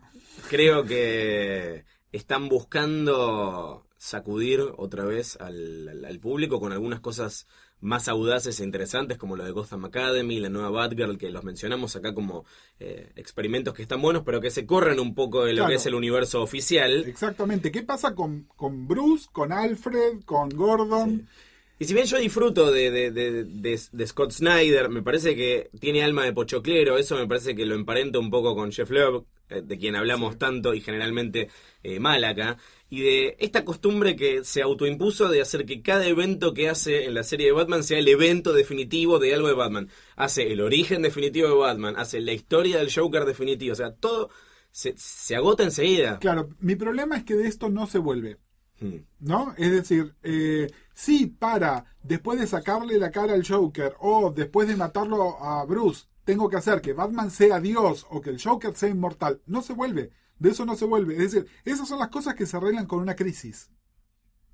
creo 0.49 0.83
que 0.83 1.85
están 2.11 2.49
buscando 2.49 3.85
sacudir 4.03 4.59
otra 4.75 5.05
vez 5.05 5.37
al, 5.39 5.87
al- 5.87 6.03
al 6.05 6.19
público 6.19 6.59
con 6.59 6.73
algunas 6.73 6.99
cosas 6.99 7.47
más 7.79 8.09
audaces 8.09 8.59
e 8.59 8.63
interesantes 8.65 9.17
como 9.17 9.37
lo 9.37 9.45
de 9.45 9.51
Gotham 9.51 9.85
Academy, 9.85 10.39
la 10.41 10.49
nueva 10.49 10.69
Batgirl 10.71 11.17
que 11.17 11.29
los 11.31 11.45
mencionamos 11.45 11.95
acá 11.95 12.13
como 12.13 12.43
eh, 12.81 13.13
experimentos 13.15 13.73
que 13.73 13.81
están 13.81 14.01
buenos 14.01 14.23
pero 14.25 14.41
que 14.41 14.51
se 14.51 14.65
corren 14.65 14.99
un 14.99 15.15
poco 15.15 15.45
de 15.45 15.53
lo 15.53 15.59
Claro. 15.59 15.69
que 15.69 15.75
es 15.75 15.85
el 15.85 15.95
universo 15.95 16.41
oficial. 16.41 17.05
Exactamente. 17.07 17.71
¿Qué 17.71 17.81
pasa 17.83 18.13
con, 18.13 18.43
con 18.57 18.87
Bruce, 18.89 19.27
con 19.31 19.53
Alfred, 19.53 20.23
con 20.25 20.49
Gordon? 20.49 21.29
Y 21.79 21.85
si 21.85 21.93
bien 21.93 22.05
yo 22.05 22.17
disfruto 22.17 22.71
de, 22.71 22.91
de- 22.91 23.11
de- 23.11 23.43
de- 23.43 23.79
de 23.91 24.07
Scott 24.07 24.31
Snyder, 24.31 24.89
me 24.89 25.01
parece 25.01 25.35
que 25.35 25.69
tiene 25.79 26.03
alma 26.03 26.23
de 26.23 26.31
pochoclero, 26.33 26.97
eso 26.97 27.15
me 27.17 27.27
parece 27.27 27.55
que 27.55 27.65
lo 27.65 27.75
emparenta 27.75 28.19
un 28.19 28.29
poco 28.29 28.55
con 28.55 28.71
Jeff 28.71 28.89
Loeb, 28.91 29.25
eh, 29.49 29.61
de 29.63 29.77
quien 29.77 29.95
hablamos 29.95 30.37
tanto 30.37 30.73
y 30.73 30.81
generalmente 30.81 31.49
eh, 31.81 31.99
mal 31.99 32.23
acá, 32.23 32.57
y 32.89 33.01
de 33.01 33.35
esta 33.39 33.65
costumbre 33.65 34.15
que 34.15 34.43
se 34.43 34.61
autoimpuso 34.61 35.27
de 35.29 35.41
hacer 35.41 35.65
que 35.65 35.81
cada 35.81 36.05
evento 36.07 36.53
que 36.53 36.69
hace 36.69 37.05
en 37.05 37.15
la 37.15 37.23
serie 37.23 37.47
de 37.47 37.51
Batman 37.53 37.83
sea 37.83 37.97
el 37.99 38.07
evento 38.07 38.53
definitivo 38.53 39.19
de 39.19 39.33
algo 39.33 39.47
de 39.47 39.55
Batman. 39.55 39.89
Hace 40.15 40.53
el 40.53 40.61
origen 40.61 41.01
definitivo 41.01 41.47
de 41.49 41.55
Batman, 41.55 41.95
hace 41.97 42.21
la 42.21 42.33
historia 42.33 42.77
del 42.77 42.93
Joker 42.93 43.25
definitivo, 43.25 43.73
o 43.73 43.75
sea, 43.75 43.93
todo 43.95 44.29
se, 44.71 44.93
se 44.95 45.35
agota 45.35 45.63
enseguida. 45.63 46.19
Claro, 46.19 46.49
mi 46.59 46.75
problema 46.75 47.17
es 47.17 47.23
que 47.23 47.35
de 47.35 47.47
esto 47.47 47.69
no 47.69 47.87
se 47.87 47.97
vuelve. 47.97 48.37
Hmm. 48.79 48.97
¿No? 49.19 49.53
Es 49.57 49.71
decir, 49.71 50.15
eh, 50.23 50.69
sí, 50.93 51.27
para, 51.27 51.85
después 52.01 52.39
de 52.39 52.47
sacarle 52.47 52.97
la 52.97 53.11
cara 53.11 53.33
al 53.33 53.47
Joker 53.47 53.93
o 53.99 54.31
después 54.31 54.67
de 54.67 54.75
matarlo 54.75 55.41
a 55.43 55.63
Bruce, 55.65 56.05
tengo 56.25 56.49
que 56.49 56.57
hacer 56.57 56.81
que 56.81 56.93
Batman 56.93 57.31
sea 57.31 57.59
Dios 57.59 58.05
o 58.09 58.21
que 58.21 58.29
el 58.31 58.41
Joker 58.41 58.75
sea 58.75 58.89
inmortal. 58.89 59.41
No 59.45 59.61
se 59.61 59.73
vuelve. 59.73 60.11
De 60.39 60.49
eso 60.49 60.65
no 60.65 60.75
se 60.75 60.85
vuelve. 60.85 61.13
Es 61.15 61.31
decir, 61.31 61.47
esas 61.65 61.87
son 61.87 61.99
las 61.99 62.09
cosas 62.09 62.35
que 62.35 62.45
se 62.45 62.57
arreglan 62.57 62.85
con 62.87 62.99
una 62.99 63.15
crisis. 63.15 63.69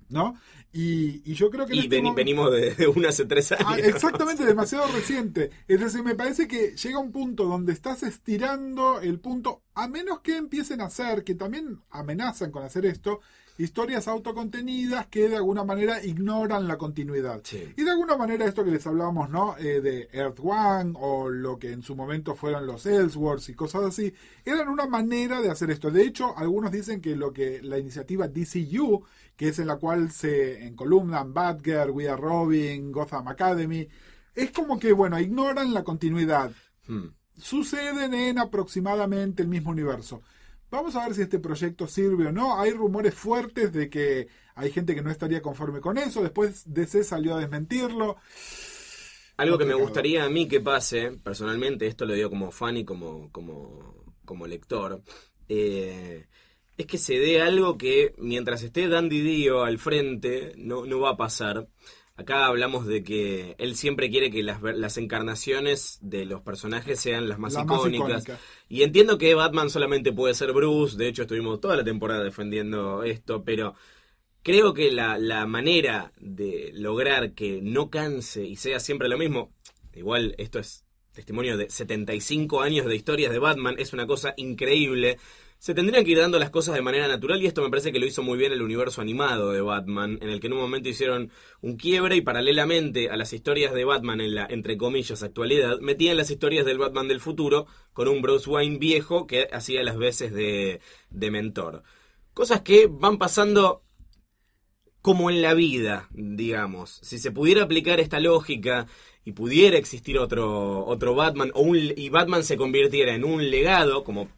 ¿No? 0.08 0.34
Y, 0.72 1.22
y 1.30 1.34
yo 1.34 1.50
creo 1.50 1.66
que... 1.66 1.76
Y 1.76 1.80
este 1.80 1.98
momento- 2.02 2.16
venimos 2.16 2.50
de, 2.50 2.74
de 2.74 2.88
una 2.88 3.10
hace 3.10 3.26
tres 3.26 3.52
años. 3.52 3.64
Ah, 3.68 3.78
exactamente, 3.78 4.44
demasiado 4.46 4.88
reciente. 4.88 5.50
Es 5.68 5.78
decir, 5.78 6.02
me 6.02 6.16
parece 6.16 6.48
que 6.48 6.76
llega 6.76 6.98
un 6.98 7.12
punto 7.12 7.44
donde 7.44 7.72
estás 7.72 8.02
estirando 8.02 9.00
el 9.00 9.20
punto, 9.20 9.62
a 9.74 9.86
menos 9.86 10.18
que 10.20 10.36
empiecen 10.36 10.80
a 10.80 10.86
hacer, 10.86 11.22
que 11.22 11.36
también 11.36 11.80
amenazan 11.90 12.50
con 12.50 12.64
hacer 12.64 12.86
esto, 12.86 13.20
historias 13.62 14.08
autocontenidas 14.08 15.06
que 15.08 15.28
de 15.28 15.36
alguna 15.36 15.64
manera 15.64 16.02
ignoran 16.02 16.66
la 16.66 16.78
continuidad. 16.78 17.42
Sí. 17.44 17.72
Y 17.76 17.82
de 17.84 17.90
alguna 17.90 18.16
manera 18.16 18.46
esto 18.46 18.64
que 18.64 18.70
les 18.70 18.86
hablábamos, 18.86 19.28
¿no? 19.28 19.56
Eh, 19.58 19.80
de 19.80 20.08
Earth 20.12 20.40
One 20.40 20.94
o 20.96 21.28
lo 21.28 21.58
que 21.58 21.72
en 21.72 21.82
su 21.82 21.94
momento 21.94 22.34
fueron 22.34 22.66
los 22.66 22.86
Elseworlds 22.86 23.50
y 23.50 23.54
cosas 23.54 23.84
así, 23.84 24.14
eran 24.44 24.68
una 24.68 24.86
manera 24.86 25.42
de 25.42 25.50
hacer 25.50 25.70
esto. 25.70 25.90
De 25.90 26.02
hecho, 26.02 26.36
algunos 26.36 26.72
dicen 26.72 27.00
que 27.00 27.14
lo 27.14 27.32
que 27.32 27.60
la 27.62 27.78
iniciativa 27.78 28.28
DCU, 28.28 29.04
que 29.36 29.48
es 29.48 29.58
en 29.58 29.66
la 29.66 29.76
cual 29.76 30.10
se 30.10 30.66
encolumnan 30.66 31.34
Batgirl, 31.34 31.90
We 31.90 32.08
Are 32.08 32.20
Robin, 32.20 32.90
Gotham 32.90 33.28
Academy, 33.28 33.86
es 34.34 34.52
como 34.52 34.78
que, 34.78 34.92
bueno, 34.92 35.18
ignoran 35.20 35.74
la 35.74 35.84
continuidad. 35.84 36.52
Hmm. 36.86 37.08
Suceden 37.36 38.14
en 38.14 38.38
aproximadamente 38.38 39.42
el 39.42 39.48
mismo 39.48 39.70
universo. 39.70 40.22
Vamos 40.70 40.94
a 40.94 41.04
ver 41.04 41.14
si 41.14 41.22
este 41.22 41.38
proyecto 41.38 41.86
sirve 41.86 42.28
o 42.28 42.32
no. 42.32 42.60
Hay 42.60 42.70
rumores 42.70 43.14
fuertes 43.14 43.72
de 43.72 43.90
que 43.90 44.28
hay 44.54 44.70
gente 44.70 44.94
que 44.94 45.02
no 45.02 45.10
estaría 45.10 45.42
conforme 45.42 45.80
con 45.80 45.98
eso. 45.98 46.22
Después 46.22 46.62
DC 46.66 47.02
salió 47.04 47.34
a 47.34 47.40
desmentirlo. 47.40 48.16
Algo 49.36 49.56
que 49.56 49.64
me 49.64 49.74
gustaría 49.74 50.24
a 50.24 50.28
mí 50.28 50.46
que 50.46 50.60
pase, 50.60 51.12
personalmente, 51.22 51.86
esto 51.86 52.04
lo 52.04 52.12
digo 52.12 52.28
como 52.28 52.50
fan 52.50 52.76
y 52.76 52.84
como, 52.84 53.32
como, 53.32 54.14
como 54.26 54.46
lector, 54.46 55.02
eh, 55.48 56.26
es 56.76 56.86
que 56.86 56.98
se 56.98 57.18
dé 57.18 57.40
algo 57.40 57.78
que 57.78 58.14
mientras 58.18 58.62
esté 58.62 58.86
Dandy 58.88 59.22
Dio 59.22 59.62
al 59.64 59.78
frente, 59.78 60.52
no, 60.56 60.84
no 60.84 61.00
va 61.00 61.10
a 61.10 61.16
pasar. 61.16 61.66
Acá 62.20 62.44
hablamos 62.44 62.86
de 62.86 63.02
que 63.02 63.54
él 63.58 63.76
siempre 63.76 64.10
quiere 64.10 64.30
que 64.30 64.42
las, 64.42 64.60
las 64.62 64.98
encarnaciones 64.98 65.98
de 66.02 66.26
los 66.26 66.42
personajes 66.42 67.00
sean 67.00 67.28
las 67.30 67.38
más 67.38 67.54
La 67.54 67.64
más 67.64 67.78
icónicas. 67.78 68.24
icónica. 68.24 68.38
Y 68.68 68.82
entiendo 68.82 69.16
que 69.16 69.34
Batman 69.34 69.70
solamente 69.70 70.12
puede 70.12 70.34
ser 70.34 70.52
Bruce, 70.52 70.98
de 70.98 71.08
hecho 71.08 71.22
estuvimos 71.22 71.60
toda 71.60 71.76
la 71.76 71.84
temporada 71.84 72.22
defendiendo 72.22 73.04
esto, 73.04 73.42
pero 73.42 73.74
creo 74.42 74.74
que 74.74 74.92
la, 74.92 75.16
la 75.16 75.46
manera 75.46 76.12
de 76.20 76.72
lograr 76.74 77.32
que 77.32 77.60
no 77.62 77.88
canse 77.88 78.44
y 78.44 78.56
sea 78.56 78.80
siempre 78.80 79.08
lo 79.08 79.16
mismo, 79.16 79.52
igual 79.94 80.34
esto 80.36 80.58
es 80.58 80.84
testimonio 81.12 81.56
de 81.56 81.70
75 81.70 82.60
años 82.60 82.84
de 82.86 82.96
historias 82.96 83.32
de 83.32 83.38
Batman, 83.38 83.76
es 83.78 83.92
una 83.94 84.06
cosa 84.06 84.34
increíble. 84.36 85.18
Se 85.60 85.74
tendrían 85.74 86.06
que 86.06 86.12
ir 86.12 86.18
dando 86.18 86.38
las 86.38 86.48
cosas 86.48 86.74
de 86.74 86.80
manera 86.80 87.06
natural 87.06 87.42
y 87.42 87.46
esto 87.46 87.60
me 87.60 87.68
parece 87.68 87.92
que 87.92 87.98
lo 87.98 88.06
hizo 88.06 88.22
muy 88.22 88.38
bien 88.38 88.50
el 88.50 88.62
universo 88.62 89.02
animado 89.02 89.52
de 89.52 89.60
Batman, 89.60 90.18
en 90.22 90.30
el 90.30 90.40
que 90.40 90.46
en 90.46 90.54
un 90.54 90.58
momento 90.58 90.88
hicieron 90.88 91.30
un 91.60 91.76
quiebre 91.76 92.16
y 92.16 92.22
paralelamente 92.22 93.10
a 93.10 93.16
las 93.18 93.34
historias 93.34 93.74
de 93.74 93.84
Batman 93.84 94.22
en 94.22 94.36
la, 94.36 94.46
entre 94.48 94.78
comillas, 94.78 95.22
actualidad, 95.22 95.78
metían 95.80 96.16
las 96.16 96.30
historias 96.30 96.64
del 96.64 96.78
Batman 96.78 97.08
del 97.08 97.20
futuro 97.20 97.66
con 97.92 98.08
un 98.08 98.22
Bruce 98.22 98.48
Wayne 98.48 98.78
viejo 98.78 99.26
que 99.26 99.48
hacía 99.52 99.82
las 99.82 99.98
veces 99.98 100.32
de, 100.32 100.80
de 101.10 101.30
mentor. 101.30 101.82
Cosas 102.32 102.62
que 102.62 102.88
van 102.90 103.18
pasando 103.18 103.82
como 105.02 105.28
en 105.28 105.42
la 105.42 105.52
vida, 105.52 106.08
digamos. 106.12 107.00
Si 107.02 107.18
se 107.18 107.32
pudiera 107.32 107.64
aplicar 107.64 108.00
esta 108.00 108.18
lógica 108.18 108.86
y 109.26 109.32
pudiera 109.32 109.76
existir 109.76 110.18
otro, 110.18 110.86
otro 110.86 111.14
Batman, 111.14 111.50
o 111.52 111.60
un, 111.60 111.76
y 111.76 112.08
Batman 112.08 112.44
se 112.44 112.56
convirtiera 112.56 113.14
en 113.14 113.24
un 113.24 113.50
legado, 113.50 114.04
como 114.04 114.30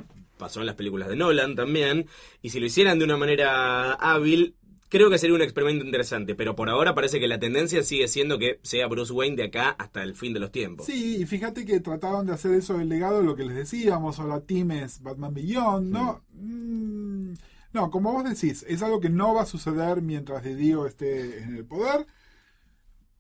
pasó 0.42 0.58
en 0.58 0.66
las 0.66 0.74
películas 0.74 1.08
de 1.08 1.14
Nolan 1.14 1.54
también, 1.54 2.08
y 2.42 2.50
si 2.50 2.58
lo 2.58 2.66
hicieran 2.66 2.98
de 2.98 3.04
una 3.04 3.16
manera 3.16 3.92
hábil, 3.92 4.56
creo 4.88 5.08
que 5.08 5.18
sería 5.18 5.36
un 5.36 5.42
experimento 5.42 5.84
interesante, 5.84 6.34
pero 6.34 6.56
por 6.56 6.68
ahora 6.68 6.96
parece 6.96 7.20
que 7.20 7.28
la 7.28 7.38
tendencia 7.38 7.84
sigue 7.84 8.08
siendo 8.08 8.40
que 8.40 8.58
sea 8.64 8.88
Bruce 8.88 9.12
Wayne 9.12 9.36
de 9.36 9.44
acá 9.44 9.70
hasta 9.70 10.02
el 10.02 10.16
fin 10.16 10.34
de 10.34 10.40
los 10.40 10.50
tiempos. 10.50 10.86
Sí, 10.86 11.18
y 11.18 11.26
fíjate 11.26 11.64
que 11.64 11.78
trataban 11.78 12.26
de 12.26 12.32
hacer 12.32 12.54
eso 12.54 12.76
del 12.76 12.88
legado, 12.88 13.22
lo 13.22 13.36
que 13.36 13.44
les 13.44 13.54
decíamos, 13.54 14.18
ahora 14.18 14.40
Team 14.40 14.72
es 14.72 15.00
Batman 15.00 15.32
Beyond, 15.32 15.92
¿no? 15.92 16.24
Mm, 16.32 17.34
no, 17.72 17.90
como 17.92 18.12
vos 18.12 18.24
decís, 18.24 18.66
es 18.68 18.82
algo 18.82 18.98
que 18.98 19.10
no 19.10 19.32
va 19.32 19.42
a 19.42 19.46
suceder 19.46 20.02
mientras 20.02 20.42
de 20.42 20.56
Dio 20.56 20.86
esté 20.86 21.38
en 21.38 21.54
el 21.54 21.64
poder. 21.64 22.04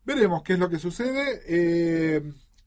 Veremos 0.04 0.42
qué 0.42 0.54
es 0.54 0.58
lo 0.58 0.68
que 0.68 0.80
sucede. 0.80 1.40
Eh, 1.46 2.22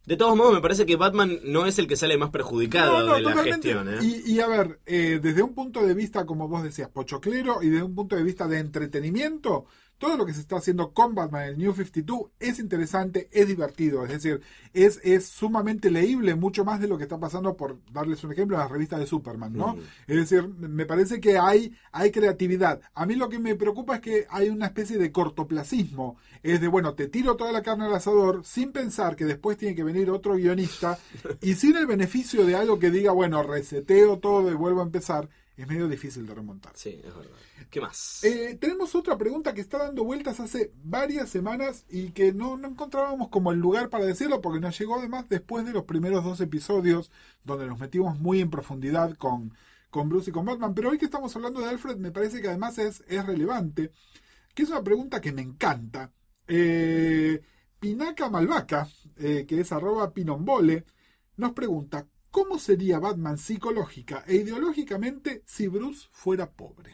De 0.06 0.18
todos 0.18 0.36
modos, 0.38 0.54
me 0.54 0.62
parece 0.62 0.86
que 0.86 0.96
Batman 0.96 1.40
no 1.44 1.66
es 1.66 1.80
el 1.80 1.88
que 1.88 1.96
sale 1.96 2.18
más 2.18 2.30
perjudicado 2.30 3.00
No, 3.00 3.06
no, 3.06 3.16
de 3.16 3.22
la 3.22 3.30
totalmente. 3.32 3.74
gestión. 3.74 3.90
¿eh? 3.94 3.98
Y, 4.26 4.34
y 4.36 4.40
a 4.40 4.48
ver, 4.48 4.80
eh, 4.86 5.20
desde 5.22 5.42
un 5.42 5.54
punto 5.56 5.86
de 5.86 5.94
vista, 5.96 6.26
como 6.26 6.48
vos 6.48 6.62
decías, 6.64 6.90
pochoclero, 6.90 7.64
y 7.64 7.70
desde 7.70 7.84
un 7.84 7.96
punto 7.96 8.16
de 8.16 8.24
vista 8.24 8.48
de 8.48 8.60
entretenimiento, 8.60 9.66
todo 9.98 10.18
lo 10.18 10.26
que 10.26 10.34
se 10.34 10.42
está 10.42 10.58
haciendo 10.58 10.92
con 10.92 11.16
Batman 11.16 11.44
en 11.44 11.50
el 11.50 11.58
New 11.58 11.74
52 11.74 12.32
es 12.40 12.60
interesante, 12.60 13.30
es 13.32 13.48
divertido, 13.48 14.04
es 14.04 14.12
decir, 14.12 14.42
es, 14.74 15.00
es 15.04 15.28
sumamente 15.28 15.90
leíble, 15.90 16.36
mucho 16.36 16.66
más 16.66 16.80
de 16.80 16.88
lo 16.88 16.98
que 16.98 17.04
está 17.04 17.18
pasando, 17.18 17.56
por 17.56 17.78
darles 17.92 18.24
un 18.24 18.34
ejemplo, 18.34 18.58
en 18.58 18.62
las 18.62 18.72
revistas 18.72 19.00
de 19.00 19.08
Superman, 19.08 19.54
¿no? 19.54 19.78
Es 20.08 20.16
decir, 20.16 20.48
me 20.48 20.86
parece 20.86 21.20
que 21.20 21.38
hay, 21.38 21.74
hay 21.92 22.12
creatividad. 22.12 22.82
A 22.94 23.06
mí 23.06 23.16
lo 23.16 23.30
que 23.30 23.40
me 23.40 23.56
preocupa 23.56 23.96
es 23.96 24.02
que 24.02 24.28
hay 24.30 24.50
una 24.50 24.68
especie 24.68 24.98
de 24.98 25.12
cortoplacismo. 25.12 26.18
Es 26.44 26.62
de, 26.62 26.68
bueno, 26.68 26.94
te 26.94 27.08
tiro 27.08 27.36
toda 27.36 27.52
la 27.52 27.64
carne 27.64 27.86
al 27.86 27.96
asador 27.96 28.46
sin 28.46 28.72
pensar 28.72 29.16
que 29.16 29.26
después 29.26 29.58
tiene 29.58 29.76
que 29.76 29.84
venir 29.84 30.10
otro 30.10 30.36
guionista 30.36 30.98
y 31.42 31.56
sin 31.56 31.76
el 31.78 31.88
beneficio 31.88 32.46
de 32.46 32.56
algo 32.56 32.80
que 32.80 32.92
diga, 32.92 33.12
bueno, 33.12 33.44
reseteo 33.44 34.20
todo 34.20 34.52
y 34.52 34.56
vuelvo 34.56 34.82
a 34.82 34.86
empezar. 34.86 35.30
Es 35.58 35.68
medio 35.68 35.88
difícil 35.88 36.26
de 36.26 36.34
remontar. 36.34 36.74
Sí, 36.76 37.00
es 37.04 37.16
verdad. 37.16 37.38
¿Qué 37.70 37.80
más? 37.80 38.24
Eh, 38.24 38.58
tenemos 38.60 38.94
otra 38.94 39.18
pregunta 39.18 39.54
que 39.54 39.62
está 39.62 39.78
dando 39.78 40.04
vueltas 40.04 40.40
hace 40.40 40.72
varias 40.84 41.30
semanas 41.30 41.86
y 41.90 42.12
que 42.12 42.34
no, 42.34 42.58
no 42.58 42.68
encontrábamos 42.68 43.30
como 43.30 43.52
el 43.52 43.60
lugar 43.60 43.90
para 43.90 44.06
decirlo 44.06 44.42
porque 44.42 44.60
nos 44.60 44.78
llegó 44.78 45.00
además 45.00 45.30
después 45.30 45.66
de 45.66 45.72
los 45.72 45.86
primeros 45.86 46.24
dos 46.24 46.42
episodios 46.42 47.12
donde 47.44 47.68
nos 47.68 47.80
metimos 47.80 48.20
muy 48.20 48.42
en 48.42 48.50
profundidad 48.50 49.16
con, 49.16 49.54
con 49.90 50.10
Bruce 50.10 50.30
y 50.30 50.34
con 50.34 50.46
Batman. 50.46 50.74
Pero 50.74 50.90
hoy 50.90 50.98
que 50.98 51.06
estamos 51.06 51.34
hablando 51.36 51.62
de 51.62 51.70
Alfred 51.70 51.98
me 51.98 52.12
parece 52.12 52.42
que 52.42 52.50
además 52.50 52.78
es, 52.78 53.04
es 53.08 53.26
relevante, 53.26 53.92
que 54.54 54.64
es 54.64 54.70
una 54.70 54.84
pregunta 54.84 55.22
que 55.22 55.32
me 55.32 55.42
encanta. 55.42 56.12
Eh, 56.48 57.42
Pinaca 57.80 58.30
Malvaca, 58.30 58.88
eh, 59.18 59.46
que 59.48 59.62
es 59.62 59.72
arroba 59.72 60.12
pinombole, 60.12 60.86
nos 61.38 61.54
pregunta, 61.54 62.08
¿cómo 62.36 62.60
sería 62.60 63.00
Batman 63.00 63.38
psicológica 63.38 64.26
e 64.28 64.36
ideológicamente 64.36 65.42
si 65.46 65.70
Bruce 65.70 66.10
fuera 66.12 66.52
pobre? 66.52 66.94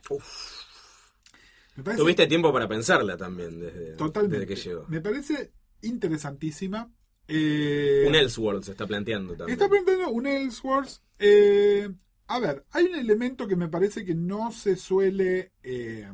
Parece- 1.83 1.97
Tuviste 1.97 2.27
tiempo 2.27 2.53
para 2.53 2.67
pensarla 2.67 3.17
también 3.17 3.59
desde, 3.59 3.95
Totalmente. 3.95 4.37
desde 4.45 4.53
que 4.53 4.69
llegó. 4.69 4.85
Me 4.87 5.01
parece 5.01 5.51
interesantísima. 5.81 6.91
Eh, 7.27 8.05
Un 8.07 8.13
Elseworld 8.13 8.63
se 8.63 8.71
está 8.71 8.85
planteando 8.85 9.35
también. 9.35 9.53
Está 9.57 9.67
planteando 9.67 10.09
un 10.11 10.27
Elseworlds. 10.27 11.01
eh, 11.17 11.89
a 12.27 12.39
ver, 12.39 12.63
hay 12.71 12.85
un 12.85 12.95
elemento 12.95 13.47
que 13.47 13.55
me 13.55 13.67
parece 13.67 14.05
que 14.05 14.13
no 14.13 14.51
se 14.51 14.75
suele 14.75 15.53
eh, 15.63 16.07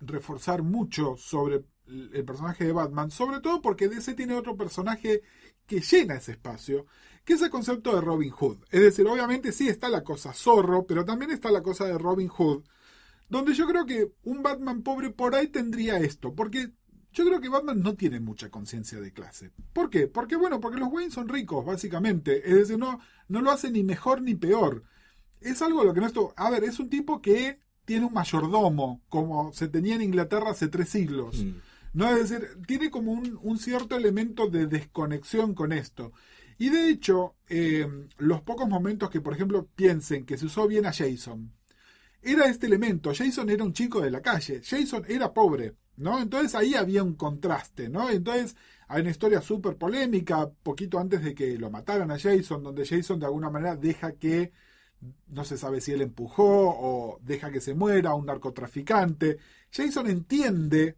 reforzar 0.00 0.62
mucho 0.62 1.16
sobre 1.18 1.62
el 1.86 2.24
personaje 2.24 2.64
de 2.64 2.72
Batman, 2.72 3.10
sobre 3.10 3.40
todo 3.40 3.60
porque 3.60 3.88
DC 3.88 4.14
tiene 4.14 4.34
otro 4.34 4.56
personaje 4.56 5.22
que 5.66 5.80
llena 5.80 6.14
ese 6.16 6.32
espacio, 6.32 6.86
que 7.28 7.34
es 7.34 7.42
el 7.42 7.50
concepto 7.50 7.94
de 7.94 8.00
Robin 8.00 8.30
Hood. 8.30 8.56
Es 8.70 8.80
decir, 8.80 9.06
obviamente 9.06 9.52
sí 9.52 9.68
está 9.68 9.90
la 9.90 10.02
cosa 10.02 10.32
zorro, 10.32 10.86
pero 10.86 11.04
también 11.04 11.30
está 11.30 11.50
la 11.50 11.62
cosa 11.62 11.84
de 11.84 11.98
Robin 11.98 12.28
Hood, 12.28 12.64
donde 13.28 13.52
yo 13.52 13.66
creo 13.66 13.84
que 13.84 14.14
un 14.22 14.42
Batman 14.42 14.80
pobre 14.80 15.10
por 15.10 15.34
ahí 15.34 15.48
tendría 15.48 15.98
esto, 15.98 16.34
porque 16.34 16.70
yo 17.12 17.26
creo 17.26 17.38
que 17.38 17.50
Batman 17.50 17.82
no 17.82 17.96
tiene 17.96 18.18
mucha 18.18 18.48
conciencia 18.48 18.98
de 18.98 19.12
clase. 19.12 19.50
¿Por 19.74 19.90
qué? 19.90 20.06
Porque 20.06 20.36
bueno, 20.36 20.58
porque 20.58 20.78
los 20.78 20.90
Wayne 20.90 21.10
son 21.10 21.28
ricos, 21.28 21.66
básicamente. 21.66 22.48
Es 22.48 22.54
decir, 22.54 22.78
no, 22.78 22.98
no 23.28 23.42
lo 23.42 23.50
hace 23.50 23.70
ni 23.70 23.82
mejor 23.82 24.22
ni 24.22 24.34
peor. 24.34 24.84
Es 25.42 25.60
algo 25.60 25.82
a 25.82 25.84
lo 25.84 25.92
que 25.92 26.00
no 26.00 26.06
esto. 26.06 26.32
A 26.34 26.48
ver, 26.48 26.64
es 26.64 26.78
un 26.78 26.88
tipo 26.88 27.20
que 27.20 27.60
tiene 27.84 28.06
un 28.06 28.14
mayordomo, 28.14 29.02
como 29.10 29.52
se 29.52 29.68
tenía 29.68 29.96
en 29.96 30.02
Inglaterra 30.02 30.52
hace 30.52 30.68
tres 30.68 30.88
siglos. 30.88 31.44
Mm. 31.44 31.56
¿no? 31.92 32.08
Es 32.08 32.30
decir, 32.30 32.48
tiene 32.66 32.90
como 32.90 33.12
un, 33.12 33.38
un 33.42 33.58
cierto 33.58 33.96
elemento 33.96 34.48
de 34.48 34.66
desconexión 34.66 35.52
con 35.52 35.72
esto. 35.72 36.14
Y 36.58 36.70
de 36.70 36.90
hecho, 36.90 37.36
eh, 37.48 37.86
los 38.18 38.42
pocos 38.42 38.68
momentos 38.68 39.10
que, 39.10 39.20
por 39.20 39.32
ejemplo, 39.32 39.68
piensen 39.74 40.26
que 40.26 40.36
se 40.36 40.46
usó 40.46 40.66
bien 40.66 40.86
a 40.86 40.92
Jason, 40.92 41.52
era 42.22 42.46
este 42.46 42.66
elemento. 42.66 43.12
Jason 43.14 43.48
era 43.48 43.64
un 43.64 43.72
chico 43.72 44.00
de 44.00 44.10
la 44.10 44.20
calle, 44.20 44.60
Jason 44.62 45.04
era 45.08 45.32
pobre, 45.32 45.76
¿no? 45.96 46.20
Entonces 46.20 46.54
ahí 46.54 46.74
había 46.74 47.02
un 47.02 47.14
contraste, 47.14 47.88
¿no? 47.88 48.10
Entonces 48.10 48.56
hay 48.88 49.02
una 49.02 49.10
historia 49.10 49.40
súper 49.40 49.76
polémica, 49.76 50.50
poquito 50.62 50.98
antes 50.98 51.22
de 51.22 51.34
que 51.34 51.56
lo 51.58 51.70
mataran 51.70 52.10
a 52.10 52.18
Jason, 52.18 52.62
donde 52.62 52.86
Jason 52.86 53.20
de 53.20 53.26
alguna 53.26 53.50
manera 53.50 53.76
deja 53.76 54.12
que, 54.12 54.52
no 55.28 55.44
se 55.44 55.56
sabe 55.56 55.80
si 55.80 55.92
él 55.92 56.02
empujó 56.02 56.70
o 56.70 57.18
deja 57.22 57.50
que 57.50 57.60
se 57.60 57.74
muera 57.74 58.14
un 58.14 58.26
narcotraficante. 58.26 59.38
Jason 59.70 60.08
entiende 60.08 60.96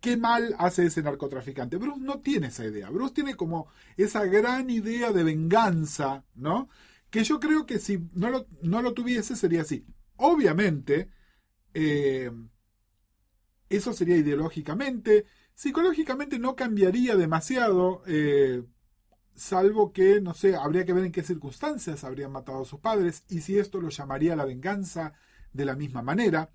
qué 0.00 0.16
mal 0.16 0.54
hace 0.58 0.86
ese 0.86 1.02
narcotraficante. 1.02 1.76
Bruce 1.76 2.00
no 2.00 2.20
tiene 2.20 2.48
esa 2.48 2.64
idea. 2.64 2.90
Bruce 2.90 3.14
tiene 3.14 3.34
como 3.34 3.68
esa 3.96 4.24
gran 4.24 4.70
idea 4.70 5.12
de 5.12 5.22
venganza, 5.22 6.24
¿no? 6.34 6.68
Que 7.10 7.24
yo 7.24 7.38
creo 7.40 7.66
que 7.66 7.78
si 7.78 8.08
no 8.14 8.30
lo, 8.30 8.94
tuviese 8.94 9.36
sería 9.36 9.62
así. 9.62 9.84
Obviamente, 10.16 11.10
eh, 11.74 12.30
eso 13.68 13.92
sería 13.92 14.16
ideológicamente. 14.16 15.26
Psicológicamente 15.54 16.38
no 16.38 16.56
cambiaría 16.56 17.16
demasiado, 17.16 18.02
eh, 18.06 18.64
salvo 19.34 19.92
que, 19.92 20.20
no 20.20 20.34
sé, 20.34 20.56
habría 20.56 20.84
que 20.86 20.92
ver 20.92 21.04
en 21.04 21.12
qué 21.12 21.22
circunstancias 21.22 22.04
habrían 22.04 22.32
matado 22.32 22.62
a 22.62 22.66
sus 22.66 22.80
padres 22.80 23.24
y 23.28 23.42
si 23.42 23.58
esto 23.58 23.80
lo 23.80 23.90
llamaría 23.90 24.36
la 24.36 24.44
venganza 24.44 25.12
de 25.52 25.64
la 25.64 25.76
misma 25.76 26.02
manera. 26.02 26.50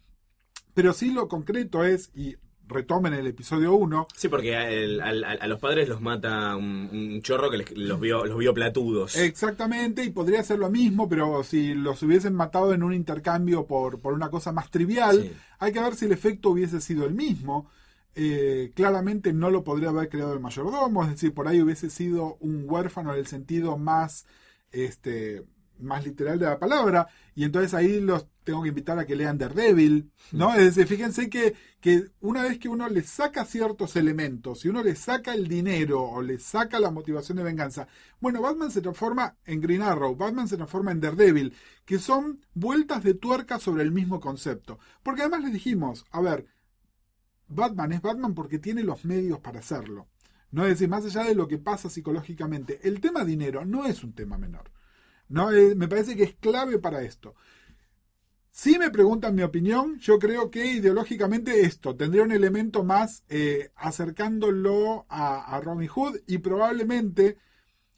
Pero 0.73 0.93
sí 0.93 1.11
lo 1.11 1.27
concreto 1.27 1.85
es, 1.85 2.11
y 2.15 2.37
retomen 2.67 3.13
el 3.13 3.27
episodio 3.27 3.73
1, 3.73 4.07
Sí, 4.15 4.27
porque 4.29 4.55
a, 4.55 4.69
el- 4.71 5.01
los 5.47 5.59
padres 5.59 5.87
los 5.89 6.01
mata 6.01 6.55
un, 6.55 6.89
un 6.91 7.21
chorro 7.21 7.49
que 7.49 7.57
les- 7.57 7.77
los, 7.77 7.99
vio, 7.99 8.25
los 8.25 8.37
vio 8.37 8.53
platudos. 8.53 9.15
Exactamente, 9.15 10.03
y 10.03 10.09
podría 10.09 10.43
ser 10.43 10.59
lo 10.59 10.69
mismo, 10.69 11.07
pero 11.09 11.43
si 11.43 11.73
los 11.73 12.01
hubiesen 12.03 12.33
matado 12.33 12.73
en 12.73 12.83
un 12.83 12.93
intercambio 12.93 13.65
por, 13.67 13.99
por 13.99 14.13
una 14.13 14.29
cosa 14.29 14.51
más 14.51 14.69
trivial, 14.71 15.21
Sí. 15.23 15.31
hay 15.59 15.71
que 15.71 15.79
ver 15.81 15.95
si 15.95 16.05
el 16.05 16.11
efecto 16.11 16.49
hubiese 16.51 16.81
sido 16.81 17.05
el 17.05 17.13
mismo. 17.13 17.69
Eh, 18.17 18.71
claramente 18.75 19.33
no 19.33 19.49
lo 19.51 19.63
podría 19.65 19.89
haber 19.89 20.07
creado 20.07 20.31
el 20.33 20.39
mayordomo, 20.39 21.03
es 21.03 21.09
decir, 21.11 21.33
por 21.33 21.47
ahí 21.49 21.61
hubiese 21.61 21.89
sido 21.89 22.37
un 22.39 22.63
huérfano 22.65 23.13
en 23.13 23.19
el 23.19 23.27
sentido 23.27 23.77
más, 23.77 24.25
este, 24.71 25.43
más 25.79 26.05
literal 26.05 26.39
de 26.39 26.45
la 26.45 26.59
palabra, 26.59 27.07
y 27.35 27.43
entonces 27.43 27.73
ahí 27.73 27.99
los 27.99 28.27
tengo 28.43 28.61
que 28.61 28.69
invitar 28.69 28.97
a 28.99 29.05
que 29.05 29.15
lean 29.15 29.37
Daredevil, 29.37 30.11
¿no? 30.31 30.53
Es 30.53 30.75
decir, 30.75 30.87
fíjense 30.87 31.29
que, 31.29 31.55
que 31.81 32.09
una 32.21 32.43
vez 32.43 32.59
que 32.59 32.69
uno 32.69 32.87
le 32.87 33.01
saca 33.01 33.43
ciertos 33.43 33.95
elementos, 33.95 34.59
si 34.61 34.69
uno 34.69 34.83
le 34.83 34.95
saca 34.95 35.33
el 35.33 35.47
dinero 35.47 36.03
o 36.03 36.21
le 36.21 36.39
saca 36.39 36.79
la 36.79 36.91
motivación 36.91 37.37
de 37.37 37.43
venganza, 37.43 37.87
bueno, 38.19 38.41
Batman 38.41 38.71
se 38.71 38.81
transforma 38.81 39.35
en 39.45 39.61
Green 39.61 39.81
Arrow, 39.81 40.15
Batman 40.15 40.47
se 40.47 40.57
transforma 40.57 40.91
en 40.91 41.01
Daredevil, 41.01 41.53
que 41.85 41.99
son 41.99 42.39
vueltas 42.53 43.03
de 43.03 43.15
tuerca 43.15 43.59
sobre 43.59 43.83
el 43.83 43.91
mismo 43.91 44.19
concepto. 44.19 44.79
Porque 45.01 45.21
además 45.21 45.43
les 45.43 45.53
dijimos, 45.53 46.05
a 46.11 46.21
ver, 46.21 46.45
Batman 47.47 47.93
es 47.93 48.01
Batman 48.01 48.33
porque 48.33 48.59
tiene 48.59 48.83
los 48.83 49.05
medios 49.05 49.39
para 49.39 49.59
hacerlo. 49.59 50.07
No 50.51 50.63
es 50.63 50.69
decir, 50.69 50.87
más 50.87 51.03
allá 51.05 51.23
de 51.23 51.35
lo 51.35 51.47
que 51.47 51.57
pasa 51.57 51.89
psicológicamente, 51.89 52.79
el 52.83 53.01
tema 53.01 53.25
dinero 53.25 53.65
no 53.65 53.85
es 53.85 54.03
un 54.03 54.13
tema 54.13 54.37
menor. 54.37 54.71
No, 55.29 55.51
Eh, 55.51 55.75
me 55.75 55.87
parece 55.87 56.15
que 56.15 56.23
es 56.23 56.35
clave 56.35 56.79
para 56.79 57.01
esto. 57.01 57.35
Si 58.51 58.79
me 58.79 58.89
preguntan 58.89 59.35
mi 59.35 59.41
opinión, 59.43 59.99
yo 59.99 60.17
creo 60.17 60.49
que 60.49 60.65
ideológicamente 60.65 61.61
esto 61.61 61.95
tendría 61.95 62.23
un 62.23 62.31
elemento 62.31 62.83
más 62.85 63.23
eh, 63.27 63.71
acercándolo 63.75 65.05
a, 65.09 65.55
a 65.55 65.59
Robin 65.59 65.89
Hood 65.89 66.19
y 66.25 66.37
probablemente 66.37 67.37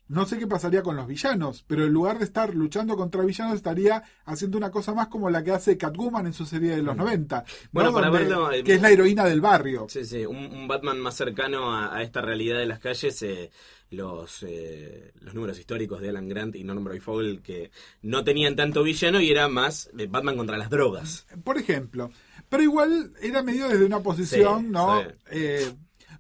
no 0.08 0.26
sé 0.26 0.40
qué 0.40 0.48
pasaría 0.48 0.82
con 0.82 0.96
los 0.96 1.06
villanos, 1.06 1.64
pero 1.68 1.84
en 1.86 1.92
lugar 1.92 2.18
de 2.18 2.24
estar 2.24 2.56
luchando 2.56 2.96
contra 2.96 3.24
villanos 3.24 3.56
estaría 3.56 4.02
haciendo 4.26 4.58
una 4.58 4.72
cosa 4.72 4.94
más 4.96 5.10
como 5.10 5.30
la 5.30 5.44
que 5.44 5.52
hace 5.52 5.78
Catwoman 5.78 6.26
en 6.26 6.34
su 6.34 6.46
serie 6.46 6.76
de 6.76 6.82
los 6.82 6.96
90. 6.96 7.40
¿no? 7.40 7.44
Bueno, 7.74 7.94
para 7.94 8.08
Donde- 8.08 8.24
verlo, 8.24 8.52
eh, 8.52 8.64
que 8.64 8.76
es 8.76 8.82
la 8.82 8.90
heroína 8.90 9.26
del 9.26 9.42
barrio. 9.42 9.86
Sí, 9.90 10.06
sí, 10.06 10.26
un, 10.26 10.38
un 10.38 10.68
Batman 10.68 11.00
más 11.02 11.14
cercano 11.16 11.72
a, 11.76 11.94
a 11.96 12.02
esta 12.04 12.22
realidad 12.22 12.58
de 12.58 12.66
las 12.68 12.80
calles, 12.80 13.22
eh, 13.22 13.52
los, 13.90 14.44
eh, 14.48 15.12
los 15.22 15.34
números 15.34 15.60
históricos 15.60 16.02
de 16.02 16.10
Alan 16.10 16.28
Grant 16.28 16.56
y 16.56 16.64
Norman 16.64 16.84
Brayfogle, 16.86 17.42
que 17.42 17.72
no 18.02 18.24
tenían 18.24 18.56
tanto 18.56 18.84
villano 18.84 19.22
y 19.22 19.30
era 19.32 19.48
más 19.48 19.90
de 19.94 20.08
Batman 20.08 20.38
contra 20.38 20.58
las 20.58 20.70
drogas. 20.70 21.26
por 21.44 21.58
ejemplo. 21.58 22.12
Pero 22.50 22.64
igual 22.64 23.14
era 23.22 23.44
medio 23.44 23.68
desde 23.68 23.86
una 23.86 24.02
posición, 24.02 24.66
Sí, 24.66 24.70
¿no? 24.72 25.02
sí. 25.02 25.08
Eh, 25.32 25.74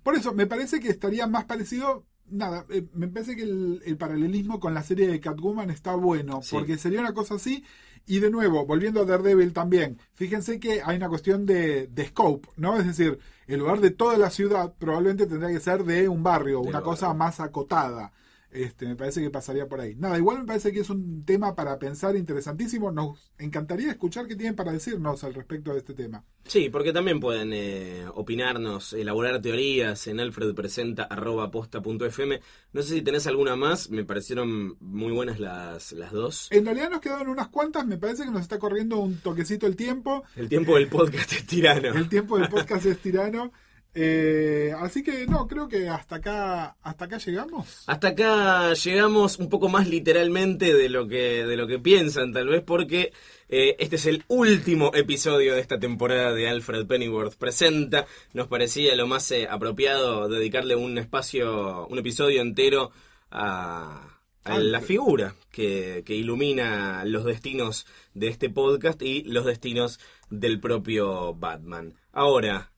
por 0.03 0.15
eso, 0.15 0.33
me 0.33 0.45
parece 0.47 0.79
que 0.79 0.89
estaría 0.89 1.27
más 1.27 1.45
parecido. 1.45 2.05
Nada, 2.29 2.65
eh, 2.69 2.85
me 2.93 3.07
parece 3.07 3.35
que 3.37 3.43
el, 3.43 3.81
el 3.85 3.95
paralelismo 3.97 4.59
con 4.59 4.73
la 4.73 4.83
serie 4.83 5.07
de 5.07 5.19
Catwoman 5.21 5.69
está 5.69 5.95
bueno, 5.95 6.41
Sí. 6.41 6.49
porque 6.55 6.77
sería 6.77 6.99
una 6.99 7.13
cosa 7.13 7.35
así. 7.35 7.63
Y 8.07 8.19
de 8.19 8.31
nuevo, 8.31 8.65
volviendo 8.65 9.01
a 9.01 9.05
Daredevil 9.05 9.51
también, 9.51 9.99
fíjense 10.13 10.59
que 10.59 10.81
hay 10.83 10.95
una 10.95 11.09
cuestión 11.09 11.45
de, 11.45 11.87
de 11.87 12.05
scope, 12.07 12.47
¿no? 12.55 12.79
Es 12.79 12.87
decir, 12.87 13.19
en 13.47 13.59
lugar 13.59 13.81
de 13.81 13.91
toda 13.91 14.17
la 14.17 14.29
ciudad, 14.29 14.73
probablemente 14.79 15.27
tendría 15.27 15.53
que 15.53 15.59
ser 15.59 15.83
de 15.83 16.07
un 16.07 16.23
barrio, 16.23 16.61
De 16.61 16.69
una 16.69 16.79
un 16.79 16.85
cosa 16.85 17.13
más 17.13 17.41
acotada. 17.41 18.13
Este, 18.51 18.85
me 18.87 18.95
parece 18.95 19.21
que 19.21 19.29
pasaría 19.29 19.67
por 19.67 19.81
ahí. 19.81 19.95
Nada, 19.95 20.17
igual 20.17 20.39
me 20.39 20.45
parece 20.45 20.71
que 20.71 20.79
es 20.79 20.89
un 20.89 21.25
tema 21.25 21.53
para 21.55 21.77
pensar 21.77 22.15
interesantísimo. 22.15 22.89
Nos 22.91 23.31
encantaría 23.37 23.91
escuchar 23.91 24.25
qué 24.27 24.35
tienen 24.35 24.55
para 24.55 24.71
decirnos 24.71 25.23
al 25.23 25.33
respecto 25.33 25.73
de 25.73 25.79
este 25.79 25.93
tema. 25.93 26.23
Sí, 26.45 26.69
porque 26.69 26.93
también 26.93 27.19
pueden 27.19 27.51
eh, 27.51 28.05
opinarnos, 28.13 28.93
elaborar 28.93 29.41
teorías 29.41 30.07
en 30.07 30.21
alfredpresenta.posta.fm. 30.21 32.39
No 32.71 32.81
sé 32.81 32.93
si 32.95 33.01
tenés 33.01 33.27
alguna 33.27 33.57
más, 33.57 33.89
me 33.89 34.05
parecieron 34.05 34.77
muy 34.79 35.11
buenas 35.11 35.39
las, 35.39 35.91
las 35.91 36.13
dos. 36.13 36.47
En 36.51 36.63
realidad 36.65 36.89
nos 36.89 37.01
quedaron 37.01 37.27
unas 37.27 37.49
cuantas, 37.49 37.85
me 37.85 37.97
parece 37.97 38.23
que 38.23 38.31
nos 38.31 38.39
está 38.41 38.59
corriendo 38.59 38.99
un 38.99 39.17
toquecito 39.17 39.67
el 39.67 39.75
tiempo. 39.75 40.23
El 40.37 40.47
tiempo 40.47 40.75
del 40.75 40.87
podcast 40.87 41.33
es 41.33 41.45
tirano. 41.45 41.89
El 41.89 42.07
tiempo 42.07 42.37
del 42.37 42.47
podcast 42.47 42.85
es 42.85 42.97
tirano. 42.99 43.51
Eh, 43.93 44.73
así 44.79 45.01
que 45.01 45.25
no, 45.25 45.47
creo 45.47 45.67
que 45.67 45.89
hasta 45.89 46.17
acá, 46.17 46.77
hasta 46.81 47.05
acá 47.05 47.17
llegamos. 47.17 47.83
Hasta 47.87 48.09
acá 48.09 48.73
llegamos 48.73 49.39
un 49.39 49.49
poco 49.49 49.69
más 49.69 49.87
literalmente 49.87 50.73
de 50.73 50.89
lo 50.89 51.07
que, 51.07 51.45
de 51.45 51.57
lo 51.57 51.65
que 51.67 51.79
piensan, 51.79 52.31
tal 52.31 52.47
vez, 52.47 52.61
porque 52.61 53.11
eh, 53.49 53.75
este 53.79 53.95
es 53.95 54.05
el 54.05 54.23
último 54.27 54.91
episodio 54.93 55.55
de 55.55 55.61
esta 55.61 55.79
temporada 55.79 56.33
de 56.33 56.47
Alfred 56.47 56.85
Pennyworth 56.85 57.35
Presenta. 57.35 58.05
Nos 58.33 58.47
parecía 58.47 58.95
lo 58.95 59.07
más 59.07 59.31
eh, 59.31 59.47
apropiado 59.49 60.29
dedicarle 60.29 60.75
un 60.75 60.97
espacio, 60.97 61.87
un 61.87 61.97
episodio 61.97 62.41
entero 62.41 62.91
a, 63.31 64.19
a 64.43 64.59
la 64.59 64.81
figura 64.81 65.35
que, 65.51 66.03
que 66.05 66.13
ilumina 66.13 67.03
los 67.05 67.25
destinos 67.25 67.87
de 68.13 68.27
este 68.27 68.49
podcast 68.49 69.01
y 69.01 69.23
los 69.23 69.45
destinos 69.45 69.99
del 70.29 70.59
propio 70.59 71.33
Batman. 71.33 71.95
Ahora, 72.11 72.71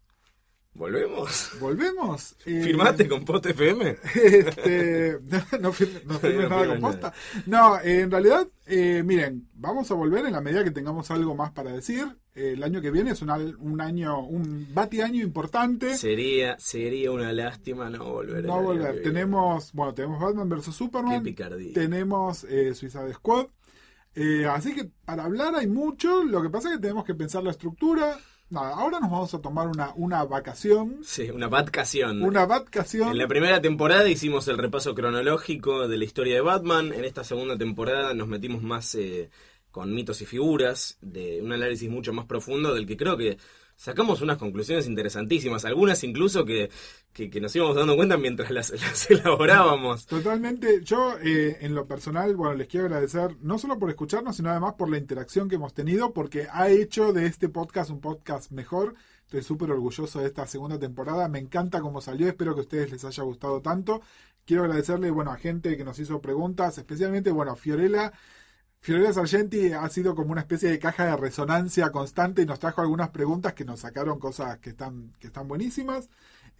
¿volvemos? 0.74 1.52
¿Volvemos? 1.60 2.36
Eh, 2.46 2.64
¿Firmaste 2.64 3.08
con 3.08 3.26
Post 3.26 3.48
FM? 3.48 3.98
Este, 4.16 5.18
no 5.60 5.72
firme, 5.74 6.02
no 6.06 6.14
firme 6.20 6.44
No 6.44 6.50
nada 6.50 6.68
con 6.68 6.80
posta. 6.82 7.14
No, 7.46 7.80
eh, 7.80 8.02
en 8.02 8.12
realidad, 8.12 8.48
eh, 8.66 9.04
miren, 9.06 9.48
vamos 9.54 9.90
a 9.92 9.94
volver 9.94 10.26
en 10.26 10.34
la 10.34 10.42
medida 10.42 10.64
que 10.64 10.72
tengamos 10.72 11.12
algo 11.12 11.36
más 11.36 11.52
para 11.52 11.72
decir. 11.72 12.08
Eh, 12.36 12.54
el 12.54 12.64
año 12.64 12.82
que 12.82 12.92
viene 12.92 13.12
es 13.12 13.22
un, 13.22 13.30
al- 13.30 13.56
un 13.58 13.82
año, 13.82 14.20
un 14.26 14.68
bati 14.74 15.02
año 15.02 15.22
importante. 15.24 15.98
Sería, 15.98 16.58
sería 16.60 17.12
una 17.12 17.34
lástima 17.34 17.90
no 17.90 18.06
volver. 18.14 18.46
No 18.46 18.62
volver. 18.62 19.02
Tenemos, 19.04 19.74
bueno, 19.74 19.94
tenemos 19.94 20.20
Batman 20.22 20.50
vs 20.50 20.66
Qué 20.66 20.72
Superman. 20.72 21.24
picardía. 21.24 21.74
Tenemos 21.74 22.46
eh, 22.46 22.74
Suicide 22.74 23.14
Squad. 23.14 23.48
Eh, 24.16 24.46
así 24.48 24.74
que 24.74 24.90
para 25.06 25.26
hablar 25.26 25.56
hay 25.56 25.68
mucho. 25.68 26.24
Lo 26.24 26.42
que 26.42 26.50
pasa 26.50 26.70
es 26.70 26.76
que 26.76 26.82
tenemos 26.82 27.04
que 27.06 27.14
pensar 27.16 27.44
la 27.44 27.52
estructura. 27.52 28.18
Nada, 28.50 28.74
ahora 28.74 29.00
nos 29.00 29.12
vamos 29.12 29.34
a 29.36 29.42
tomar 29.42 29.68
una, 29.68 29.94
una 29.96 30.24
vacación. 30.24 31.02
Sí, 31.04 31.30
una 31.30 31.48
vacación. 31.48 32.24
Una 32.24 32.48
vacación. 32.48 33.10
En 33.10 33.18
la 33.20 33.28
primera 33.28 33.62
temporada 33.62 34.10
hicimos 34.10 34.48
el 34.48 34.58
repaso 34.58 34.96
cronológico 34.96 35.88
de 35.88 35.98
la 35.98 36.06
historia 36.06 36.34
de 36.34 36.42
Batman. 36.42 36.92
En 36.92 37.06
esta 37.06 37.24
segunda 37.24 37.58
temporada 37.58 38.16
nos 38.16 38.28
metimos 38.28 38.64
más 38.64 38.96
eh, 38.96 39.30
con 39.70 39.94
mitos 39.94 40.22
y 40.22 40.26
figuras, 40.26 40.98
de 41.02 41.42
un 41.44 41.52
análisis 41.52 41.90
mucho 41.92 42.12
más 42.12 42.26
profundo 42.26 42.74
del 42.74 42.88
que 42.88 42.98
creo 42.98 43.18
que 43.18 43.38
sacamos 43.80 44.22
unas 44.22 44.38
conclusiones 44.38 44.88
interesantísimas. 44.88 45.64
Algunas 45.64 46.04
incluso 46.04 46.44
que, 46.44 46.70
que, 47.14 47.30
que 47.30 47.40
nos 47.40 47.56
íbamos 47.56 47.78
dando 47.78 47.96
cuenta 47.96 48.18
mientras 48.18 48.52
las, 48.52 49.10
elaborábamos. 49.10 50.06
Totalmente. 50.06 50.84
Yo, 50.84 51.18
eh, 51.20 51.58
en 51.62 51.74
lo 51.74 51.88
personal, 51.88 52.36
bueno, 52.36 52.56
les 52.56 52.68
quiero 52.68 52.88
agradecer 52.88 53.38
no 53.42 53.58
solo 53.58 53.80
por 53.80 53.90
escucharnos, 53.90 54.36
sino 54.36 54.50
además 54.50 54.74
por 54.78 54.90
la 54.90 54.98
interacción 54.98 55.48
que 55.48 55.56
hemos 55.56 55.74
tenido, 55.74 56.14
porque 56.14 56.48
ha 56.52 56.70
hecho 56.70 57.14
de 57.14 57.26
este 57.26 57.48
podcast 57.48 57.90
un 57.90 58.02
podcast 58.02 58.52
mejor. 58.52 58.96
Estoy 59.22 59.44
súper 59.44 59.72
orgulloso 59.72 60.20
de 60.20 60.28
esta 60.28 60.46
segunda 60.46 60.78
temporada. 60.78 61.30
Me 61.30 61.40
encanta 61.40 61.80
cómo 61.80 62.02
salió. 62.02 62.28
Espero 62.28 62.56
que 62.56 62.62
a 62.62 62.64
ustedes 62.64 62.92
les 62.92 63.06
haya 63.06 63.24
gustado 63.24 63.62
tanto. 63.62 64.02
Quiero 64.44 64.64
agradecerle, 64.64 65.12
bueno, 65.12 65.32
a 65.32 65.38
gente 65.38 65.78
que 65.78 65.86
nos 65.86 66.00
hizo 66.00 66.20
preguntas, 66.20 66.78
especialmente, 66.78 67.32
bueno, 67.32 67.56
Fiorella. 67.56 68.12
Fiorella 68.82 69.12
Sargenti 69.14 69.74
ha 69.74 69.88
sido 69.90 70.16
como 70.16 70.32
una 70.32 70.42
especie 70.42 70.70
de 70.70 70.80
caja 70.80 71.06
de 71.06 71.18
resonancia 71.18 71.92
constante 71.92 72.42
y 72.42 72.46
nos 72.46 72.60
trajo 72.60 72.82
algunas 72.82 73.10
preguntas 73.10 73.54
que 73.54 73.66
nos 73.66 73.82
sacaron 73.82 74.20
cosas 74.20 74.58
que 74.60 74.70
están, 74.70 75.14
que 75.20 75.28
están 75.28 75.48
buenísimas. 75.48 76.10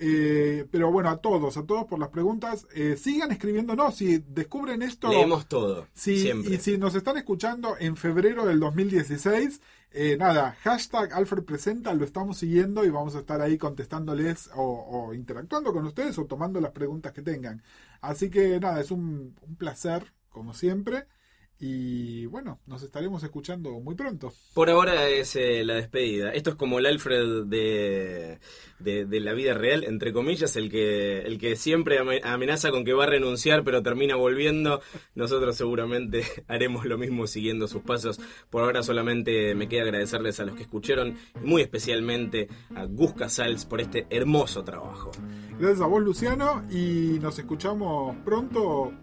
Eh, 0.02 0.66
pero 0.72 0.92
bueno, 0.92 1.10
a 1.10 1.18
todos, 1.18 1.58
a 1.58 1.64
todos 1.66 1.86
por 1.86 2.00
las 2.00 2.10
preguntas. 2.10 2.68
Eh, 2.74 2.96
sigan 2.98 3.32
escribiéndonos 3.32 3.96
si 3.96 4.20
descubren 4.20 4.82
esto. 4.82 5.10
Leemos 5.10 5.48
todo, 5.48 5.88
Si- 5.94 6.20
siempre. 6.22 6.54
Y 6.56 6.58
si 6.58 6.78
nos 6.78 6.96
están 6.96 7.18
escuchando 7.18 7.76
en 7.80 7.96
febrero 7.98 8.46
del 8.46 8.60
2016, 8.60 9.62
eh, 9.92 10.16
nada, 10.18 10.56
hashtag 10.62 11.14
Alfred 11.14 11.44
Presenta, 11.44 11.94
lo 11.94 12.06
estamos 12.06 12.38
siguiendo 12.38 12.86
y 12.86 12.90
vamos 12.90 13.16
a 13.16 13.20
estar 13.20 13.42
ahí 13.42 13.58
contestándoles 13.58 14.50
o, 14.56 14.64
o 15.10 15.14
interactuando 15.14 15.74
con 15.74 15.86
ustedes 15.86 16.18
o 16.18 16.26
tomando 16.26 16.62
las 16.62 16.72
preguntas 16.72 17.12
que 17.14 17.22
tengan. 17.22 17.62
Así 18.02 18.30
que 18.30 18.60
nada, 18.60 18.80
es 18.82 18.92
un, 18.92 19.36
un 19.42 19.56
placer, 19.56 20.14
como 20.30 20.54
siempre. 20.54 21.08
Y 21.62 22.26
bueno, 22.28 22.60
nos 22.68 22.84
estaremos 22.84 23.22
escuchando 23.24 23.72
muy 23.82 23.94
pronto. 23.94 24.32
Por 24.54 24.70
ahora 24.70 25.10
es 25.10 25.36
eh, 25.36 25.64
la 25.66 25.74
despedida. 25.76 26.32
Esto 26.32 26.52
es 26.52 26.56
como 26.56 26.80
el 26.80 26.86
Alfred 26.86 27.44
de, 27.48 28.40
de, 28.80 29.06
de 29.06 29.20
la 29.20 29.34
vida 29.34 29.54
real, 29.56 29.84
entre 29.84 30.14
comillas, 30.14 30.56
el 30.56 30.70
que, 30.72 31.20
el 31.20 31.38
que 31.38 31.58
siempre 31.58 32.00
ame- 32.00 32.22
amenaza 32.24 32.72
con 32.72 32.86
que 32.86 32.94
va 32.94 33.04
a 33.04 33.08
renunciar 33.08 33.66
pero 33.66 33.84
termina 33.84 34.16
volviendo. 34.16 34.80
Nosotros 35.16 35.58
seguramente 35.58 36.24
haremos 36.48 36.86
lo 36.86 36.98
mismo 36.98 37.28
siguiendo 37.28 37.68
sus 37.68 37.82
pasos. 37.82 38.22
Por 38.50 38.64
ahora 38.64 38.82
solamente 38.82 39.54
me 39.54 39.68
queda 39.68 39.82
agradecerles 39.84 40.40
a 40.40 40.46
los 40.46 40.56
que 40.56 40.62
escucharon 40.64 41.18
y 41.44 41.46
muy 41.46 41.62
especialmente 41.62 42.48
a 42.74 42.86
Gus 42.86 43.14
Casals 43.16 43.66
por 43.66 43.82
este 43.82 44.08
hermoso 44.10 44.64
trabajo. 44.64 45.12
Gracias 45.60 45.82
a 45.82 45.88
vos, 45.88 46.02
Luciano, 46.02 46.64
y 46.72 47.20
nos 47.20 47.38
escuchamos 47.38 48.16
pronto 48.24 48.94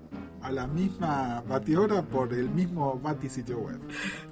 a 0.47 0.53
la 0.53 0.67
misma 0.67 1.43
batihora 1.49 2.03
por 2.03 2.33
el 2.33 2.49
mismo 2.49 3.01
Bati 3.03 3.29
sitio 3.29 3.59
web. 3.59 3.81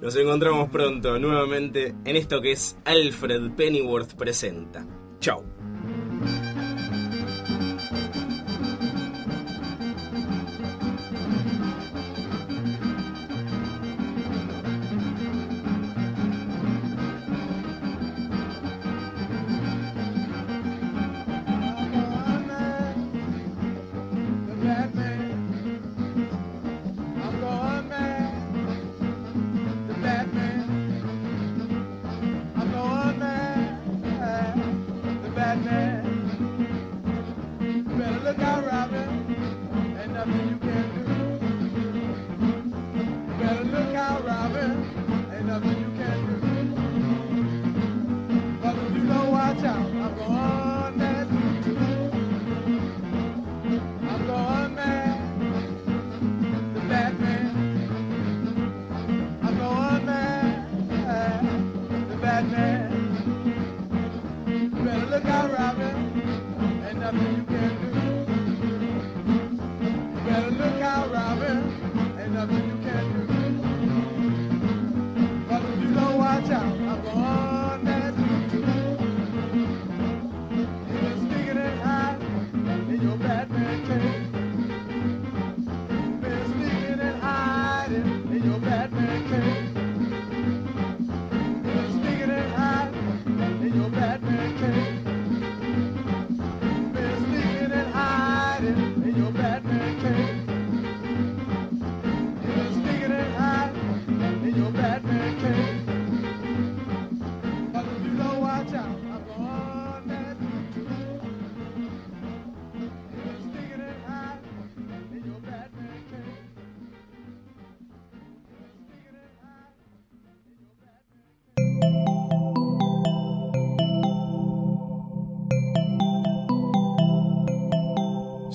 Nos 0.01 0.15
encontramos 0.15 0.69
pronto 0.69 1.19
nuevamente 1.19 1.93
en 2.05 2.15
esto 2.15 2.41
que 2.41 2.53
es 2.53 2.77
Alfred 2.85 3.51
Pennyworth 3.51 4.13
presenta. 4.13 4.85
Chao. 5.19 5.54